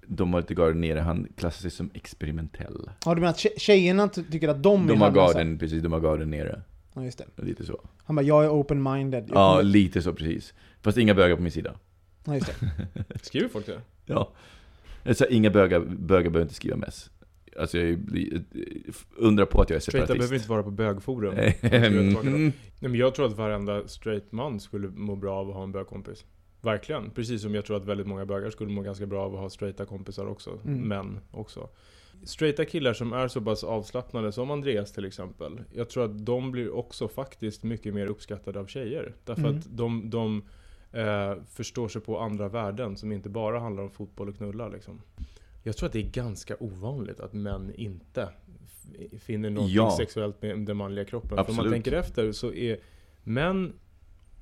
de 0.06 0.32
har 0.32 0.40
lite 0.40 0.54
garden 0.54 0.80
nere, 0.80 0.98
han 1.00 1.26
klassar 1.36 1.60
sig 1.62 1.70
som 1.70 1.90
experimentell. 1.94 2.90
Ja, 3.04 3.14
du 3.14 3.20
menar 3.20 3.30
att 3.32 3.38
tje- 3.38 3.58
tjejerna 3.58 4.08
ty- 4.08 4.22
tycker 4.30 4.48
att 4.48 4.62
de, 4.62 4.84
är 4.84 4.88
De 4.88 5.00
har 5.00 5.06
harmlösa? 5.06 5.32
garden, 5.38 5.58
precis, 5.58 5.82
de 5.82 5.92
har 5.92 6.00
garden 6.00 6.30
nere. 6.30 6.62
Ja, 6.94 7.04
just 7.04 7.18
det. 7.36 7.42
Lite 7.42 7.64
så. 7.64 7.80
Han 8.04 8.16
bara, 8.16 8.22
jag 8.22 8.44
är 8.44 8.48
open-minded. 8.48 9.30
Ja, 9.34 9.60
lite 9.62 10.02
så 10.02 10.12
precis. 10.12 10.54
Fast 10.82 10.98
inga 10.98 11.14
bögar 11.14 11.36
på 11.36 11.42
min 11.42 11.52
sida. 11.52 11.74
ja, 12.24 12.34
just 12.34 12.46
det. 12.60 13.18
skriver 13.22 13.48
folk 13.48 13.66
det? 13.66 13.80
Ja. 14.06 14.32
Så 15.14 15.26
inga 15.26 15.50
bögar, 15.50 15.80
bögar 15.80 16.30
behöver 16.30 16.42
inte 16.42 16.54
skriva 16.54 16.76
mess. 16.76 17.10
Alltså 17.58 17.78
jag 17.78 17.88
är- 17.88 18.42
undrar 19.16 19.44
på 19.46 19.60
att 19.62 19.70
jag 19.70 19.76
är 19.76 19.80
Straighta 19.80 20.06
behöver 20.06 20.22
separatist. 20.24 20.44
inte 20.44 20.50
vara 20.50 20.62
på 20.62 20.70
bögforum. 20.70 21.34
Mm. 21.62 22.42
Nej 22.42 22.52
men 22.90 22.94
jag 22.94 23.14
tror 23.14 23.26
att 23.26 23.36
varenda 23.36 23.88
straight 23.88 24.32
man 24.32 24.60
skulle 24.60 24.88
må 24.88 25.16
bra 25.16 25.34
av 25.38 25.48
att 25.48 25.54
ha 25.54 25.62
en 25.62 25.72
bögkompis. 25.72 26.24
Verkligen. 26.60 27.10
Precis 27.10 27.42
som 27.42 27.54
jag 27.54 27.64
tror 27.64 27.76
att 27.76 27.84
väldigt 27.84 28.06
många 28.06 28.26
bögar 28.26 28.50
skulle 28.50 28.70
må 28.72 28.82
ganska 28.82 29.06
bra 29.06 29.24
av 29.24 29.34
att 29.34 29.40
ha 29.40 29.50
straighta 29.50 29.84
kompisar 29.84 30.26
också. 30.26 30.58
Mm. 30.64 30.80
Män 30.80 31.18
också. 31.30 31.68
Straighta 32.24 32.64
killar 32.64 32.92
som 32.92 33.12
är 33.12 33.28
så 33.28 33.40
pass 33.40 33.64
avslappnade 33.64 34.32
som 34.32 34.50
Andreas 34.50 34.92
till 34.92 35.04
exempel. 35.04 35.60
Jag 35.72 35.88
tror 35.90 36.04
att 36.04 36.26
de 36.26 36.50
blir 36.52 36.74
också 36.74 37.08
faktiskt 37.08 37.62
mycket 37.62 37.94
mer 37.94 38.06
uppskattade 38.06 38.60
av 38.60 38.66
tjejer. 38.66 39.14
Därför 39.24 39.42
Mm. 39.42 39.56
att 39.58 39.64
de, 39.76 40.10
de 40.10 40.42
eh, 40.92 41.34
förstår 41.50 41.88
sig 41.88 42.02
på 42.02 42.18
andra 42.18 42.48
värden 42.48 42.96
som 42.96 43.12
inte 43.12 43.28
bara 43.28 43.58
handlar 43.60 43.82
om 43.82 43.90
fotboll 43.90 44.28
och 44.28 44.36
knulla 44.36 44.68
liksom. 44.68 45.00
Jag 45.62 45.76
tror 45.76 45.86
att 45.86 45.92
det 45.92 45.98
är 46.00 46.10
ganska 46.10 46.56
ovanligt 46.60 47.20
att 47.20 47.32
män 47.32 47.72
inte 47.74 48.28
finner 49.18 49.50
något 49.50 49.70
Ja. 49.70 49.94
sexuellt 49.98 50.42
med 50.42 50.58
den 50.58 50.76
manliga 50.76 51.04
kroppen. 51.04 51.28
För 51.28 51.36
om 51.36 51.44
man 51.46 51.50
Absolut. 51.50 51.72
tänker 51.72 51.92
efter 51.92 52.32
så 52.32 52.52
är 52.52 52.78
män 53.22 53.72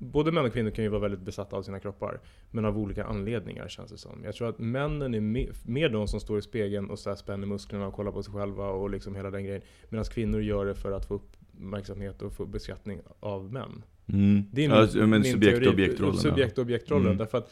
Både 0.03 0.31
män 0.31 0.45
och 0.45 0.53
kvinnor 0.53 0.69
kan 0.71 0.83
ju 0.83 0.89
vara 0.89 1.01
väldigt 1.01 1.19
besatta 1.19 1.55
av 1.55 1.63
sina 1.63 1.79
kroppar. 1.79 2.19
Men 2.51 2.65
av 2.65 2.77
olika 2.77 3.05
anledningar 3.05 3.67
känns 3.67 3.91
det 3.91 3.97
som. 3.97 4.23
Jag 4.23 4.35
tror 4.35 4.49
att 4.49 4.59
männen 4.59 5.13
är 5.13 5.19
mer, 5.19 5.49
mer 5.65 5.89
de 5.89 6.07
som 6.07 6.19
står 6.19 6.39
i 6.39 6.41
spegeln 6.41 6.89
och 6.89 6.99
så 6.99 7.15
spänner 7.15 7.47
musklerna 7.47 7.87
och 7.87 7.93
kollar 7.93 8.11
på 8.11 8.23
sig 8.23 8.33
själva 8.33 8.69
och 8.69 8.89
liksom 8.89 9.15
hela 9.15 9.31
den 9.31 9.43
grejen. 9.45 9.61
Medan 9.89 10.05
kvinnor 10.05 10.41
gör 10.41 10.65
det 10.65 10.75
för 10.75 10.91
att 10.91 11.05
få 11.05 11.13
uppmärksamhet 11.13 12.21
och 12.21 12.33
få 12.33 12.45
beskattning 12.45 13.01
av 13.19 13.53
män. 13.53 13.83
Mm. 14.07 14.43
Det 14.51 14.65
är 14.65 14.69
min, 14.69 15.09
men 15.09 15.21
min 15.21 15.31
subjekt 15.31 15.67
och 15.67 15.73
objektrollen. 15.73 16.17
Subjekt 16.17 16.57
och 16.57 16.61
objektrollen. 16.61 17.05
Mm. 17.05 17.17
Därför 17.17 17.37
att 17.37 17.51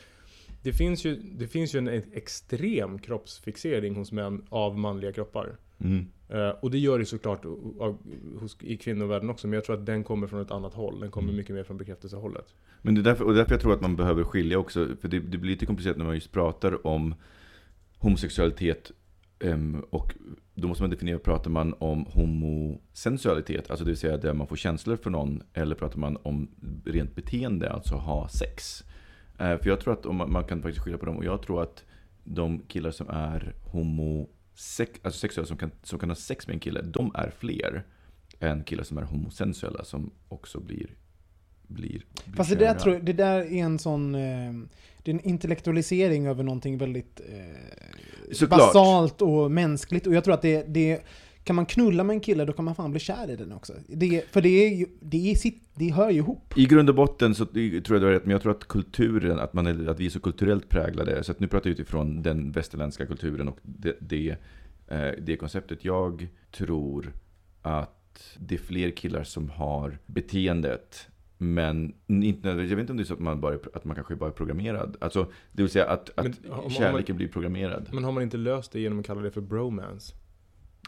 det 0.63 0.73
finns, 0.73 1.05
ju, 1.05 1.15
det 1.15 1.47
finns 1.47 1.75
ju 1.75 1.77
en 1.77 1.87
extrem 2.13 2.99
kroppsfixering 2.99 3.95
hos 3.95 4.11
män 4.11 4.45
av 4.49 4.77
manliga 4.77 5.11
kroppar. 5.11 5.57
Mm. 5.77 6.05
Eh, 6.29 6.49
och 6.49 6.71
det 6.71 6.77
gör 6.77 6.99
det 6.99 7.05
såklart 7.05 7.45
av, 7.79 7.97
hos, 8.39 8.57
i 8.61 8.77
kvinnovärlden 8.77 9.29
också, 9.29 9.47
men 9.47 9.53
jag 9.53 9.63
tror 9.63 9.75
att 9.75 9.85
den 9.85 10.03
kommer 10.03 10.27
från 10.27 10.41
ett 10.41 10.51
annat 10.51 10.73
håll. 10.73 10.99
Den 10.99 11.11
kommer 11.11 11.27
Mm. 11.27 11.37
mycket 11.37 11.55
mer 11.55 11.63
från 11.63 11.77
bekräftelsehållet. 11.77 12.53
Men 12.81 12.95
det 12.95 13.01
är 13.01 13.03
därför, 13.03 13.25
och 13.25 13.33
därför 13.33 13.51
jag 13.51 13.61
tror 13.61 13.73
att 13.73 13.81
man 13.81 13.95
behöver 13.95 14.23
skilja 14.23 14.59
också, 14.59 14.87
för 15.01 15.07
det, 15.07 15.19
det 15.19 15.37
blir 15.37 15.51
lite 15.51 15.65
komplicerat 15.65 15.97
när 15.97 16.05
man 16.05 16.15
just 16.15 16.31
pratar 16.31 16.87
om 16.87 17.15
homosexualitet 17.97 18.91
ehm, 19.39 19.83
och 19.89 20.13
då 20.59 20.67
måste 20.67 20.83
man 20.83 20.89
definiera, 20.89 21.19
pratar 21.19 21.49
man 21.49 21.73
om 21.79 22.05
homosensualitet, 22.05 23.69
alltså 23.69 23.85
det 23.85 23.91
vill 23.91 23.97
säga 23.97 24.17
där 24.17 24.33
man 24.33 24.47
får 24.47 24.55
känslor 24.55 24.95
för 24.95 25.09
någon, 25.09 25.43
eller 25.53 25.75
pratar 25.75 25.99
man 25.99 26.17
om 26.23 26.49
rent 26.85 27.15
beteende, 27.15 27.69
alltså 27.69 27.95
ha 27.95 28.27
sex? 28.27 28.83
Eh, 29.39 29.57
för 29.57 29.67
jag 29.67 29.79
tror 29.79 29.93
att 29.93 30.05
om 30.05 30.15
man, 30.15 30.31
man 30.31 30.43
kan 30.43 30.61
faktiskt 30.61 30.83
skilja 30.83 30.97
på 30.97 31.05
dem, 31.05 31.17
och 31.17 31.25
jag 31.25 31.41
tror 31.41 31.63
att 31.63 31.83
de 32.23 32.59
killar 32.59 32.91
som 32.91 33.09
är 33.09 33.55
homo 33.63 34.29
alltså 35.01 35.19
sexuella, 35.19 35.47
som 35.47 35.57
kan, 35.57 35.71
som 35.83 35.99
kan 35.99 36.09
ha 36.09 36.15
sex 36.15 36.47
med 36.47 36.53
en 36.53 36.59
kille, 36.59 36.81
de 36.81 37.11
är 37.15 37.29
fler 37.29 37.85
än 38.39 38.63
killar 38.63 38.83
som 38.83 38.97
är 38.97 39.01
homosensuella, 39.01 39.83
som 39.83 40.11
också 40.27 40.59
blir, 40.59 40.95
blir, 41.69 41.89
blir 42.25 42.35
Fast 42.35 42.49
det 42.49 42.55
där, 42.55 42.73
tror 42.73 42.95
jag, 42.95 43.05
det 43.05 43.13
där 43.13 43.39
är 43.39 43.63
en 43.63 43.79
sån... 43.79 44.15
Eh, 44.15 44.53
det 45.03 45.11
är 45.11 45.15
en 45.15 45.27
intellektualisering 45.27 46.27
över 46.27 46.43
någonting 46.43 46.77
väldigt 46.77 47.21
eh, 48.39 48.47
basalt 48.49 49.21
och 49.21 49.51
mänskligt. 49.51 50.07
Och 50.07 50.13
jag 50.13 50.23
tror 50.23 50.33
att 50.33 50.41
det, 50.41 50.63
det... 50.67 50.99
Kan 51.43 51.55
man 51.55 51.65
knulla 51.65 52.03
med 52.03 52.13
en 52.13 52.19
kille, 52.19 52.45
då 52.45 52.53
kan 52.53 52.65
man 52.65 52.75
fan 52.75 52.91
bli 52.91 52.99
kär 52.99 53.29
i 53.29 53.35
den 53.35 53.51
också. 53.51 53.73
Det, 53.87 54.25
för 54.31 54.41
det, 54.41 54.49
är 54.49 54.75
ju, 54.75 54.85
det, 54.99 55.31
är 55.31 55.35
sitt, 55.35 55.63
det 55.73 55.89
hör 55.89 56.09
ju 56.09 56.17
ihop. 56.17 56.57
I 56.57 56.65
grund 56.65 56.89
och 56.89 56.95
botten 56.95 57.35
så 57.35 57.45
tror 57.45 57.61
jag 57.71 57.83
du 57.83 58.05
har 58.05 58.11
rätt, 58.11 58.25
men 58.25 58.31
jag 58.31 58.41
tror 58.41 58.51
att 58.51 58.67
kulturen, 58.67 59.39
att, 59.39 59.53
man 59.53 59.67
är, 59.67 59.89
att 59.89 59.99
vi 59.99 60.05
är 60.05 60.09
så 60.09 60.19
kulturellt 60.19 60.69
präglade, 60.69 61.23
så 61.23 61.33
nu 61.37 61.47
pratar 61.47 61.69
jag 61.69 61.73
utifrån 61.79 62.21
den 62.21 62.51
västerländska 62.51 63.05
kulturen 63.05 63.47
och 63.47 63.57
det, 63.61 63.97
det, 63.99 64.35
eh, 64.87 65.11
det 65.21 65.37
konceptet. 65.37 65.85
Jag 65.85 66.27
tror 66.51 67.13
att 67.61 68.37
det 68.37 68.55
är 68.55 68.59
fler 68.59 68.91
killar 68.91 69.23
som 69.23 69.49
har 69.49 69.97
beteendet, 70.05 71.07
men 71.41 71.93
inte 72.07 72.47
jag 72.49 72.55
vet 72.55 72.71
inte 72.79 72.91
om 72.91 72.97
det 72.97 73.03
är 73.03 73.05
så 73.05 73.13
att 73.13 73.19
man, 73.19 73.41
bara, 73.41 73.55
att 73.73 73.85
man 73.85 73.95
kanske 73.95 74.15
bara 74.15 74.29
är 74.29 74.33
programmerad. 74.33 74.97
Alltså, 75.01 75.27
det 75.51 75.61
vill 75.61 75.71
säga 75.71 75.85
att, 75.85 76.09
att 76.15 76.25
Men 76.25 76.35
har 76.51 76.61
man- 76.61 76.69
kärleken 76.69 77.15
blir 77.15 77.27
programmerad. 77.27 77.89
Men 77.93 78.03
har 78.03 78.11
man 78.11 78.23
inte 78.23 78.37
löst 78.37 78.71
det 78.71 78.79
genom 78.79 78.99
att 78.99 79.05
kalla 79.05 79.21
det 79.21 79.31
för 79.31 79.41
bromance? 79.41 80.13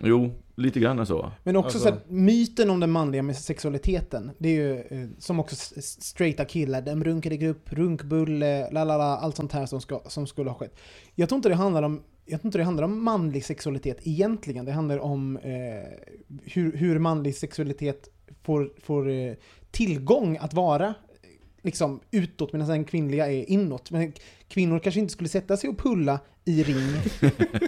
Jo, 0.03 0.31
lite 0.55 0.79
grann 0.79 1.05
så. 1.05 1.31
Men 1.43 1.55
också 1.55 1.65
Alltså- 1.77 1.79
så 1.89 1.95
att 1.95 2.09
myten 2.09 2.69
om 2.69 2.79
den 2.79 2.91
manliga 2.91 3.21
med 3.23 3.37
sexualiteten, 3.37 4.31
det 4.37 4.49
är 4.49 4.53
ju 4.53 4.79
eh, 4.79 5.07
som 5.17 5.39
också 5.39 5.55
straighta 5.81 6.45
killar, 6.45 6.81
den 6.81 7.03
runkade 7.03 7.37
grupp, 7.37 7.73
runkbulle, 7.73 8.71
lalala, 8.71 9.03
allt 9.17 9.35
sånt 9.35 9.51
här 9.51 9.65
som, 9.65 9.81
ska, 9.81 10.01
som 10.07 10.27
skulle 10.27 10.49
ha 10.49 10.57
skett. 10.57 10.75
Jag 11.15 11.29
tror 11.29 11.37
inte 11.37 11.49
det 11.49 11.55
handlar 11.55 11.83
om 11.83 12.01
jag 12.25 12.41
tror 12.41 12.47
inte 12.47 12.57
det 12.57 12.63
handlar 12.63 12.83
om 12.83 13.03
manlig 13.03 13.45
sexualitet 13.45 13.97
egentligen. 14.03 14.65
Det 14.65 14.71
handlar 14.71 14.99
om 14.99 15.37
eh, 15.37 15.51
hur, 16.43 16.77
hur 16.77 16.99
manlig 16.99 17.35
sexualitet 17.35 18.09
får, 18.43 18.71
får 18.83 19.09
eh, 19.09 19.33
tillgång 19.71 20.37
att 20.41 20.53
vara 20.53 20.93
liksom 21.61 21.99
utåt 22.11 22.53
medan 22.53 22.67
den 22.67 22.83
kvinnliga 22.83 23.31
är 23.31 23.49
inåt. 23.49 23.91
Men 23.91 24.13
kvinnor 24.47 24.79
kanske 24.79 24.99
inte 24.99 25.13
skulle 25.13 25.29
sätta 25.29 25.57
sig 25.57 25.69
och 25.69 25.77
pulla 25.77 26.19
i 26.45 26.63
ring 26.63 27.01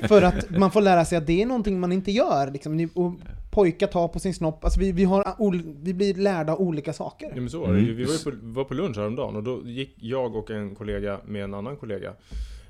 för 0.07 0.21
att 0.21 0.49
man 0.49 0.71
får 0.71 0.81
lära 0.81 1.05
sig 1.05 1.17
att 1.17 1.27
det 1.27 1.41
är 1.41 1.45
någonting 1.45 1.79
man 1.79 1.91
inte 1.91 2.11
gör. 2.11 2.51
Liksom. 2.51 2.89
Och 2.93 3.13
pojkar 3.51 3.87
tar 3.87 4.07
på 4.07 4.19
sin 4.19 4.33
snopp. 4.33 4.63
Alltså 4.63 4.79
vi, 4.79 4.91
vi, 4.91 5.03
har, 5.03 5.83
vi 5.83 5.93
blir 5.93 6.13
lärda 6.13 6.55
olika 6.55 6.93
saker. 6.93 7.27
Ja 7.35 7.41
men 7.41 7.49
så 7.49 7.59
var 7.59 7.73
det. 7.73 7.79
Mm. 7.79 7.95
Vi 7.95 8.03
var, 8.03 8.31
på, 8.31 8.37
var 8.41 8.63
på 8.63 8.73
lunch 8.73 8.97
häromdagen 8.97 9.35
och 9.35 9.43
då 9.43 9.61
gick 9.65 9.95
jag 9.95 10.35
och 10.35 10.51
en 10.51 10.75
kollega 10.75 11.19
med 11.25 11.43
en 11.43 11.53
annan 11.53 11.77
kollega. 11.77 12.13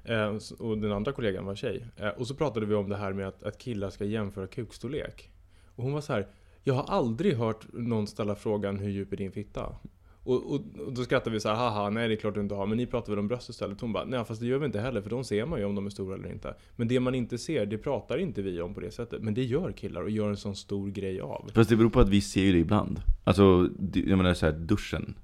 Eh, 0.05 0.37
och 0.59 0.77
den 0.77 0.91
andra 0.91 1.11
kollegan 1.11 1.45
var 1.45 1.55
tjej. 1.55 1.85
Eh, 1.97 2.07
och 2.07 2.27
så 2.27 2.35
pratade 2.35 2.65
vi 2.65 2.75
om 2.75 2.89
det 2.89 2.97
här 2.97 3.13
med 3.13 3.27
att, 3.27 3.43
att 3.43 3.57
killar 3.57 3.89
ska 3.89 4.05
jämföra 4.05 4.47
kukstorlek. 4.47 5.29
Och 5.75 5.83
hon 5.83 5.93
var 5.93 6.01
så 6.01 6.13
här. 6.13 6.27
Jag 6.63 6.73
har 6.73 6.83
aldrig 6.83 7.35
hört 7.35 7.65
någon 7.73 8.07
ställa 8.07 8.35
frågan 8.35 8.79
hur 8.79 8.89
djup 8.89 9.13
är 9.13 9.17
din 9.17 9.31
fitta? 9.31 9.75
Och, 10.23 10.53
och, 10.53 10.61
och 10.87 10.93
då 10.93 11.03
skrattar 11.03 11.31
vi 11.31 11.39
så 11.39 11.49
här, 11.49 11.55
haha, 11.55 11.89
nej 11.89 12.07
det 12.07 12.13
är 12.13 12.15
klart 12.15 12.33
du 12.33 12.41
inte 12.41 12.55
har, 12.55 12.67
men 12.67 12.77
ni 12.77 12.85
pratar 12.85 13.11
väl 13.11 13.19
om 13.19 13.27
bröst 13.27 13.49
istället? 13.49 13.81
Hon 13.81 13.93
bara, 13.93 14.05
nej 14.05 14.25
fast 14.25 14.41
det 14.41 14.47
gör 14.47 14.57
vi 14.57 14.65
inte 14.65 14.79
heller, 14.79 15.01
för 15.01 15.09
de 15.09 15.23
ser 15.23 15.45
man 15.45 15.59
ju 15.59 15.65
om 15.65 15.75
de 15.75 15.85
är 15.85 15.89
stora 15.89 16.15
eller 16.15 16.31
inte. 16.31 16.55
Men 16.75 16.87
det 16.87 16.99
man 16.99 17.15
inte 17.15 17.37
ser, 17.37 17.65
det 17.65 17.77
pratar 17.77 18.17
inte 18.17 18.41
vi 18.41 18.61
om 18.61 18.73
på 18.73 18.79
det 18.79 18.91
sättet. 18.91 19.21
Men 19.21 19.33
det 19.33 19.43
gör 19.43 19.71
killar 19.71 20.01
och 20.01 20.09
gör 20.09 20.29
en 20.29 20.37
sån 20.37 20.55
stor 20.55 20.89
grej 20.89 21.21
av. 21.21 21.51
Fast 21.53 21.69
det 21.69 21.75
beror 21.75 21.89
på 21.89 21.99
att 21.99 22.09
vi 22.09 22.21
ser 22.21 22.41
ju 22.41 22.51
det 22.51 22.57
ibland. 22.57 23.01
Alltså, 23.23 23.69
jag 23.93 24.17
menar 24.17 24.33
så 24.33 24.45
här, 24.45 24.53
duschen 24.53 25.15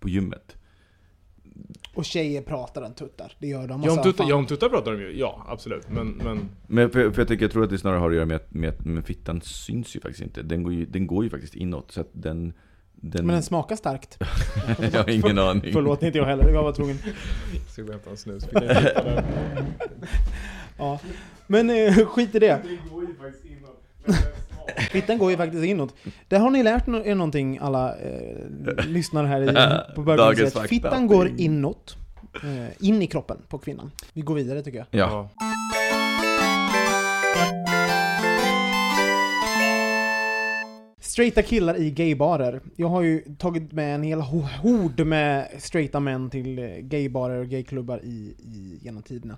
på 0.00 0.08
gymmet. 0.08 0.56
Och 1.98 2.04
tjejer 2.04 2.42
pratar 2.42 2.82
om 2.82 2.94
tuttar. 2.94 3.32
Det 3.38 3.46
gör 3.46 3.68
de. 3.68 3.68
Ja, 3.68 3.74
om 3.74 3.82
Alltså, 3.82 4.02
tuttar, 4.02 4.24
fan. 4.24 4.28
ja, 4.28 4.36
om 4.36 4.46
tuttar 4.46 4.68
pratar 4.68 4.92
de 4.92 5.00
ju, 5.00 5.18
ja 5.18 5.46
absolut. 5.48 5.88
Men, 5.90 6.08
men 6.08 6.48
Men 6.66 6.90
för, 6.90 7.10
för 7.10 7.20
jag, 7.20 7.28
tycker, 7.28 7.44
jag 7.44 7.52
tror 7.52 7.64
att 7.64 7.70
det 7.70 7.78
snarare 7.78 7.98
har 7.98 8.10
att 8.10 8.16
göra 8.16 8.26
med 8.26 8.36
att, 8.36 8.54
med 8.54 8.86
men 8.86 9.02
fittan 9.02 9.40
syns 9.40 9.96
ju 9.96 10.00
faktiskt 10.00 10.22
inte. 10.22 10.42
Den 10.42 10.62
går 10.62 10.72
ju, 10.72 10.86
den 10.86 11.06
går 11.06 11.24
ju 11.24 11.30
faktiskt 11.30 11.54
inåt. 11.54 11.90
Så 11.92 12.00
att 12.00 12.08
den... 12.12 12.52
den 12.92 13.26
Men 13.26 13.34
den 13.34 13.42
smakar 13.42 13.76
starkt. 13.76 14.18
jag 14.92 15.02
har 15.02 15.10
ingen 15.10 15.38
aning. 15.38 15.72
Förlåt, 15.72 16.02
inte 16.02 16.18
jag 16.18 16.24
heller. 16.24 16.48
Jag 16.48 16.62
var 16.62 16.72
tvungen. 16.72 16.98
Ska 17.68 17.82
gå 17.82 17.88
och 17.88 17.94
hämta 17.94 18.10
en 18.10 18.16
snus. 18.16 18.48
Ja. 20.78 21.00
Men 21.46 21.70
eh, 21.70 21.94
skit 22.06 22.34
i 22.34 22.38
det. 22.38 22.62
Fittan 24.90 25.18
går 25.18 25.30
ju 25.30 25.36
faktiskt 25.36 25.64
inåt. 25.64 25.94
Där 26.28 26.38
har 26.38 26.50
ni 26.50 26.62
lärt 26.62 26.88
er 26.88 27.14
någonting 27.14 27.58
alla 27.58 27.96
eh, 27.98 28.86
lyssnare 28.86 29.26
här 29.26 29.42
i, 29.42 29.46
på 29.94 30.04
fakta. 30.04 30.60
Fittan 30.68 31.06
går 31.06 31.30
inåt. 31.40 31.96
Eh, 32.44 32.86
in 32.88 33.02
i 33.02 33.06
kroppen 33.06 33.36
på 33.48 33.58
kvinnan. 33.58 33.90
Vi 34.12 34.20
går 34.20 34.34
vidare 34.34 34.62
tycker 34.62 34.78
jag. 34.78 34.86
Ja. 34.90 35.30
Straighta 41.00 41.42
killar 41.42 41.76
i 41.80 41.90
gaybarer. 41.90 42.60
Jag 42.76 42.88
har 42.88 43.02
ju 43.02 43.20
tagit 43.38 43.72
med 43.72 43.94
en 43.94 44.02
hel 44.02 44.18
ho- 44.20 44.58
hord 44.62 45.06
med 45.06 45.48
straighta 45.58 46.00
män 46.00 46.30
till 46.30 46.58
eh, 46.58 46.64
gaybarer 46.68 47.38
och 47.40 47.48
gayklubbar 47.48 48.00
i, 48.04 48.34
i, 48.38 48.78
genom 48.82 49.02
tiderna. 49.02 49.36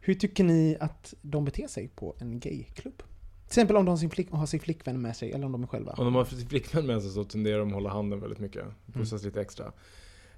Hur 0.00 0.14
tycker 0.14 0.44
ni 0.44 0.76
att 0.80 1.14
de 1.22 1.44
beter 1.44 1.66
sig 1.68 1.88
på 1.88 2.14
en 2.18 2.40
gayklubb? 2.40 3.02
Till 3.48 3.50
exempel 3.50 3.76
om 3.76 3.84
de 3.84 3.90
har 3.90 3.96
sin, 3.96 4.10
flick, 4.10 4.30
har 4.30 4.46
sin 4.46 4.60
flickvän 4.60 5.02
med 5.02 5.16
sig, 5.16 5.32
eller 5.32 5.46
om 5.46 5.52
de 5.52 5.62
är 5.62 5.66
själva. 5.66 5.92
Om 5.92 6.04
de 6.04 6.14
har 6.14 6.24
sin 6.24 6.48
flickvän 6.48 6.86
med 6.86 7.02
sig 7.02 7.10
så 7.10 7.24
tenderar 7.24 7.58
de 7.58 7.68
att 7.68 7.74
hålla 7.74 7.90
handen 7.90 8.20
väldigt 8.20 8.38
mycket. 8.38 8.64
Pussas 8.92 9.24
lite 9.24 9.40
extra. 9.40 9.72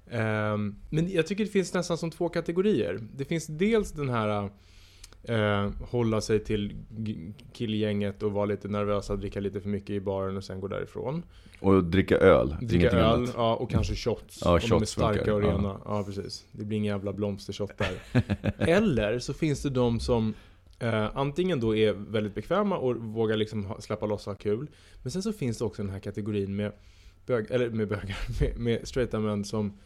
Ehm, 0.09 0.75
men 0.89 1.11
jag 1.11 1.27
tycker 1.27 1.45
det 1.45 1.51
finns 1.51 1.73
nästan 1.73 1.97
som 1.97 2.11
två 2.11 2.29
kategorier. 2.29 2.99
Det 3.15 3.25
finns 3.25 3.47
dels 3.47 3.91
den 3.91 4.09
här 4.09 4.49
eh, 5.23 5.71
hålla 5.91 6.21
sig 6.21 6.43
till 6.43 6.75
killgänget 7.53 8.23
och 8.23 8.31
vara 8.31 8.45
lite 8.45 8.67
nervösa, 8.67 9.15
dricka 9.15 9.39
lite 9.39 9.61
för 9.61 9.69
mycket 9.69 9.89
i 9.89 9.99
baren 9.99 10.37
och 10.37 10.43
sen 10.43 10.59
gå 10.59 10.67
därifrån. 10.67 11.23
Och 11.59 11.83
dricka 11.83 12.17
öl. 12.17 12.55
Dricka 12.61 12.75
ingenting 12.75 12.99
öl, 12.99 13.05
annat. 13.05 13.33
ja, 13.35 13.55
och 13.55 13.71
kanske 13.71 13.95
shots. 13.95 14.41
Ja, 14.45 14.53
om 14.53 14.59
de 14.59 14.65
är 14.65 14.79
shots 14.79 14.91
starka 14.91 15.17
funkar, 15.17 15.33
och 15.33 15.43
ja. 15.43 15.47
rena. 15.47 15.81
Ja. 15.85 16.03
precis. 16.03 16.45
Det 16.51 16.65
blir 16.65 16.77
ingen 16.77 16.93
jävla 16.93 17.13
blomstershot 17.13 17.71
där. 17.77 18.23
Eller 18.57 19.19
så 19.19 19.33
finns 19.33 19.61
det 19.61 19.69
de 19.69 19.99
som 19.99 20.33
eh, 20.79 21.17
antingen 21.17 21.59
då 21.59 21.75
är 21.75 21.93
väldigt 21.93 22.35
bekväma 22.35 22.77
och 22.77 22.95
vågar 22.95 23.37
liksom 23.37 23.65
ha, 23.65 23.81
släppa 23.81 24.05
loss 24.05 24.27
och 24.27 24.33
ha 24.33 24.37
kul. 24.37 24.67
Men 25.03 25.11
sen 25.11 25.23
så 25.23 25.33
finns 25.33 25.57
det 25.57 25.65
också 25.65 25.81
den 25.81 25.91
här 25.91 25.99
kategorin 25.99 26.55
med, 26.55 26.71
bög, 27.25 27.51
eller 27.51 27.69
med 27.69 27.87
bögar, 27.87 28.17
med, 28.41 28.57
med 28.59 28.87
straighta 28.87 29.19
män 29.19 29.45
som 29.45 29.77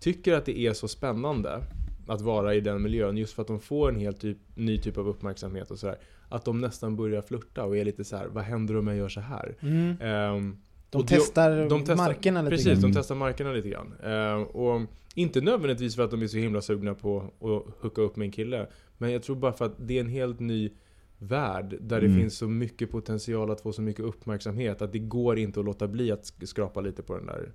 tycker 0.00 0.32
att 0.32 0.44
det 0.44 0.58
är 0.58 0.72
så 0.72 0.88
spännande 0.88 1.60
att 2.06 2.20
vara 2.20 2.54
i 2.54 2.60
den 2.60 2.82
miljön 2.82 3.16
just 3.16 3.32
för 3.34 3.42
att 3.42 3.48
de 3.48 3.60
får 3.60 3.88
en 3.88 4.00
helt 4.00 4.20
typ, 4.20 4.38
ny 4.54 4.78
typ 4.78 4.98
av 4.98 5.08
uppmärksamhet 5.08 5.70
och 5.70 5.78
sådär. 5.78 5.98
Att 6.28 6.44
de 6.44 6.60
nästan 6.60 6.96
börjar 6.96 7.22
flirta 7.22 7.64
och 7.64 7.76
är 7.76 7.84
lite 7.84 8.04
så 8.04 8.16
här: 8.16 8.26
vad 8.26 8.44
händer 8.44 8.76
om 8.76 8.86
jag 8.86 8.96
gör 8.96 9.08
så 9.08 9.20
här? 9.20 9.54
Mm. 9.60 9.96
Ehm, 10.00 10.56
De 10.90 11.06
testar, 11.06 11.68
de 11.68 11.80
testar 11.80 11.96
markerna 11.96 12.42
lite 12.42 12.50
Precis, 12.50 12.72
grann. 12.72 12.80
de 12.80 12.92
testar 12.92 13.14
markerna 13.14 13.52
lite 13.52 13.68
grann. 13.68 13.94
Eh, 14.04 14.42
och 14.42 14.80
inte 15.14 15.40
nödvändigtvis 15.40 15.96
för 15.96 16.02
att 16.02 16.10
de 16.10 16.22
är 16.22 16.26
så 16.26 16.36
himla 16.36 16.60
sugna 16.60 16.94
på 16.94 17.18
att 17.18 17.82
hooka 17.82 18.02
upp 18.02 18.16
med 18.16 18.26
en 18.26 18.32
kille. 18.32 18.66
Men 18.98 19.12
jag 19.12 19.22
tror 19.22 19.36
bara 19.36 19.52
för 19.52 19.64
att 19.64 19.74
det 19.88 19.96
är 19.96 20.00
en 20.00 20.08
helt 20.08 20.40
ny 20.40 20.70
värld 21.18 21.76
där 21.80 22.00
det 22.00 22.06
Mm. 22.06 22.18
finns 22.20 22.36
så 22.38 22.48
mycket 22.48 22.90
potential 22.90 23.50
att 23.50 23.60
få 23.60 23.72
så 23.72 23.82
mycket 23.82 24.04
uppmärksamhet 24.04 24.82
att 24.82 24.92
det 24.92 24.98
går 24.98 25.38
inte 25.38 25.60
att 25.60 25.66
låta 25.66 25.88
bli 25.88 26.10
att 26.12 26.22
sk- 26.22 26.46
skrapa 26.46 26.80
lite 26.80 27.02
på 27.02 27.16
den 27.16 27.26
där 27.26 27.52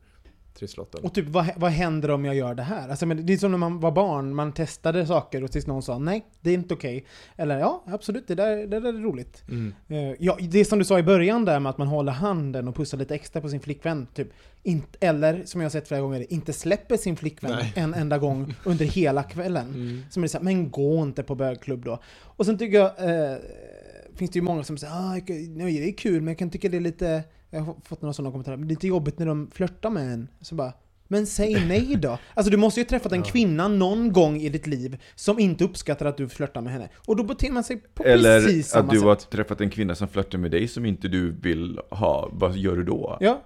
trisslotten. 0.59 1.03
Och 1.03 1.13
typ, 1.13 1.27
vad, 1.27 1.47
vad 1.55 1.71
händer 1.71 2.11
om 2.11 2.25
jag 2.25 2.35
gör 2.35 2.55
det 2.55 2.63
här? 2.63 2.89
Alltså, 2.89 3.05
men 3.05 3.25
det 3.25 3.33
är 3.33 3.37
som 3.37 3.51
när 3.51 3.57
man 3.57 3.79
var 3.79 3.91
barn, 3.91 4.35
man 4.35 4.51
testade 4.51 5.07
saker 5.07 5.43
och 5.43 5.51
tills 5.51 5.67
någon 5.67 5.83
sa 5.83 5.99
nej, 5.99 6.25
det 6.41 6.49
är 6.49 6.53
inte 6.53 6.73
okej. 6.73 7.05
Eller 7.35 7.59
ja, 7.59 7.83
absolut, 7.87 8.27
det 8.27 8.35
där, 8.35 8.57
det 8.57 8.79
där 8.79 8.89
är 8.89 9.01
roligt. 9.01 9.43
Mm. 9.49 9.73
Eh, 9.87 10.15
ja, 10.19 10.37
det 10.41 10.65
som 10.65 10.79
du 10.79 10.85
sa 10.85 10.99
i 10.99 11.03
början 11.03 11.45
där 11.45 11.59
med 11.59 11.69
att 11.69 11.77
man 11.77 11.87
håller 11.87 12.11
handen 12.11 12.67
och 12.67 12.75
pussar 12.75 12.97
lite 12.97 13.15
extra 13.15 13.41
på 13.41 13.49
sin 13.49 13.59
flickvän. 13.59 14.07
Typ, 14.13 14.27
inte, 14.63 15.07
eller, 15.07 15.41
som 15.45 15.61
jag 15.61 15.65
har 15.65 15.71
sett 15.71 15.87
flera 15.87 16.01
gånger, 16.01 16.33
inte 16.33 16.53
släpper 16.53 16.97
sin 16.97 17.15
flickvän 17.15 17.51
Nej. 17.51 17.73
en 17.75 17.93
enda 17.93 18.17
gång 18.17 18.53
under 18.63 18.85
hela 18.85 19.23
kvällen. 19.23 19.67
Mm. 19.67 20.01
Som 20.09 20.23
är 20.23 20.27
såhär, 20.27 20.43
men 20.43 20.71
gå 20.71 21.01
inte 21.03 21.23
på 21.23 21.35
bögklubb 21.35 21.85
då. 21.85 21.99
Och 22.23 22.45
sen 22.45 22.57
tycker 22.57 22.77
jag, 22.77 22.85
eh, 22.85 23.37
finns 24.15 24.31
det 24.31 24.39
ju 24.39 24.43
många 24.43 24.63
som 24.63 24.77
säger 24.77 24.93
ah, 24.93 25.19
kan- 25.19 25.57
nej, 25.57 25.79
det 25.79 25.89
är 25.89 25.97
kul, 25.97 26.21
men 26.21 26.27
jag 26.27 26.37
kan 26.37 26.49
tycka 26.49 26.69
det 26.69 26.77
är 26.77 26.81
lite, 26.81 27.23
jag 27.49 27.61
har 27.61 27.75
fått 27.83 28.01
några 28.01 28.13
sådana 28.13 28.31
kommentarer, 28.31 28.57
lite 28.57 28.87
jobbigt 28.87 29.19
när 29.19 29.25
de 29.25 29.49
flörtar 29.53 29.89
med 29.89 30.13
en. 30.13 30.27
Så 30.41 30.55
bara, 30.55 30.73
men 31.07 31.27
säg 31.27 31.65
nej 31.67 31.95
då. 31.95 32.17
Alltså 32.33 32.51
du 32.51 32.57
måste 32.57 32.79
ju 32.79 32.83
ha 32.83 32.89
träffat 32.89 33.11
en 33.11 33.23
kvinna 33.23 33.67
någon 33.67 34.13
gång 34.13 34.37
i 34.37 34.49
ditt 34.49 34.67
liv 34.67 35.01
som 35.15 35.39
inte 35.39 35.63
uppskattar 35.63 36.05
att 36.05 36.17
du 36.17 36.29
flörtar 36.29 36.61
med 36.61 36.73
henne. 36.73 36.89
Och 37.05 37.15
då 37.15 37.23
beter 37.23 37.51
man 37.51 37.63
sig 37.63 37.77
på 37.77 38.03
Eller 38.03 38.41
precis 38.41 38.67
samma 38.67 38.83
att 38.83 38.89
du 38.89 38.97
sätt. 38.97 39.05
har 39.05 39.15
träffat 39.15 39.61
en 39.61 39.69
kvinna 39.69 39.95
som 39.95 40.07
flörtar 40.07 40.37
med 40.37 40.51
dig 40.51 40.67
som 40.67 40.85
inte 40.85 41.07
du 41.07 41.31
vill 41.31 41.79
ha. 41.89 42.29
Vad 42.31 42.57
gör 42.57 42.75
du 42.75 42.83
då? 42.83 43.17
Ja, 43.19 43.43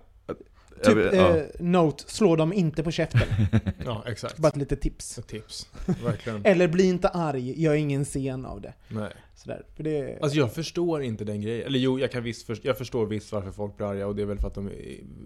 typ 0.83 0.97
ja. 1.13 1.37
eh, 1.37 1.43
note, 1.59 2.03
slå 2.07 2.35
dem 2.35 2.53
inte 2.53 2.83
på 2.83 2.91
käften. 2.91 3.21
Ja, 3.85 4.03
exakt. 4.07 4.37
Bara 4.37 4.47
ett 4.47 4.55
litet 4.55 4.81
tips. 4.81 5.17
Ett 5.17 5.27
tips. 5.27 5.69
Verkligen. 6.03 6.41
Eller 6.45 6.67
bli 6.67 6.83
inte 6.83 7.07
arg, 7.07 7.61
gör 7.61 7.73
ingen 7.73 8.05
scen 8.05 8.45
av 8.45 8.61
det. 8.61 8.73
Nej. 8.87 9.11
Sådär. 9.35 9.65
För 9.75 9.83
det, 9.83 10.17
Alltså 10.21 10.37
jag 10.37 10.53
förstår 10.53 11.01
inte 11.01 11.23
den 11.23 11.41
grejen. 11.41 11.67
Eller 11.67 11.79
jo, 11.79 11.99
jag, 11.99 12.11
kan 12.11 12.23
visst 12.23 12.45
för, 12.45 12.57
jag 12.61 12.77
förstår 12.77 13.05
visst 13.05 13.31
varför 13.31 13.51
folk 13.51 13.77
blir 13.77 13.87
arga 13.87 14.07
och 14.07 14.15
det 14.15 14.21
är 14.21 14.25
väl 14.25 14.39
för 14.39 14.47
att 14.47 14.55
de 14.55 14.69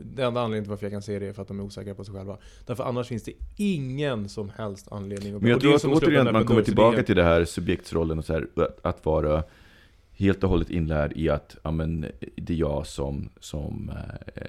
Det 0.03 0.23
enda 0.23 0.41
anledningen 0.41 0.63
till 0.63 0.69
varför 0.69 0.85
jag 0.85 0.91
kan 0.91 1.01
se 1.01 1.19
det 1.19 1.27
är 1.27 1.33
för 1.33 1.41
att 1.41 1.47
de 1.47 1.59
är 1.59 1.63
osäkra 1.63 1.95
på 1.95 2.03
sig 2.03 2.13
själva. 2.13 2.37
Därför 2.65 2.83
annars 2.83 3.07
finns 3.07 3.23
det 3.23 3.33
ingen 3.55 4.29
som 4.29 4.51
helst 4.57 4.87
anledning 4.91 5.35
att 5.35 5.41
Men 5.41 5.51
jag 5.51 5.61
tror 5.61 5.75
att 5.75 5.85
återigen 5.85 6.13
den 6.13 6.27
att 6.27 6.33
man 6.33 6.45
kommer 6.45 6.61
tillbaka 6.61 7.03
till 7.03 7.15
det 7.15 7.23
här 7.23 7.45
subjektsrollen 7.45 8.19
och 8.19 8.25
så 8.25 8.33
här, 8.33 8.47
att, 8.55 8.85
att 8.85 9.05
vara 9.05 9.43
helt 10.11 10.43
och 10.43 10.49
hållet 10.49 10.69
inlärd 10.69 11.13
i 11.15 11.29
att 11.29 11.57
ja, 11.63 11.71
men, 11.71 12.05
det 12.35 12.53
är 12.53 12.57
jag 12.57 12.87
som, 12.87 13.29
som, 13.39 13.91
eh, 14.35 14.47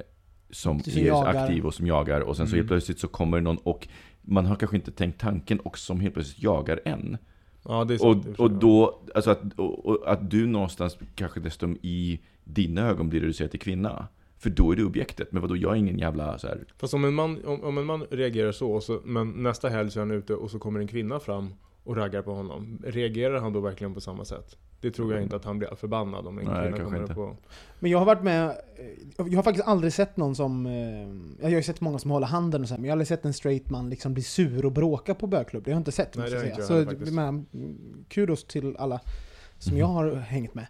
som 0.51 0.81
Som 0.81 1.03
är 1.03 1.07
jagar. 1.07 1.35
aktiv 1.45 1.67
och 1.67 1.75
som 1.75 1.87
jagar 1.87 2.21
och 2.21 2.37
sen 2.37 2.47
så 2.47 2.51
Mm. 2.51 2.59
helt 2.59 2.69
plötsligt 2.69 2.99
så 2.99 3.09
kommer 3.09 3.41
någon 3.41 3.57
och 3.57 3.89
man 4.23 4.47
har 4.47 4.57
kanske 4.57 4.77
inte 4.77 4.91
tänkt 4.91 5.21
tanken 5.21 5.61
och 5.61 5.79
som 5.79 6.01
helt 6.01 6.15
plötsligt 6.15 6.43
jagar 6.43 6.81
en. 6.85 7.19
Ja, 7.65 7.85
det 7.85 7.95
är 7.95 8.07
Och, 8.07 8.15
sant, 8.25 8.27
och 8.27 8.41
och 8.41 8.51
då, 8.51 9.01
alltså 9.15 9.31
att, 9.31 9.53
och, 9.57 9.87
och 9.87 10.13
att 10.13 10.31
du 10.31 10.47
någonstans 10.47 10.99
kanske 11.15 11.41
dessutom 11.41 11.77
i 11.83 12.21
dina 12.45 12.89
ögon 12.89 13.09
blir 13.09 13.21
reducerad 13.21 13.51
till 13.51 13.61
kvinna. 13.61 14.09
För 14.39 14.51
då 14.51 14.73
är 14.73 14.77
du 14.77 14.85
objektet, 14.85 15.33
men 15.33 15.43
vadå, 15.43 15.57
jag 15.57 15.73
är 15.73 15.77
ingen 15.77 15.99
jävla 15.99 16.39
så 16.39 16.47
här. 16.47 16.65
Fast 16.77 16.95
om 16.95 17.05
en, 17.05 17.15
man, 17.15 17.45
om, 17.45 17.65
om 17.65 17.79
en 17.79 17.85
man 17.85 18.05
reagerar 18.11 18.53
så, 18.53 18.71
och 18.73 18.83
så, 18.83 19.01
men 19.05 19.31
nästa 19.31 19.69
helg 19.69 19.91
så 19.91 19.99
är 19.99 20.01
han 20.01 20.11
ute 20.11 20.35
och 20.35 20.51
så 20.51 20.59
kommer 20.59 20.81
en 20.81 20.87
kvinna 20.89 21.21
fram 21.21 21.55
och 21.85 21.97
raggar 21.97 22.23
på 22.23 22.35
honom. 22.35 22.83
Reagerar 22.87 23.41
han 23.41 23.53
då 23.53 23.61
verkligen 23.61 23.95
på 23.95 24.01
samma 24.01 24.25
sätt? 24.25 24.57
Det 24.81 24.91
tror 24.91 25.13
jag 25.13 25.23
inte 25.23 25.37
att 25.37 25.45
han 25.45 25.59
blir 25.59 25.75
förbannad 25.75 26.27
om 26.27 26.39
en 26.39 26.45
Nej, 26.45 26.63
kvinna 26.73 26.85
kommer 26.85 27.01
inte. 27.01 27.13
upp 27.13 27.19
och... 27.19 27.37
Men 27.79 27.91
jag 27.91 27.99
har 27.99 28.07
varit 28.07 28.23
med, 28.23 28.47
eh, 28.49 28.57
jag 29.17 29.37
har 29.37 29.43
faktiskt 29.43 29.67
aldrig 29.69 29.93
sett 29.93 30.17
någon 30.17 30.35
som, 30.37 30.67
eh, 30.67 31.43
jag 31.43 31.45
har 31.51 31.57
ju 31.57 31.63
sett 31.63 31.81
många 31.81 31.99
som 31.99 32.11
håller 32.11 32.27
handen 32.27 32.63
och 32.63 32.69
så 32.69 32.75
här, 32.75 32.79
men 32.79 32.85
jag 32.85 32.91
har 32.93 32.95
aldrig 32.95 33.09
sett 33.09 33.25
en 33.25 33.33
straight 33.33 33.71
man 33.71 33.91
liksom 33.91 34.15
bli 34.15 34.23
sur 34.23 34.65
och 34.67 34.73
bråka 34.73 35.15
på 35.15 35.27
bögklubb. 35.27 35.65
Det 35.65 35.71
har 35.71 35.75
jag 35.75 35.81
inte 35.81 35.93
sett, 35.93 36.17
Nej, 36.17 36.25
det 36.25 36.31
säga. 36.31 36.45
inte 36.51 36.61
jag 36.61 36.69
Så 36.69 36.85
faktiskt. 36.85 37.13
men, 37.13 37.47
mm, 37.55 38.05
kudos 38.09 38.45
till 38.45 38.77
alla 38.79 39.01
som 39.59 39.77
jag 39.77 39.87
har 39.87 40.15
hängt 40.15 40.55
med. 40.55 40.67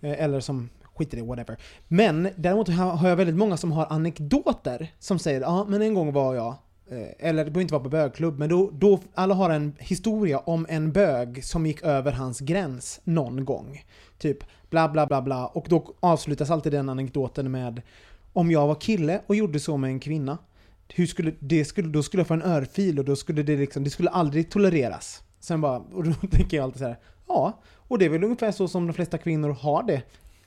Eh, 0.00 0.24
Eller 0.24 0.40
som 0.40 0.68
skiter 0.94 1.16
i 1.16 1.20
det, 1.20 1.26
whatever. 1.26 1.56
Men 1.88 2.28
däremot 2.36 2.68
har 2.68 3.08
jag 3.08 3.16
väldigt 3.16 3.36
många 3.36 3.56
som 3.56 3.72
har 3.72 3.86
anekdoter 3.90 4.92
som 4.98 5.18
säger 5.18 5.40
ja 5.40 5.66
men 5.68 5.82
en 5.82 5.94
gång 5.94 6.12
var 6.12 6.34
jag 6.34 6.54
Eh, 6.90 7.28
eller 7.28 7.44
det 7.44 7.50
behöver 7.50 7.60
inte 7.60 7.74
vara 7.74 7.82
på 7.82 7.88
bögklubb, 7.88 8.38
men 8.38 8.48
då, 8.48 8.70
då 8.72 9.00
alla 9.14 9.34
har 9.34 9.50
en 9.50 9.72
historia 9.78 10.38
om 10.38 10.66
en 10.68 10.92
bög 10.92 11.44
som 11.44 11.66
gick 11.66 11.82
över 11.82 12.12
hans 12.12 12.40
gräns 12.40 13.00
någon 13.04 13.44
gång. 13.44 13.84
Typ 14.18 14.38
bla 14.70 14.88
bla 14.88 15.06
bla 15.06 15.22
bla. 15.22 15.46
Och 15.46 15.66
då 15.68 15.94
avslutas 16.00 16.50
alltid 16.50 16.72
den 16.72 16.88
anekdoten 16.88 17.50
med 17.50 17.82
om 18.32 18.50
jag 18.50 18.66
var 18.66 18.74
kille 18.74 19.20
och 19.26 19.36
gjorde 19.36 19.60
så 19.60 19.76
med 19.76 19.90
en 19.90 20.00
kvinna, 20.00 20.38
hur 20.88 21.06
skulle, 21.06 21.32
det 21.38 21.64
skulle, 21.64 21.88
då 21.88 22.02
skulle 22.02 22.20
jag 22.20 22.28
få 22.28 22.34
en 22.34 22.42
örfil 22.42 22.98
och 22.98 23.04
då 23.04 23.16
skulle 23.16 23.42
det 23.42 23.56
liksom, 23.56 23.84
det 23.84 23.90
skulle 23.90 24.10
aldrig 24.10 24.50
tolereras. 24.50 25.22
Sen 25.40 25.60
bara, 25.60 25.78
och 25.78 26.04
då 26.04 26.12
tänker 26.30 26.56
jag 26.56 26.64
alltid 26.64 26.78
så 26.78 26.86
här, 26.86 26.98
ja, 27.28 27.60
och 27.76 27.98
det 27.98 28.04
är 28.04 28.08
väl 28.08 28.24
ungefär 28.24 28.52
så 28.52 28.68
som 28.68 28.86
de 28.86 28.92
flesta 28.92 29.18
kvinnor 29.18 29.50
har 29.50 29.82
det. 29.82 30.02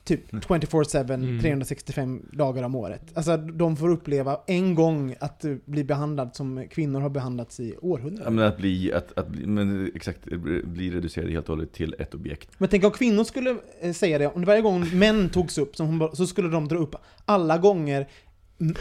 Typ 0.06 0.32
24-7, 0.32 1.14
Mm. 1.14 1.40
365 1.42 2.22
dagar 2.34 2.64
om 2.64 2.76
året. 2.76 3.02
Alltså 3.14 3.38
de 3.38 3.78
får 3.78 3.90
uppleva 3.90 4.40
en 4.48 4.76
gång 4.76 5.16
att 5.20 5.46
eh, 5.46 5.56
bli 5.66 5.84
behandlad 5.84 6.36
som 6.36 6.68
kvinnor 6.72 7.00
har 7.02 7.10
behandlats 7.10 7.60
i 7.60 7.70
Ja, 7.70 7.78
århundraden. 7.82 8.36
men 8.36 8.46
att 8.46 8.58
bli, 8.58 8.94
att, 8.94 9.18
att 9.18 9.28
bli, 9.28 9.48
men 9.48 9.92
exakt, 9.96 10.20
bli 10.64 10.92
reducerad 10.92 11.30
helt 11.30 11.50
och 11.50 11.56
hållet 11.56 11.74
till 11.74 11.96
ett 12.00 12.14
objekt. 12.14 12.50
Men 12.58 12.70
tänk 12.70 12.84
om 12.84 12.92
kvinnor 12.92 13.24
skulle 13.24 13.56
eh, 13.82 13.92
säga 13.94 14.18
det, 14.18 14.28
om 14.28 14.44
varje 14.46 14.62
gång 14.62 14.98
män 15.00 15.30
togs 15.30 15.58
upp 15.58 15.76
som 15.76 15.88
hon, 15.88 16.00
bara- 16.00 16.16
så 16.16 16.28
skulle 16.28 16.50
de 16.50 16.68
dra 16.68 16.78
upp 16.78 16.96
alla 17.26 17.58
gånger 17.58 18.08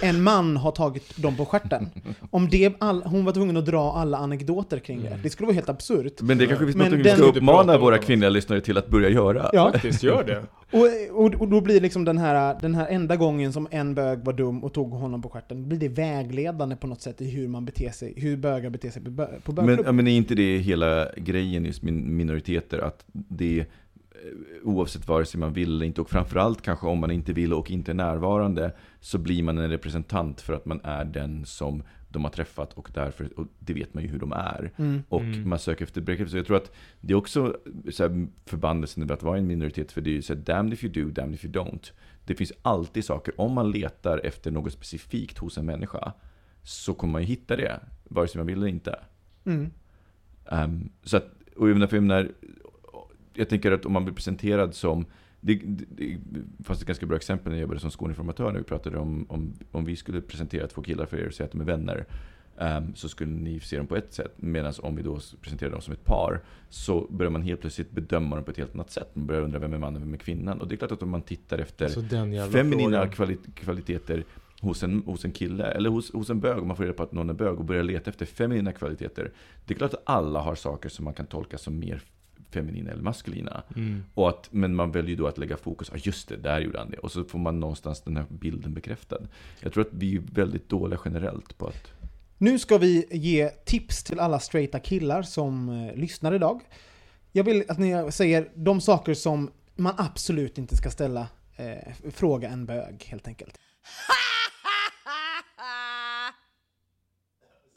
en 0.03 0.23
man 0.23 0.57
har 0.57 0.70
tagit 0.73 1.16
dem 1.23 1.37
på 1.37 1.45
stjärten. 1.45 1.91
Om 2.31 2.49
det, 2.49 2.73
all, 2.79 3.03
hon 3.03 3.25
var 3.25 3.33
tvungen 3.33 3.57
att 3.57 3.66
dra 3.66 3.93
alla 3.93 4.18
anekdoter 4.18 4.79
kring 4.79 5.03
det. 5.03 5.18
Det 5.23 5.31
skulle 5.31 5.47
vara 5.47 5.55
helt 5.55 5.68
absurt. 5.68 6.20
Men 6.20 6.39
det 6.39 6.47
kanske 6.47 6.64
finns 6.64 6.77
något 6.77 6.93
vi 6.93 7.03
den- 7.03 7.16
ska 7.16 7.27
uppmana 7.27 7.79
våra 7.79 7.99
kvinnliga 7.99 8.31
lyssnare 8.31 8.61
till 8.61 8.79
att 8.79 8.89
börja 8.89 9.09
göra. 9.09 9.51
Ja, 9.53 9.73
Faktiskt, 9.73 10.03
gör 10.03 10.25
det. 10.25 10.43
och, 11.12 11.25
och, 11.25 11.35
och 11.41 11.49
då 11.49 11.61
blir 11.61 11.81
liksom 11.81 12.05
den 12.05 12.18
här, 12.18 12.57
den 12.61 12.75
här 12.75 12.87
enda 12.89 13.16
gången 13.16 13.53
som 13.53 13.68
en 13.70 13.95
bög 13.95 14.25
var 14.25 14.33
dum 14.33 14.64
och 14.64 14.73
tog 14.73 14.91
honom 14.91 15.23
på 15.23 15.29
stjärten, 15.29 15.68
blir 15.68 15.79
det 15.79 15.89
vägledande 15.89 16.77
på 16.77 16.87
något 16.87 17.01
sätt 17.01 17.20
i 17.20 17.31
hur 17.31 17.49
man 17.49 17.64
beter 17.64 17.91
sig, 17.91 18.14
hur 18.16 18.37
bögar 18.37 18.70
beter 18.70 18.91
sig 18.91 19.03
på, 19.05 19.11
bö, 19.11 19.27
på 19.45 19.53
Men, 19.62 19.97
men 19.97 20.09
är 20.09 20.16
inte 20.16 20.35
det 20.35 20.59
hela 20.59 21.09
grejen 21.16 21.64
just 21.64 21.83
med 21.83 21.93
minoriteter? 21.93 22.79
Att 22.79 23.05
det, 23.12 23.66
oavsett 24.62 25.09
vare 25.09 25.25
sig 25.25 25.41
man 25.41 25.53
vill 25.53 25.68
eller 25.75 25.87
inte, 25.87 26.01
och 26.01 26.11
framförallt 26.11 26.62
kanske 26.62 26.87
om 26.87 26.99
man 26.99 27.11
inte 27.11 27.33
vill 27.33 27.53
och 27.53 27.70
inte 27.70 27.93
är 27.93 27.95
närvarande, 27.95 28.73
så 29.01 29.18
blir 29.18 29.43
man 29.43 29.59
en 29.59 29.70
representant 29.70 30.41
för 30.41 30.53
att 30.53 30.66
man 30.66 30.81
är 30.85 31.05
den 31.05 31.45
som 31.45 31.83
de 32.09 32.25
har 32.25 32.31
träffat 32.31 32.73
och 32.73 32.89
därför, 32.95 33.39
och 33.41 33.47
det 33.59 33.73
vet 33.73 33.95
man 33.95 34.03
ju 34.03 34.09
hur 34.09 34.18
de 34.18 34.33
är. 34.33 34.70
Mm. 34.77 35.03
Och 35.09 35.20
Mm. 35.20 35.49
man 35.49 35.59
söker 35.59 35.85
efter 35.85 36.01
bekräftelse. 36.01 36.37
Jag 36.37 36.47
tror 36.47 36.57
att 36.57 36.73
det 37.01 37.12
är 37.12 37.16
också 37.16 37.57
så 37.91 38.03
här, 38.03 38.27
förbannelsen 38.47 39.03
över 39.03 39.14
att 39.14 39.23
vara 39.23 39.39
en 39.39 39.47
minoritet, 39.47 39.93
för 39.93 40.01
det 40.01 40.11
är 40.11 40.14
ju 40.14 40.23
så 40.23 40.35
här, 40.35 40.41
damned 40.41 40.73
if 40.73 40.85
you 40.85 40.93
do, 40.93 41.11
damned 41.11 41.35
if 41.35 41.45
you 41.45 41.53
don't. 41.55 41.93
Det 42.25 42.35
finns 42.35 42.53
alltid 42.62 43.05
saker, 43.05 43.41
om 43.41 43.53
man 43.53 43.70
letar 43.70 44.18
efter 44.18 44.51
något 44.51 44.73
specifikt 44.73 45.39
hos 45.39 45.59
en 45.59 45.66
människa, 45.66 46.12
så 46.62 46.95
kommer 46.95 47.12
man 47.12 47.23
ju 47.23 47.29
hitta 47.29 47.57
det, 47.57 47.81
vare 48.05 48.29
sig 48.29 48.39
man 48.39 48.47
vill 48.47 48.57
eller 48.59 48.66
inte. 48.66 48.99
Mm. 49.45 49.70
Ehm, 50.51 50.91
så 51.03 51.16
att, 51.16 51.27
och 51.57 51.68
jag 51.68 51.75
menar, 51.75 51.87
för 51.87 51.97
jag 51.97 52.05
menar, 52.05 52.29
jag 53.35 53.49
tänker 53.49 53.72
att 53.72 53.87
om 53.87 53.93
man 53.93 54.05
blir 54.05 54.14
presenterad 54.14 54.74
som 54.74 55.07
det, 55.41 55.61
det, 55.64 56.18
fanns 56.64 56.80
ett 56.80 56.87
ganska 56.87 57.07
bra 57.07 57.16
exempel 57.16 57.51
när 57.51 57.59
jag 57.59 57.62
jobbade 57.62 57.80
som 57.80 57.91
skolinformatör 57.91 58.53
när 58.53 58.59
vi 58.59 58.64
pratade 58.64 58.99
om 58.99 59.26
om, 59.28 59.53
om 59.70 59.85
vi 59.85 59.97
skulle 59.97 60.20
presentera 60.20 60.66
två 60.66 60.83
killar 60.83 61.07
för 61.07 61.16
er 61.16 61.26
och 61.26 61.35
säga 61.35 61.45
att 61.45 61.53
de 61.53 61.61
är 61.61 61.64
vänner. 61.64 62.07
ehm, 62.59 62.95
så 62.95 63.09
skulle 63.09 63.33
ni 63.33 63.61
se 63.61 63.76
dem 63.76 63.87
på 63.87 63.97
ett 63.97 64.12
sätt. 64.12 64.33
Medan 64.37 64.72
om 64.83 64.97
vi 64.97 65.03
då 65.03 65.18
presenterar 65.41 65.70
dem 65.70 65.80
som 65.80 65.93
ett 65.93 66.05
par 66.05 66.41
så 66.68 67.07
börjar 67.11 67.30
man 67.30 67.43
helt 67.43 67.61
plötsligt 67.61 67.91
bedöma 67.91 68.37
dem 68.37 68.45
på 68.45 68.51
ett 68.51 68.57
helt 68.57 68.74
annat 68.74 68.91
sätt. 68.91 69.09
Man 69.14 69.26
börjar 69.26 69.43
undra 69.43 69.59
vem 69.59 69.72
är 69.72 69.78
mannen 69.78 70.03
och 70.03 70.09
vem 70.09 70.14
är 70.14 70.18
kvinnan. 70.18 70.61
Och 70.61 70.68
det 70.68 70.74
är 70.74 70.76
klart 70.76 70.93
att 70.93 71.03
om 71.03 71.11
man 71.11 71.22
tittar 71.22 71.59
efter 71.59 71.89
Så 71.89 72.01
den 72.01 72.33
jävla 72.33 72.53
feminina 72.53 73.09
kvali 73.09 73.39
kvaliteter 73.55 74.24
hos 74.61 74.83
en, 74.83 75.03
hos 75.07 75.24
en 75.24 75.33
kille, 75.33 75.64
eller 75.64 75.91
hos, 75.91 76.12
hos 76.12 76.30
en 76.30 76.41
bög, 76.41 76.59
om 76.59 76.68
man 76.68 76.76
får 76.76 76.85
reda 76.85 76.97
på 76.97 77.03
att 77.03 77.12
någon 77.12 77.30
är 77.30 77.35
bög 77.35 77.59
och 77.59 77.64
börjar 77.64 77.83
leta 77.83 78.11
efter 78.11 78.26
feminina 78.26 78.72
kvaliteter. 78.72 79.33
Det 79.66 79.74
är 79.74 79.78
klart 79.78 79.95
att 79.95 80.03
alla 80.05 80.41
har 80.41 80.55
saker 80.55 80.89
som 80.89 81.05
man 81.05 81.14
kan 81.14 81.26
tolka 81.26 81.59
som 81.59 81.78
mer 81.78 82.03
feminina 82.53 82.90
eller 82.90 83.03
maskulina. 83.03 83.62
Mm. 83.76 84.05
Och 84.14 84.28
att, 84.28 84.48
men 84.50 84.74
man 84.74 84.92
väljer 84.92 85.16
då 85.16 85.26
att 85.26 85.38
lägga 85.38 85.57
fokus, 85.57 85.88
ja 85.90 85.96
ah, 85.96 86.00
just 86.03 86.28
det, 86.28 86.36
där 86.36 86.61
gjorde 86.61 86.78
han 86.78 86.90
det. 86.90 86.98
Och 86.98 87.12
så 87.12 87.24
får 87.24 87.38
man 87.38 87.61
någonstans 87.61 88.00
den 88.00 88.16
här 88.16 88.26
bilden 88.28 88.74
bekräftad. 88.74 89.18
Jag 89.61 89.72
tror 89.72 89.84
att 89.84 89.92
vi 89.92 90.16
är 90.16 90.20
väldigt 90.20 90.68
dåliga 90.68 91.00
generellt 91.05 91.59
på 91.59 91.66
att... 91.66 91.92
Nu 92.38 92.59
ska 92.59 92.78
vi 92.78 93.07
ge 93.11 93.48
tips 93.48 94.05
till 94.05 94.20
alla 94.20 94.40
straighta 94.40 94.78
killar 94.78 95.22
som 95.22 95.68
eh, 95.68 95.94
lyssnar 95.96 96.34
idag. 96.34 96.61
Jag 97.32 97.44
vill 97.44 97.64
att 97.68 97.78
ni 97.78 98.12
säger 98.12 98.48
de 98.55 98.80
saker 98.80 99.14
som 99.14 99.50
man 99.76 99.94
absolut 99.96 100.59
inte 100.59 100.76
ska 100.76 100.90
ställa, 100.90 101.26
eh, 101.57 102.11
fråga 102.11 102.48
en 102.48 102.66
bög 102.66 103.05
helt 103.09 103.28
enkelt. 103.28 103.59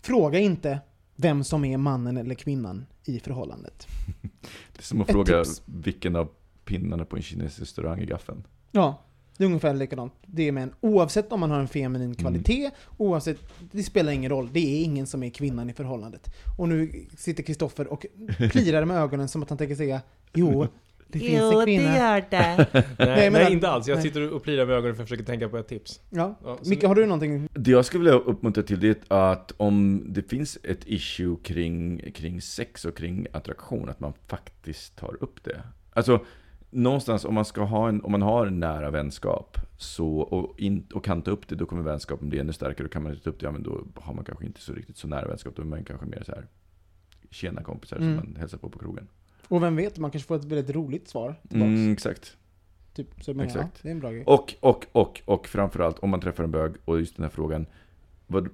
Fråga 0.02 0.40
inte 0.40 0.80
vem 1.16 1.44
som 1.44 1.66
är 1.66 1.78
mannen 1.78 2.18
eller 2.18 2.36
kvinnan 2.36 2.86
i 3.06 3.20
förhållandet. 3.20 3.88
Det 4.74 4.80
är 4.80 4.84
som 4.84 5.02
att 5.02 5.10
Ett 5.10 5.14
fråga 5.14 5.44
tips. 5.44 5.62
vilken 5.66 6.16
av 6.16 6.30
pinnarna 6.66 7.06
på 7.06 7.16
en 7.16 7.22
kinesisk 7.22 7.62
restaurang 7.62 8.00
är 8.00 8.06
gaffeln. 8.06 8.44
Ja. 8.72 9.02
Det 9.38 9.44
är 9.44 9.46
ungefär 9.46 9.74
likadant. 9.74 10.14
Det 10.26 10.48
är 10.48 10.52
män. 10.52 10.74
Oavsett 10.82 11.32
om 11.32 11.40
man 11.40 11.52
har 11.52 11.60
en 11.60 11.68
feminin 11.68 12.16
kvalitet, 12.16 12.72
oavsett, 12.98 13.38
det 13.72 13.84
spelar 13.84 14.12
ingen 14.12 14.30
roll. 14.32 14.50
Det 14.54 14.60
är 14.60 14.84
ingen 14.84 15.08
som 15.08 15.24
är 15.24 15.30
kvinnan 15.30 15.70
i 15.70 15.74
förhållandet. 15.74 16.34
Och 16.58 16.70
nu 16.70 17.06
sitter 17.18 17.44
Kristoffer 17.44 17.88
och 17.88 18.06
plirar 18.52 18.86
med 18.86 18.98
ögonen 18.98 19.28
som 19.28 19.44
att 19.44 19.50
han 19.50 19.58
tänker 19.58 19.76
säga 19.76 20.02
Jo, 20.34 20.68
det 21.08 21.20
finns 21.20 21.42
en 21.54 21.66
kvinna. 21.66 21.98
gör 21.98 22.26
det. 22.30 22.68
Nej, 22.74 22.86
Nej, 22.98 23.30
men 23.32 23.42
nej 23.44 23.54
inte 23.54 23.70
alls. 23.70 23.88
Jag 23.88 23.96
nej. 23.96 24.04
sitter 24.04 24.34
och 24.34 24.44
plirar 24.44 24.66
med 24.66 24.76
ögonen 24.76 24.96
för 24.96 25.04
att 25.04 25.10
försöka 25.10 25.26
tänka 25.26 25.50
på 25.50 25.58
ett 25.58 25.68
tips. 25.68 26.02
Ja. 26.10 26.36
Ja, 26.44 26.58
Micke, 26.66 26.84
har 26.84 26.96
du 26.96 27.06
någonting? 27.06 27.50
Det 27.54 27.72
jag 27.72 27.86
skulle 27.86 28.04
vilja 28.04 28.20
uppmuntra 28.20 28.64
till 28.64 28.80
det 28.80 29.12
är 29.12 29.32
att 29.32 29.52
om 29.58 30.04
det 30.08 30.30
finns 30.30 30.58
ett 30.64 30.82
issue 30.86 31.38
kring, 31.44 32.12
kring 32.12 32.42
sex 32.42 32.86
och 32.86 32.98
kring 32.98 33.28
attraktion, 33.34 33.90
att 33.90 34.00
man 34.00 34.14
faktiskt 34.28 34.96
tar 34.98 35.24
upp 35.24 35.44
det. 35.44 35.62
Alltså, 35.94 36.26
någonstans 36.70 37.26
om 37.26 37.34
man, 37.34 37.46
ska 37.46 37.62
ha 37.62 37.90
en, 37.90 38.02
om 38.02 38.12
man 38.12 38.22
har 38.22 38.46
en 38.46 38.60
nära 38.60 38.90
vänskap 38.92 39.58
så, 39.78 40.18
och, 40.20 40.60
in, 40.60 40.88
och 40.94 41.06
kan 41.06 41.22
ta 41.22 41.32
upp 41.32 41.48
det, 41.48 41.56
då 41.56 41.66
kommer 41.66 41.84
vänskapen 41.84 42.30
bli 42.30 42.40
ännu 42.40 42.54
starkare. 42.54 42.88
Då 42.88 42.92
kan 42.92 43.04
man 43.04 43.12
inte 43.12 43.24
ta 43.24 43.30
upp 43.30 43.40
det, 43.40 43.46
ja 43.46 43.52
men 43.52 43.64
då 43.64 43.88
har 43.96 44.14
man 44.14 44.26
kanske 44.26 44.46
inte 44.46 44.62
så 44.62 44.74
riktigt 44.74 44.98
så 44.98 45.08
nära 45.08 45.28
vänskap. 45.28 45.56
Då 45.56 45.62
är 45.62 45.66
man 45.66 45.84
kanske 45.84 46.06
mer 46.06 46.24
så 46.26 46.32
här 46.32 46.48
tjena 47.32 47.64
kompisar 47.64 47.98
Mm. 47.98 48.18
som 48.18 48.30
man 48.30 48.36
hälsar 48.40 48.58
på 48.58 48.70
på 48.70 48.80
krogen. 48.80 49.08
Och 49.48 49.64
vem 49.64 49.76
vet, 49.76 49.98
man 49.98 50.12
kanske 50.12 50.28
får 50.28 50.36
ett 50.36 50.46
väldigt 50.46 50.76
roligt 50.76 51.08
svar 51.08 51.36
tillbaks. 51.50 51.70
Mm, 51.70 51.94
exakt. 51.94 52.38
Typ, 52.94 53.08
så 53.24 53.34
men, 53.34 53.46
exakt. 53.46 53.70
Ja, 53.74 53.80
det 53.82 53.90
är 53.90 53.92
en 53.92 54.00
bra 54.00 54.12
grej. 54.12 54.24
Och, 54.26 54.54
och, 54.60 54.86
och, 54.92 55.22
och 55.26 55.48
framförallt 55.48 56.00
om 56.00 56.10
man 56.10 56.22
träffar 56.22 56.44
en 56.44 56.52
bög 56.52 56.72
och 56.86 57.00
just 57.00 57.16
den 57.16 57.24
här 57.24 57.30
frågan 57.30 57.66
vad, 58.28 58.50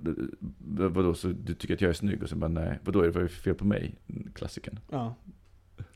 vad, 0.58 0.92
vadå, 0.92 1.14
så 1.14 1.28
du 1.28 1.54
tycker 1.54 1.74
att 1.74 1.82
jag 1.82 1.89
är 1.89 1.94
snygg? 1.94 2.24
Och 2.24 2.30
sen 2.30 2.39
bara 2.39 2.48
nej, 2.48 2.80
vadå 2.84 3.02
är 3.02 3.12
det 3.12 3.22
är 3.22 3.28
fel 3.28 3.56
på 3.56 3.66
mig? 3.66 3.96
Klassiken. 4.34 4.80
Ja. 4.89 5.16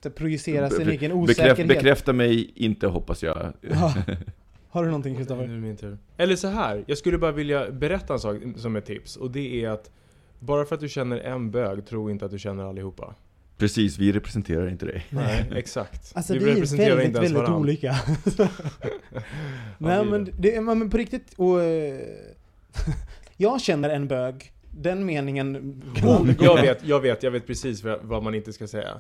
Det 0.02 0.10
projicera 0.10 0.70
sin 0.70 0.90
egen 0.90 1.12
osäkerhet. 1.12 1.68
bekräfta 1.68 2.14
mig 2.14 2.52
inte 2.56 2.88
hoppas 2.88 3.24
jag. 3.24 3.54
Ja. 3.62 3.94
Har 4.70 4.84
du 4.84 4.90
någonting 4.90 5.14
Nu 5.14 5.18
Kristoffer? 5.18 5.44
är 5.44 5.48
det 5.48 5.54
min 5.54 5.78
tur. 5.78 5.98
Eller 6.18 6.36
så 6.36 6.48
här. 6.48 6.84
jag 6.88 6.98
skulle 6.98 7.18
bara 7.18 7.32
vilja 7.32 7.72
berätta 7.72 8.14
en 8.14 8.20
sak 8.20 8.38
som 8.56 8.76
ett 8.76 8.86
tips. 8.86 9.16
Och 9.16 9.32
det 9.32 9.64
är 9.64 9.70
att 9.70 9.92
bara 10.40 10.66
för 10.66 10.76
att 10.76 10.82
du 10.82 10.90
känner 10.90 11.18
en 11.18 11.52
bög, 11.52 11.86
tro 11.86 12.10
inte 12.10 12.26
att 12.26 12.32
du 12.32 12.40
känner 12.40 12.64
allihopa. 12.64 13.16
Precis, 13.58 13.98
vi 13.98 14.12
representerar 14.12 14.70
inte 14.70 14.86
dig. 14.86 15.06
Nej, 15.10 15.52
exakt. 15.56 16.12
Alltså 16.16 16.34
vi, 16.34 16.40
är 16.40 16.56
representerar 16.56 16.90
väldigt, 16.90 17.06
inte 17.08 17.20
ens 17.20 17.32
väldigt 17.32 17.50
varann. 17.50 17.62
olika. 17.62 17.96
Ja, 18.38 18.48
Nej 19.78 20.00
vi 20.04 20.08
är 20.08 20.12
men, 20.12 20.30
det. 20.38 20.50
ja, 20.50 20.62
men 20.62 20.90
på 20.90 20.98
riktigt, 20.98 21.34
och... 21.38 21.64
eh, 21.64 22.00
jag 23.38 23.62
känner 23.62 23.90
en 23.90 24.08
bög. 24.08 24.52
Den 24.72 25.06
meningen 25.06 25.82
kan 25.96 26.10
Oh, 26.10 26.26
gå 26.26 26.46
jag 26.46 26.62
vet, 26.62 26.88
jag 26.88 27.00
vet, 27.00 27.24
jag 27.24 27.32
vet 27.32 27.48
precis 27.48 27.84
vad 28.02 28.24
man 28.24 28.36
inte 28.36 28.54
ska 28.54 28.68
säga. 28.68 29.00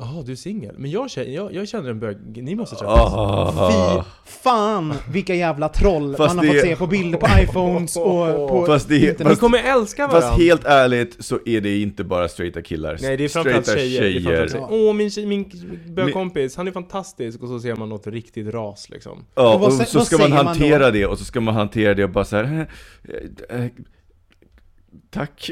Jaha, 0.00 0.22
du 0.26 0.32
är 0.32 0.36
singel? 0.36 0.74
Men 0.78 0.90
jag 0.90 1.10
känner, 1.10 1.30
jag, 1.30 1.54
jag 1.54 1.68
känner 1.68 1.90
en 1.90 2.00
bög, 2.00 2.42
ni 2.42 2.54
måste 2.54 2.76
träffas. 2.76 3.12
Ah. 3.14 4.04
Fy 4.04 4.30
fan 4.30 4.94
vilka 5.12 5.34
jävla 5.34 5.68
troll 5.68 6.16
Fast 6.16 6.36
man 6.36 6.46
har 6.46 6.54
det- 6.54 6.60
fått 6.60 6.68
se 6.68 6.76
på 6.76 6.86
bilder 6.86 7.18
på 7.18 7.26
iPhones 7.42 7.96
och 7.96 8.48
på 8.48 8.64
Fast 8.66 8.88
det- 8.88 8.96
internet. 8.96 9.18
Ni 9.18 9.24
fast- 9.24 9.40
kommer 9.40 9.58
älska 9.58 10.06
varandra! 10.06 10.28
Fast 10.28 10.40
helt 10.42 10.64
ärligt 10.64 11.24
så 11.24 11.38
är 11.46 11.60
det 11.60 11.78
inte 11.82 12.04
bara 12.04 12.28
straighta 12.28 12.62
killar. 12.62 12.98
Nej 13.02 13.16
det 13.16 13.24
är 13.24 13.28
framförallt 13.28 13.66
Straighta 13.66 13.98
tjejer. 13.98 14.02
Det 14.02 14.08
är 14.08 14.20
framförallt 14.48 14.50
tjejer. 14.52 14.68
tjejer. 14.68 14.88
Åh 14.88 14.94
min, 14.94 15.28
min 15.28 15.94
bögkompis, 15.94 16.56
han 16.56 16.68
är 16.68 16.72
fantastisk. 16.72 17.42
Och 17.42 17.48
så 17.48 17.60
ser 17.60 17.76
man 17.76 17.88
något 17.88 18.06
riktigt 18.06 18.54
ras 18.54 18.90
liksom. 18.90 19.24
Ja, 19.34 19.54
Och 19.54 19.64
och 19.66 19.72
så 19.72 19.78
vad 19.78 20.06
ska 20.06 20.18
man 20.18 20.26
säger 20.28 20.34
man 20.34 20.46
hantera 20.46 20.90
det 20.90 21.06
och 21.06 21.18
så 21.18 21.24
ska 21.24 21.40
man 21.40 21.54
hantera 21.54 21.94
det 21.94 22.04
och 22.04 22.10
bara 22.10 22.24
så 22.24 22.36
här. 22.36 22.68
eh, 23.50 23.60
eh, 23.60 23.66
Tack. 25.10 25.50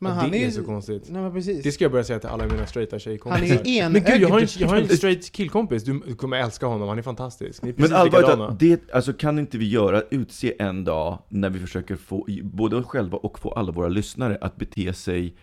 Men 0.00 0.12
han 0.12 0.30
det 0.30 0.38
är 0.38 0.40
är 0.40 0.44
ju... 0.44 0.50
så 0.52 0.64
konstigt. 0.64 1.02
Nej 1.08 1.22
men 1.22 1.32
precis. 1.32 1.62
Det 1.62 1.72
ska 1.72 1.84
jag 1.84 1.92
börja 1.92 2.04
säga 2.04 2.18
till 2.18 2.28
alla 2.28 2.46
mina 2.46 2.66
straighta 2.66 2.94
Han 2.94 3.00
tjejkompisar. 3.00 3.56
är 3.64 3.64
ju 3.64 3.78
en 3.78 3.92
Men 3.92 4.02
gud, 4.02 4.20
jag 4.20 4.28
har, 4.28 4.40
en, 4.40 4.48
jag 4.58 4.68
har 4.68 4.76
en 4.76 4.88
straight 4.88 5.32
killkompis, 5.32 5.84
du, 5.84 6.02
du 6.06 6.14
kommer 6.14 6.36
älska 6.36 6.66
honom, 6.66 6.88
han 6.88 6.98
är 6.98 7.02
fantastisk. 7.02 7.62
Ni 7.62 7.68
är 7.68 7.74
Men 7.76 7.90
precis 7.90 8.10
talat, 8.26 8.60
det, 8.60 8.90
alltså 8.92 9.12
kan 9.12 9.38
inte 9.38 9.58
vi 9.58 9.68
göra, 9.68 10.02
utse 10.10 10.54
en 10.58 10.84
dag 10.84 11.18
när 11.28 11.50
vi 11.50 11.58
försöker 11.58 11.96
få 11.96 12.26
både 12.42 12.76
oss 12.76 12.86
själva 12.86 13.18
och 13.18 13.38
få 13.38 13.50
alla 13.50 13.72
våra 13.72 13.88
lyssnare 13.88 14.38
att 14.40 14.56
bete 14.56 14.92
sig 14.92 15.36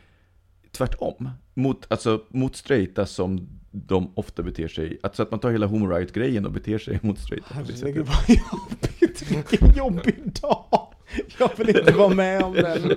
tvärtom. 0.72 1.30
Mot, 1.54 1.86
alltså, 1.92 2.22
mot 2.30 2.56
straighta 2.56 3.06
som 3.06 3.48
de 3.72 4.12
ofta 4.16 4.44
beter 4.44 4.68
sig, 4.68 5.00
alltså 5.04 5.24
att 5.24 5.32
man 5.32 5.40
tar 5.40 5.52
hela 5.52 5.66
homo 5.66 6.06
grejen 6.14 6.46
och 6.46 6.52
beter 6.52 6.78
sig 6.78 7.00
mot 7.02 7.20
straighta 7.20 7.48
Herregud 7.54 8.06
vad 8.06 8.38
jobbigt. 8.38 9.32
Vilken 9.32 9.74
jobbig 9.74 10.16
dag. 10.42 10.94
Jag 11.40 11.52
vill 11.58 11.78
inte 11.78 11.92
vara 11.92 12.14
med 12.14 12.44
om 12.44 12.54
den. 12.54 12.92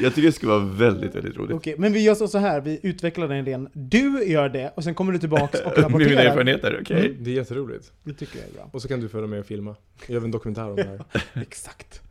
Jag 0.00 0.14
tycker 0.14 0.26
det 0.26 0.32
skulle 0.32 0.52
vara 0.52 0.64
väldigt, 0.64 1.14
väldigt 1.14 1.36
roligt. 1.36 1.56
Okej, 1.56 1.74
men 1.78 1.92
vi 1.92 2.00
gör 2.00 2.14
så 2.14 2.28
så 2.28 2.38
här. 2.38 2.60
Vi 2.60 2.80
utvecklar 2.82 3.28
den 3.28 3.36
idén. 3.38 3.68
Du 3.72 4.24
gör 4.26 4.48
det 4.48 4.72
och 4.76 4.84
sen 4.84 4.94
kommer 4.94 5.12
du 5.12 5.18
tillbaks 5.18 5.60
och 5.60 5.66
Med 5.76 5.76
mina 5.76 5.88
rapporterar. 5.88 6.24
erfarenheter, 6.24 6.78
okej? 6.82 7.06
Mm, 7.06 7.24
det 7.24 7.30
är 7.30 7.34
jätteroligt. 7.34 7.92
Det 8.04 8.12
tycker 8.14 8.38
jag 8.38 8.48
är 8.48 8.52
bra. 8.52 8.70
Och 8.72 8.82
så 8.82 8.88
kan 8.88 9.00
du 9.00 9.08
följa 9.08 9.26
med 9.26 9.40
och 9.40 9.46
filma. 9.46 9.76
Jag 10.06 10.14
gör 10.14 10.24
en 10.24 10.30
dokumentär 10.30 10.68
om 10.70 10.76
det 10.76 10.84
här. 10.84 11.04
Exakt. 11.42 12.02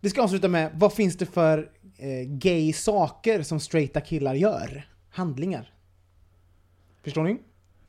Vi 0.00 0.10
ska 0.10 0.22
avsluta 0.22 0.48
med, 0.48 0.70
vad 0.74 0.92
finns 0.92 1.16
det 1.16 1.26
för 1.26 1.58
eh, 1.98 2.28
gay 2.28 2.72
saker 2.72 3.42
som 3.42 3.60
straighta 3.60 4.00
killar 4.00 4.34
gör? 4.34 4.86
Handlingar. 5.10 5.72
Förstår 7.04 7.24
ni? 7.24 7.36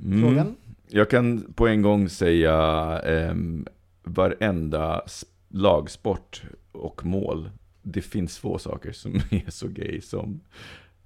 Mm. 0.05 0.21
Frågan? 0.21 0.55
Jag 0.87 1.09
kan 1.09 1.53
på 1.53 1.67
en 1.67 1.81
gång 1.81 2.09
säga 2.09 2.99
um, 3.31 3.67
varenda 4.03 5.01
lagsport 5.49 6.43
och 6.71 7.05
mål. 7.05 7.49
Det 7.81 8.01
finns 8.01 8.37
få 8.37 8.57
saker 8.57 8.91
som 8.91 9.15
är 9.29 9.51
så 9.51 9.67
gay 9.67 10.01
som 10.01 10.41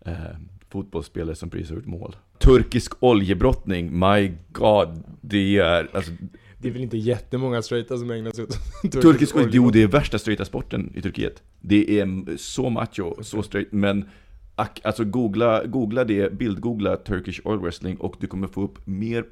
ehm, 0.05 0.49
fotbollsspelare 0.69 1.35
som 1.35 1.49
prisar 1.49 1.75
ut 1.75 1.85
mål. 1.85 2.15
Turkisk 2.39 3.03
oljebrottning, 3.03 3.99
my 3.99 4.31
god, 4.51 5.03
det 5.21 5.57
är 5.57 5.89
alltså, 5.95 6.11
Det 6.57 6.67
är 6.67 6.71
väl 6.71 6.81
inte 6.81 6.97
jättemånga 6.97 7.61
straighta 7.61 7.97
som 7.97 8.11
ägnar 8.11 8.31
sig 8.31 8.43
åt 8.43 8.57
Turkisk 8.91 9.35
olje, 9.35 9.49
jo 9.51 9.65
olje. 9.67 9.71
det 9.71 9.83
är 9.83 9.87
värsta 9.87 10.19
straighta 10.19 10.45
sporten 10.45 10.93
i 10.95 11.01
Turkiet. 11.01 11.43
Det 11.61 11.99
är 11.99 12.37
så 12.37 12.69
macho, 12.69 13.23
så 13.23 13.43
straight, 13.43 13.71
men 13.71 14.09
alltså 14.55 15.03
googla, 15.03 15.65
googla 15.65 16.03
det, 16.03 16.33
bildgoogla 16.33 16.97
Turkish 16.97 17.41
oil 17.43 17.59
wrestling 17.59 17.97
och 17.97 18.15
du 18.19 18.27
kommer 18.27 18.47
få 18.47 18.63
upp 18.63 18.87
mer 18.87 19.25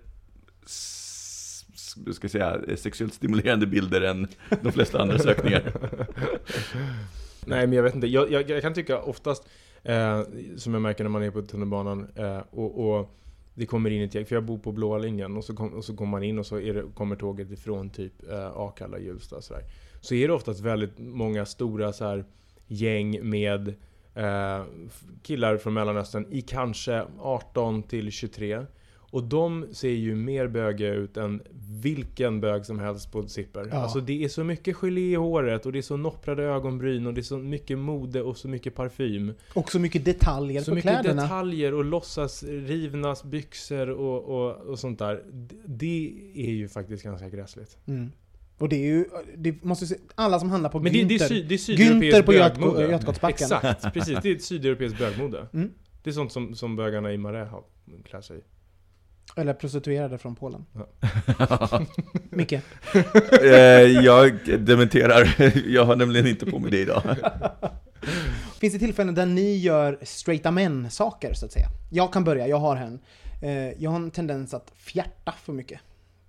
ska 2.14 2.30
säga, 2.30 2.62
sexuellt 2.76 3.14
stimulerande 3.14 3.68
bilder 3.68 4.02
än 4.02 4.28
de 4.62 4.72
flesta 4.72 5.02
andra 5.02 5.20
sökningar. 5.20 5.64
Nej 7.46 7.68
men 7.68 7.76
jag 7.76 7.84
vet 7.84 7.96
inte, 7.96 8.08
jag, 8.08 8.32
jag, 8.32 8.50
jag 8.50 8.62
kan 8.62 8.74
tycka 8.74 9.02
oftast, 9.02 9.48
eh, 9.84 10.22
som 10.58 10.74
jag 10.74 10.82
märker 10.82 11.04
när 11.04 11.12
man 11.12 11.24
är 11.24 11.32
på 11.32 11.42
tunnelbanan 11.42 12.08
eh, 12.16 12.40
och, 12.50 12.98
och 12.98 13.10
det 13.54 13.66
kommer 13.66 13.90
in 13.90 14.02
ett 14.02 14.16
gäng, 14.16 14.26
för 14.26 14.36
jag 14.36 14.44
bor 14.44 14.58
på 14.58 14.72
blåa 14.72 14.98
linjen 14.98 15.38
och 15.38 15.44
så, 15.44 15.56
kom, 15.56 15.74
och 15.74 15.86
så 15.86 15.96
kommer 15.96 16.12
man 16.12 16.24
in 16.24 16.40
och 16.40 16.46
så 16.46 16.60
är 16.60 16.74
det, 16.74 16.84
kommer 16.96 17.16
tåget 17.16 17.52
ifrån 17.52 17.90
typ 17.90 18.30
eh, 18.30 18.58
Akalla, 18.58 19.00
Hjulsta 19.00 19.36
och 19.36 19.44
sådär. 19.44 19.64
Så 20.02 20.16
är 20.16 20.28
det 20.28 20.34
oftast 20.34 20.60
väldigt 20.60 21.00
många 21.00 21.46
stora 21.46 21.94
så 21.94 22.06
här, 22.06 22.26
gäng 22.68 23.30
med 23.30 23.68
eh, 24.16 24.64
killar 25.24 25.58
från 25.58 25.74
Mellanöstern 25.74 26.28
i 26.30 26.42
kanske 26.42 27.06
18 27.20 27.84
till 27.84 28.12
23. 28.12 28.66
Och 29.14 29.24
de 29.24 29.66
ser 29.72 29.90
ju 29.90 30.16
mer 30.16 30.48
bögiga 30.48 30.94
ut 30.94 31.18
än 31.18 31.42
vilken 31.82 32.42
bög 32.42 32.66
som 32.66 32.80
helst 32.80 33.12
på 33.12 33.28
Zipper. 33.28 33.68
Ja. 33.72 33.76
Alltså 33.78 34.00
det 34.00 34.24
är 34.24 34.28
så 34.30 34.44
mycket 34.44 34.76
gelé 34.76 35.02
i 35.12 35.16
håret 35.16 35.66
och 35.66 35.72
det 35.72 35.78
är 35.78 35.82
så 35.82 35.98
nopprade 35.98 36.44
ögonbryn 36.44 37.08
och 37.08 37.14
det 37.14 37.22
är 37.22 37.24
så 37.24 37.38
mycket 37.38 37.78
mode 37.78 38.22
och 38.22 38.38
så 38.38 38.48
mycket 38.48 38.76
parfym. 38.76 39.34
Och 39.54 39.72
så 39.72 39.80
mycket 39.80 40.06
detaljer 40.06 40.62
Så 40.62 40.72
på 40.72 40.76
mycket 40.76 40.92
kläderna. 41.02 41.22
detaljer 41.22 41.74
och 41.74 41.86
låtsas 41.86 42.44
rivnas 42.44 43.24
byxor 43.24 43.90
och, 43.90 44.24
och, 44.24 44.56
och 44.58 44.80
sånt 44.80 45.00
där. 45.00 45.24
Det- 45.66 46.14
är 46.36 46.52
ju 46.52 46.68
faktiskt 46.70 47.04
ganska 47.04 47.30
gräsligt. 47.30 47.78
Mm. 47.88 48.12
Och 48.58 48.70
det 48.70 48.76
är 48.76 48.88
ju, 48.88 49.06
det 49.38 49.64
måste 49.64 49.86
se, 49.86 49.96
alla 50.16 50.40
som 50.40 50.50
handlar 50.50 50.70
på 50.70 50.80
Men 50.80 50.94
det, 50.94 51.04
det, 51.04 51.16
är 51.16 51.20
Günther. 51.20 51.28
sy, 51.28 51.44
det 51.44 51.56
är 51.56 51.58
Günther 51.58 51.58
sydeuropeiskt 51.58 52.26
på 52.26 52.34
Götgå- 52.34 52.60
bögmode. 52.60 52.92
Götgatsbacken. 52.92 53.46
Exakt, 53.46 53.94
precis. 53.94 54.18
Det 54.24 54.30
är 54.32 54.36
ett 54.36 54.44
sydeuropeiskt 54.44 55.00
bögmode. 55.00 55.48
Mm. 55.54 55.72
Det 56.04 56.10
är 56.10 56.14
sånt 56.14 56.32
som, 56.32 56.56
som 56.56 56.76
bögarna 56.76 57.14
i 57.14 57.18
Marais 57.18 57.50
har 57.50 57.64
klär 58.06 58.22
sig 58.22 58.38
i. 58.38 58.42
Eller 59.36 59.54
prostituerade 59.54 60.18
från 60.18 60.36
Polen. 60.36 60.66
Micke? 62.30 62.54
Eh, 63.42 63.52
jag 64.04 64.40
dementerar, 64.60 65.36
jag 65.68 65.86
har 65.86 65.96
nämligen 65.96 66.28
inte 66.28 66.46
på 66.46 66.60
mig 66.60 66.72
det 66.72 66.80
idag. 66.80 67.04
Finns 68.60 68.74
det 68.74 68.80
tillfällen 68.80 69.16
där 69.16 69.26
ni 69.26 69.58
gör 69.58 69.98
straighta 70.02 70.52
män-saker, 70.52 71.34
så 71.34 71.46
att 71.46 71.52
säga? 71.52 71.68
Jag 71.92 72.14
kan 72.14 72.24
börja, 72.24 72.48
jag 72.48 72.58
har 72.58 72.76
en. 72.76 73.00
Eh, 73.42 73.84
jag 73.84 73.90
har 73.90 73.98
en 73.98 74.12
tendens 74.12 74.54
att 74.54 74.72
fjärta 74.76 75.34
för 75.44 75.54
mycket. 75.54 75.80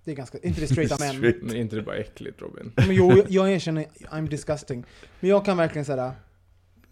Det 0.03 0.11
är 0.11 0.15
ganska, 0.15 0.37
inte 0.37 0.61
det 0.61 0.67
straighta 0.67 0.97
män? 0.99 1.15
Straight. 1.15 1.41
Men 1.41 1.55
inte 1.55 1.75
det 1.75 1.81
bara 1.81 1.95
äckligt 1.95 2.41
Robin? 2.41 2.71
Men 2.75 2.95
jo, 2.95 3.23
jag 3.27 3.51
erkänner, 3.51 3.85
I'm 4.11 4.29
disgusting. 4.29 4.83
Men 5.19 5.29
jag 5.29 5.45
kan 5.45 5.57
verkligen 5.57 5.85
säga 5.85 6.13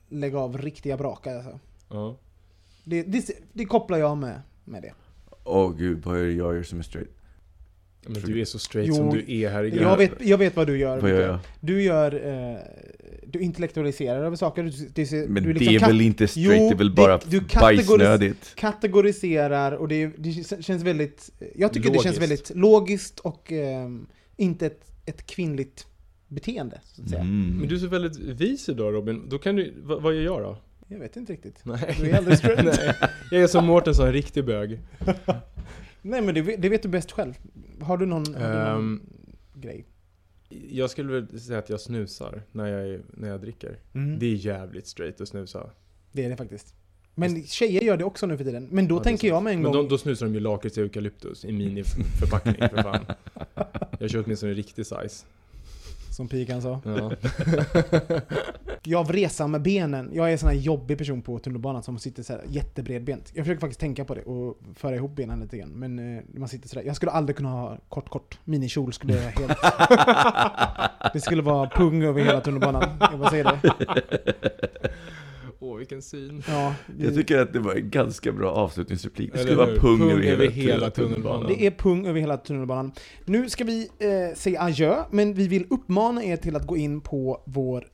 lägga 0.09 0.39
av 0.39 0.57
riktiga 0.57 0.97
brakar 0.97 1.35
alltså. 1.35 1.59
Ja. 1.89 2.17
det, 2.83 3.03
det, 3.03 3.29
det 3.53 3.65
kopplar 3.65 3.97
jag 3.97 4.17
med, 4.17 4.41
med 4.63 4.81
det. 4.81 4.93
Åh 5.43 5.75
gud, 5.77 6.01
vad 6.05 6.17
är 6.19 6.23
det 6.23 6.31
jag 6.31 6.55
gör 6.55 6.63
som 6.63 6.79
är 6.79 6.83
straight? 6.83 7.09
Men 8.07 8.21
du 8.21 8.41
är 8.41 8.45
så 8.45 8.59
straight 8.59 8.87
Jo, 8.87 8.95
som 8.95 9.09
du 9.09 9.33
är, 9.41 9.49
herregud. 9.49 9.81
Jag 9.81 9.97
vet, 9.97 10.11
jag 10.19 10.37
vet 10.37 10.55
vad 10.55 10.67
du 10.67 10.77
gör. 10.77 10.99
Vad 11.01 11.09
gör 11.09 11.21
jag? 11.21 11.39
Du 11.59 11.81
gör... 11.83 12.27
Eh, 12.53 12.57
du 13.27 13.39
intellektualiserar 13.39 14.23
över 14.23 14.35
saker. 14.35 14.63
Du, 14.63 14.69
du, 15.05 15.27
Men 15.27 15.43
du 15.43 15.53
det 15.53 15.59
liksom 15.59 15.75
är 15.75 15.79
kat- 15.79 15.89
väl 15.89 16.01
inte 16.01 16.27
straight, 16.27 16.61
Jo, 16.61 16.69
det 16.69 16.75
är 16.75 16.77
väl 16.77 16.89
det- 16.89 16.95
bara 16.95 17.17
du 17.17 17.39
kategoris- 17.39 17.59
bajsnödigt? 17.61 18.55
kategoriserar 18.55 19.71
och 19.71 19.87
det, 19.87 20.07
det 20.17 20.63
känns 20.63 20.83
väldigt... 20.83 21.29
Jag 21.55 21.73
tycker 21.73 21.89
det 21.89 21.93
känns 21.99 22.05
Logiskt. 22.05 22.21
väldigt 22.21 22.51
logiskt 22.55 23.19
och 23.19 23.51
ehm, 23.51 24.05
inte 24.37 24.65
ett 24.65 24.89
ett 25.05 25.25
kvinnligt 25.25 25.87
beteende, 26.27 26.81
så 26.83 27.01
att 27.01 27.09
säga. 27.09 27.21
Mm. 27.21 27.57
Men 27.59 27.67
du 27.67 27.75
är 27.75 27.79
så 27.79 27.87
väldigt 27.87 28.19
vis 28.19 28.69
idag 28.69 28.93
Robin. 28.93 29.29
Då 29.29 29.37
kan 29.37 29.55
du, 29.55 29.73
vad, 29.83 30.01
vad 30.01 30.13
gör 30.15 30.21
jag 30.21 30.41
då? 30.41 30.57
Jag 30.87 30.99
vet 30.99 31.17
inte 31.17 31.33
riktigt. 31.33 31.59
Nej. 31.63 31.97
Du 32.01 32.09
är 32.09 32.17
alldeles. 32.17 32.43
Nej. 32.63 32.95
Jag 33.31 33.41
är 33.43 33.47
som 33.47 33.65
Mårten 33.65 33.95
sa, 33.95 34.07
en 34.07 34.13
riktig 34.13 34.45
bög. 34.45 34.79
Nej 36.01 36.21
men 36.21 36.35
det, 36.35 36.41
vet- 36.41 36.61
det 36.61 36.69
vet 36.69 36.83
du 36.83 36.89
bäst 36.89 37.11
själv. 37.11 37.33
Har 37.81 37.97
du 37.97 38.05
någon, 38.05 38.35
har 38.35 38.49
du 38.49 38.57
någon 38.57 38.77
Ehm, 38.77 39.01
grej? 39.53 39.85
Jag 40.69 40.89
skulle 40.89 41.11
väl 41.21 41.39
säga 41.39 41.59
att 41.59 41.69
jag 41.69 41.79
snusar 41.81 42.41
när 42.51 42.67
jag, 42.67 42.87
är- 42.89 43.01
när 43.13 43.27
jag 43.29 43.41
dricker. 43.41 43.79
Mm. 43.93 44.19
Det 44.19 44.25
är 44.25 44.33
jävligt 44.35 44.87
straight 44.87 45.21
att 45.21 45.27
snusa. 45.27 45.69
Det 46.11 46.25
är 46.25 46.29
det 46.29 46.37
faktiskt. 46.37 46.75
Men 47.15 47.43
tjejer 47.43 47.81
gör 47.81 47.97
det 47.97 48.03
också 48.03 48.25
nu 48.25 48.37
för 48.37 48.43
tiden. 48.43 48.67
Men 48.71 48.87
då 48.87 48.95
Ja, 48.95 49.03
tänker 49.03 49.27
jag 49.27 49.43
med 49.43 49.53
en 49.53 49.61
Men 49.61 49.71
gång... 49.71 49.83
då, 49.83 49.89
då 49.89 49.97
snusar 49.97 50.25
de 50.25 50.33
ju 50.33 50.39
lakrits 50.39 50.77
och 50.77 50.83
eukalyptus 50.83 51.45
i 51.45 51.51
miniförpackning 51.51 52.55
för 52.69 52.83
fan. 52.83 53.05
Jag 53.99 54.09
kör 54.09 54.23
åtminstone 54.25 54.51
en 54.51 54.55
riktig 54.55 54.85
size. 54.85 55.25
Som 56.09 56.27
pikan 56.27 56.61
sa. 56.61 56.81
Ja. 56.85 57.11
Jag 58.85 59.07
vresar 59.07 59.47
med 59.47 59.61
benen. 59.61 60.09
Jag 60.13 60.27
är 60.27 60.31
en 60.31 60.37
sån 60.37 60.49
här 60.49 60.55
jobbig 60.55 60.97
person 60.97 61.21
på 61.21 61.39
tunnelbanan 61.39 61.83
som 61.83 61.99
sitter 61.99 62.23
så 62.23 62.33
här 62.33 62.41
jättebredbent. 62.49 63.31
Jag 63.33 63.45
försöker 63.45 63.61
faktiskt 63.61 63.79
tänka 63.79 64.05
på 64.05 64.15
det 64.15 64.21
och 64.21 64.59
föra 64.75 64.95
ihop 64.95 65.15
benen 65.15 65.39
lite 65.39 65.57
grann. 65.57 65.69
Men 65.69 66.17
eh, 66.17 66.23
man 66.35 66.47
sitter 66.49 66.69
sådär. 66.69 66.83
Jag 66.85 66.95
skulle 66.95 67.11
aldrig 67.11 67.35
kunna 67.35 67.49
ha 67.49 67.77
kort, 67.89 68.09
kort. 68.09 68.39
Minikjol 68.43 68.93
skulle 68.93 69.13
jag 69.13 69.21
helt... 69.21 69.57
det 71.13 71.21
skulle 71.21 71.41
vara 71.41 71.69
pung 71.69 72.03
över 72.03 72.21
hela 72.21 72.41
tunnelbanan. 72.41 72.83
Jag 72.99 73.19
bara 73.19 73.29
säger 73.29 73.43
det. 73.43 73.73
Åh, 75.59 75.77
vilken 75.77 76.01
syn. 76.01 76.43
Ja, 76.47 76.75
det, 76.87 77.05
Jag 77.05 77.13
tycker 77.15 77.39
att 77.39 77.53
det 77.53 77.59
var 77.59 77.73
en 77.75 77.89
ganska 77.89 78.31
bra 78.31 78.51
avslutningsreplik. 78.51 79.33
Det 79.33 79.39
Eller 79.39 79.45
skulle 79.45 79.57
vara 79.57 79.69
hur? 79.71 79.79
pung, 79.79 79.99
Pung 79.99 80.09
över 80.11 80.21
hela, 80.21 80.33
över 80.43 80.49
hela 80.49 80.89
tunnelbanan. 80.89 81.47
det 81.47 81.65
är 81.67 81.71
pung 81.71 82.07
över 82.07 82.19
hela 82.19 82.37
tunnelbanan. 82.37 82.91
Nu 83.25 83.49
ska 83.49 83.63
vi 83.63 83.89
eh, 83.99 84.35
säga 84.35 84.61
adjö, 84.61 85.03
men 85.11 85.33
vi 85.33 85.47
vill 85.47 85.65
uppmana 85.69 86.23
er 86.23 86.37
till 86.37 86.55
att 86.55 86.67
gå 86.67 86.77
in 86.77 87.01
på 87.01 87.43
vår 87.45 87.87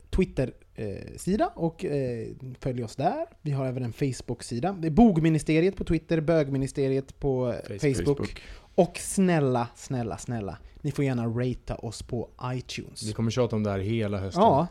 Twitter-sida 0.80 1.52
och 1.56 1.86
eh, 1.86 2.28
följa 2.60 2.86
oss 2.86 2.96
där. 2.96 3.26
Vi 3.42 3.52
har 3.52 3.66
även 3.66 3.84
en 3.84 3.94
Facebook-sida. 3.94 4.76
Det 4.80 4.88
är 4.88 4.92
Bogministeriet 4.92 5.76
på 5.76 5.84
Twitter, 5.84 6.22
Bögministeriet 6.22 7.20
på 7.20 7.54
eh, 7.70 7.80
Facebook. 7.80 8.18
Facebook. 8.18 8.42
Och 8.76 8.98
snälla, 8.98 9.68
snälla, 9.76 10.18
snälla, 10.18 10.58
ni 10.82 10.92
får 10.92 11.06
gärna 11.06 11.26
ratea 11.26 11.76
oss 11.76 12.04
på 12.04 12.30
iTunes. 12.44 13.04
Vi 13.04 13.14
kommer 13.14 13.32
tjata 13.32 13.56
om 13.56 13.64
det 13.64 13.72
här 13.72 13.80
hela 13.80 14.18
hösten. 14.18 14.44
Ja. 14.44 14.68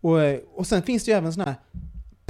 Och, 0.00 0.22
eh, 0.22 0.40
och 0.54 0.66
sen 0.66 0.82
finns 0.82 1.04
det 1.04 1.10
ju 1.10 1.16
även 1.16 1.32
såna 1.32 1.44
här 1.44 1.54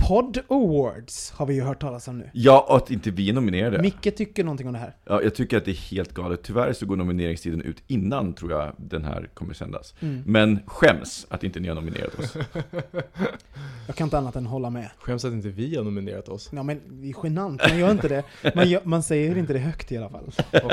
Pod 0.09 0.39
Awards, 0.49 1.31
har 1.31 1.47
vi 1.47 1.55
ju 1.55 1.63
hört 1.63 1.81
talas 1.81 2.09
om 2.09 2.19
nu. 2.19 2.31
Ja, 2.33 2.67
och 2.69 2.77
att 2.77 2.91
inte 2.91 3.11
vi 3.11 3.29
är 3.29 3.33
nominerade. 3.33 3.83
Micke 3.83 4.17
tycker 4.17 4.45
någonting 4.45 4.67
om 4.67 4.73
det 4.73 4.79
här. 4.79 4.97
Ja, 5.05 5.23
jag 5.23 5.35
tycker 5.35 5.57
att 5.57 5.65
det 5.65 5.71
är 5.71 5.91
helt 5.91 6.15
galet. 6.15 6.43
Tyvärr 6.43 6.73
så 6.73 6.87
går 6.87 6.97
nomineringstiden 6.97 7.63
ut 7.63 7.83
innan, 7.87 8.33
tror 8.33 8.53
jag, 8.53 8.73
den 8.77 9.05
här 9.05 9.31
kommer 9.35 9.55
sändas. 9.55 9.95
Mm. 10.01 10.23
Men 10.27 10.61
skäms 10.67 11.27
att 11.29 11.45
inte 11.45 11.61
ni 11.61 11.69
har 11.69 11.75
nominerat 11.75 12.19
oss. 12.19 12.37
Jag 13.87 13.97
kan 13.97 14.07
inte 14.07 14.19
annat 14.19 14.37
än 14.37 14.47
hålla 14.47 14.71
med. 14.71 14.91
Skäms 14.99 15.25
att 15.25 15.33
inte 15.33 15.49
vi 15.49 15.77
har 15.77 15.85
nominerat 15.85 16.29
oss. 16.29 16.51
Ja 16.53 16.63
men 16.63 16.81
det 16.89 17.09
är 17.09 17.15
genant, 17.23 17.63
man 17.69 17.79
gör 17.79 17.91
inte 17.91 18.09
det. 18.09 18.25
Man, 18.55 18.69
gör, 18.71 18.81
man 18.85 19.03
säger 19.03 19.39
inte 19.39 19.53
det 19.53 19.59
högt 19.59 19.93
i 19.93 19.97
alla 19.99 20.09
fall. 20.11 20.33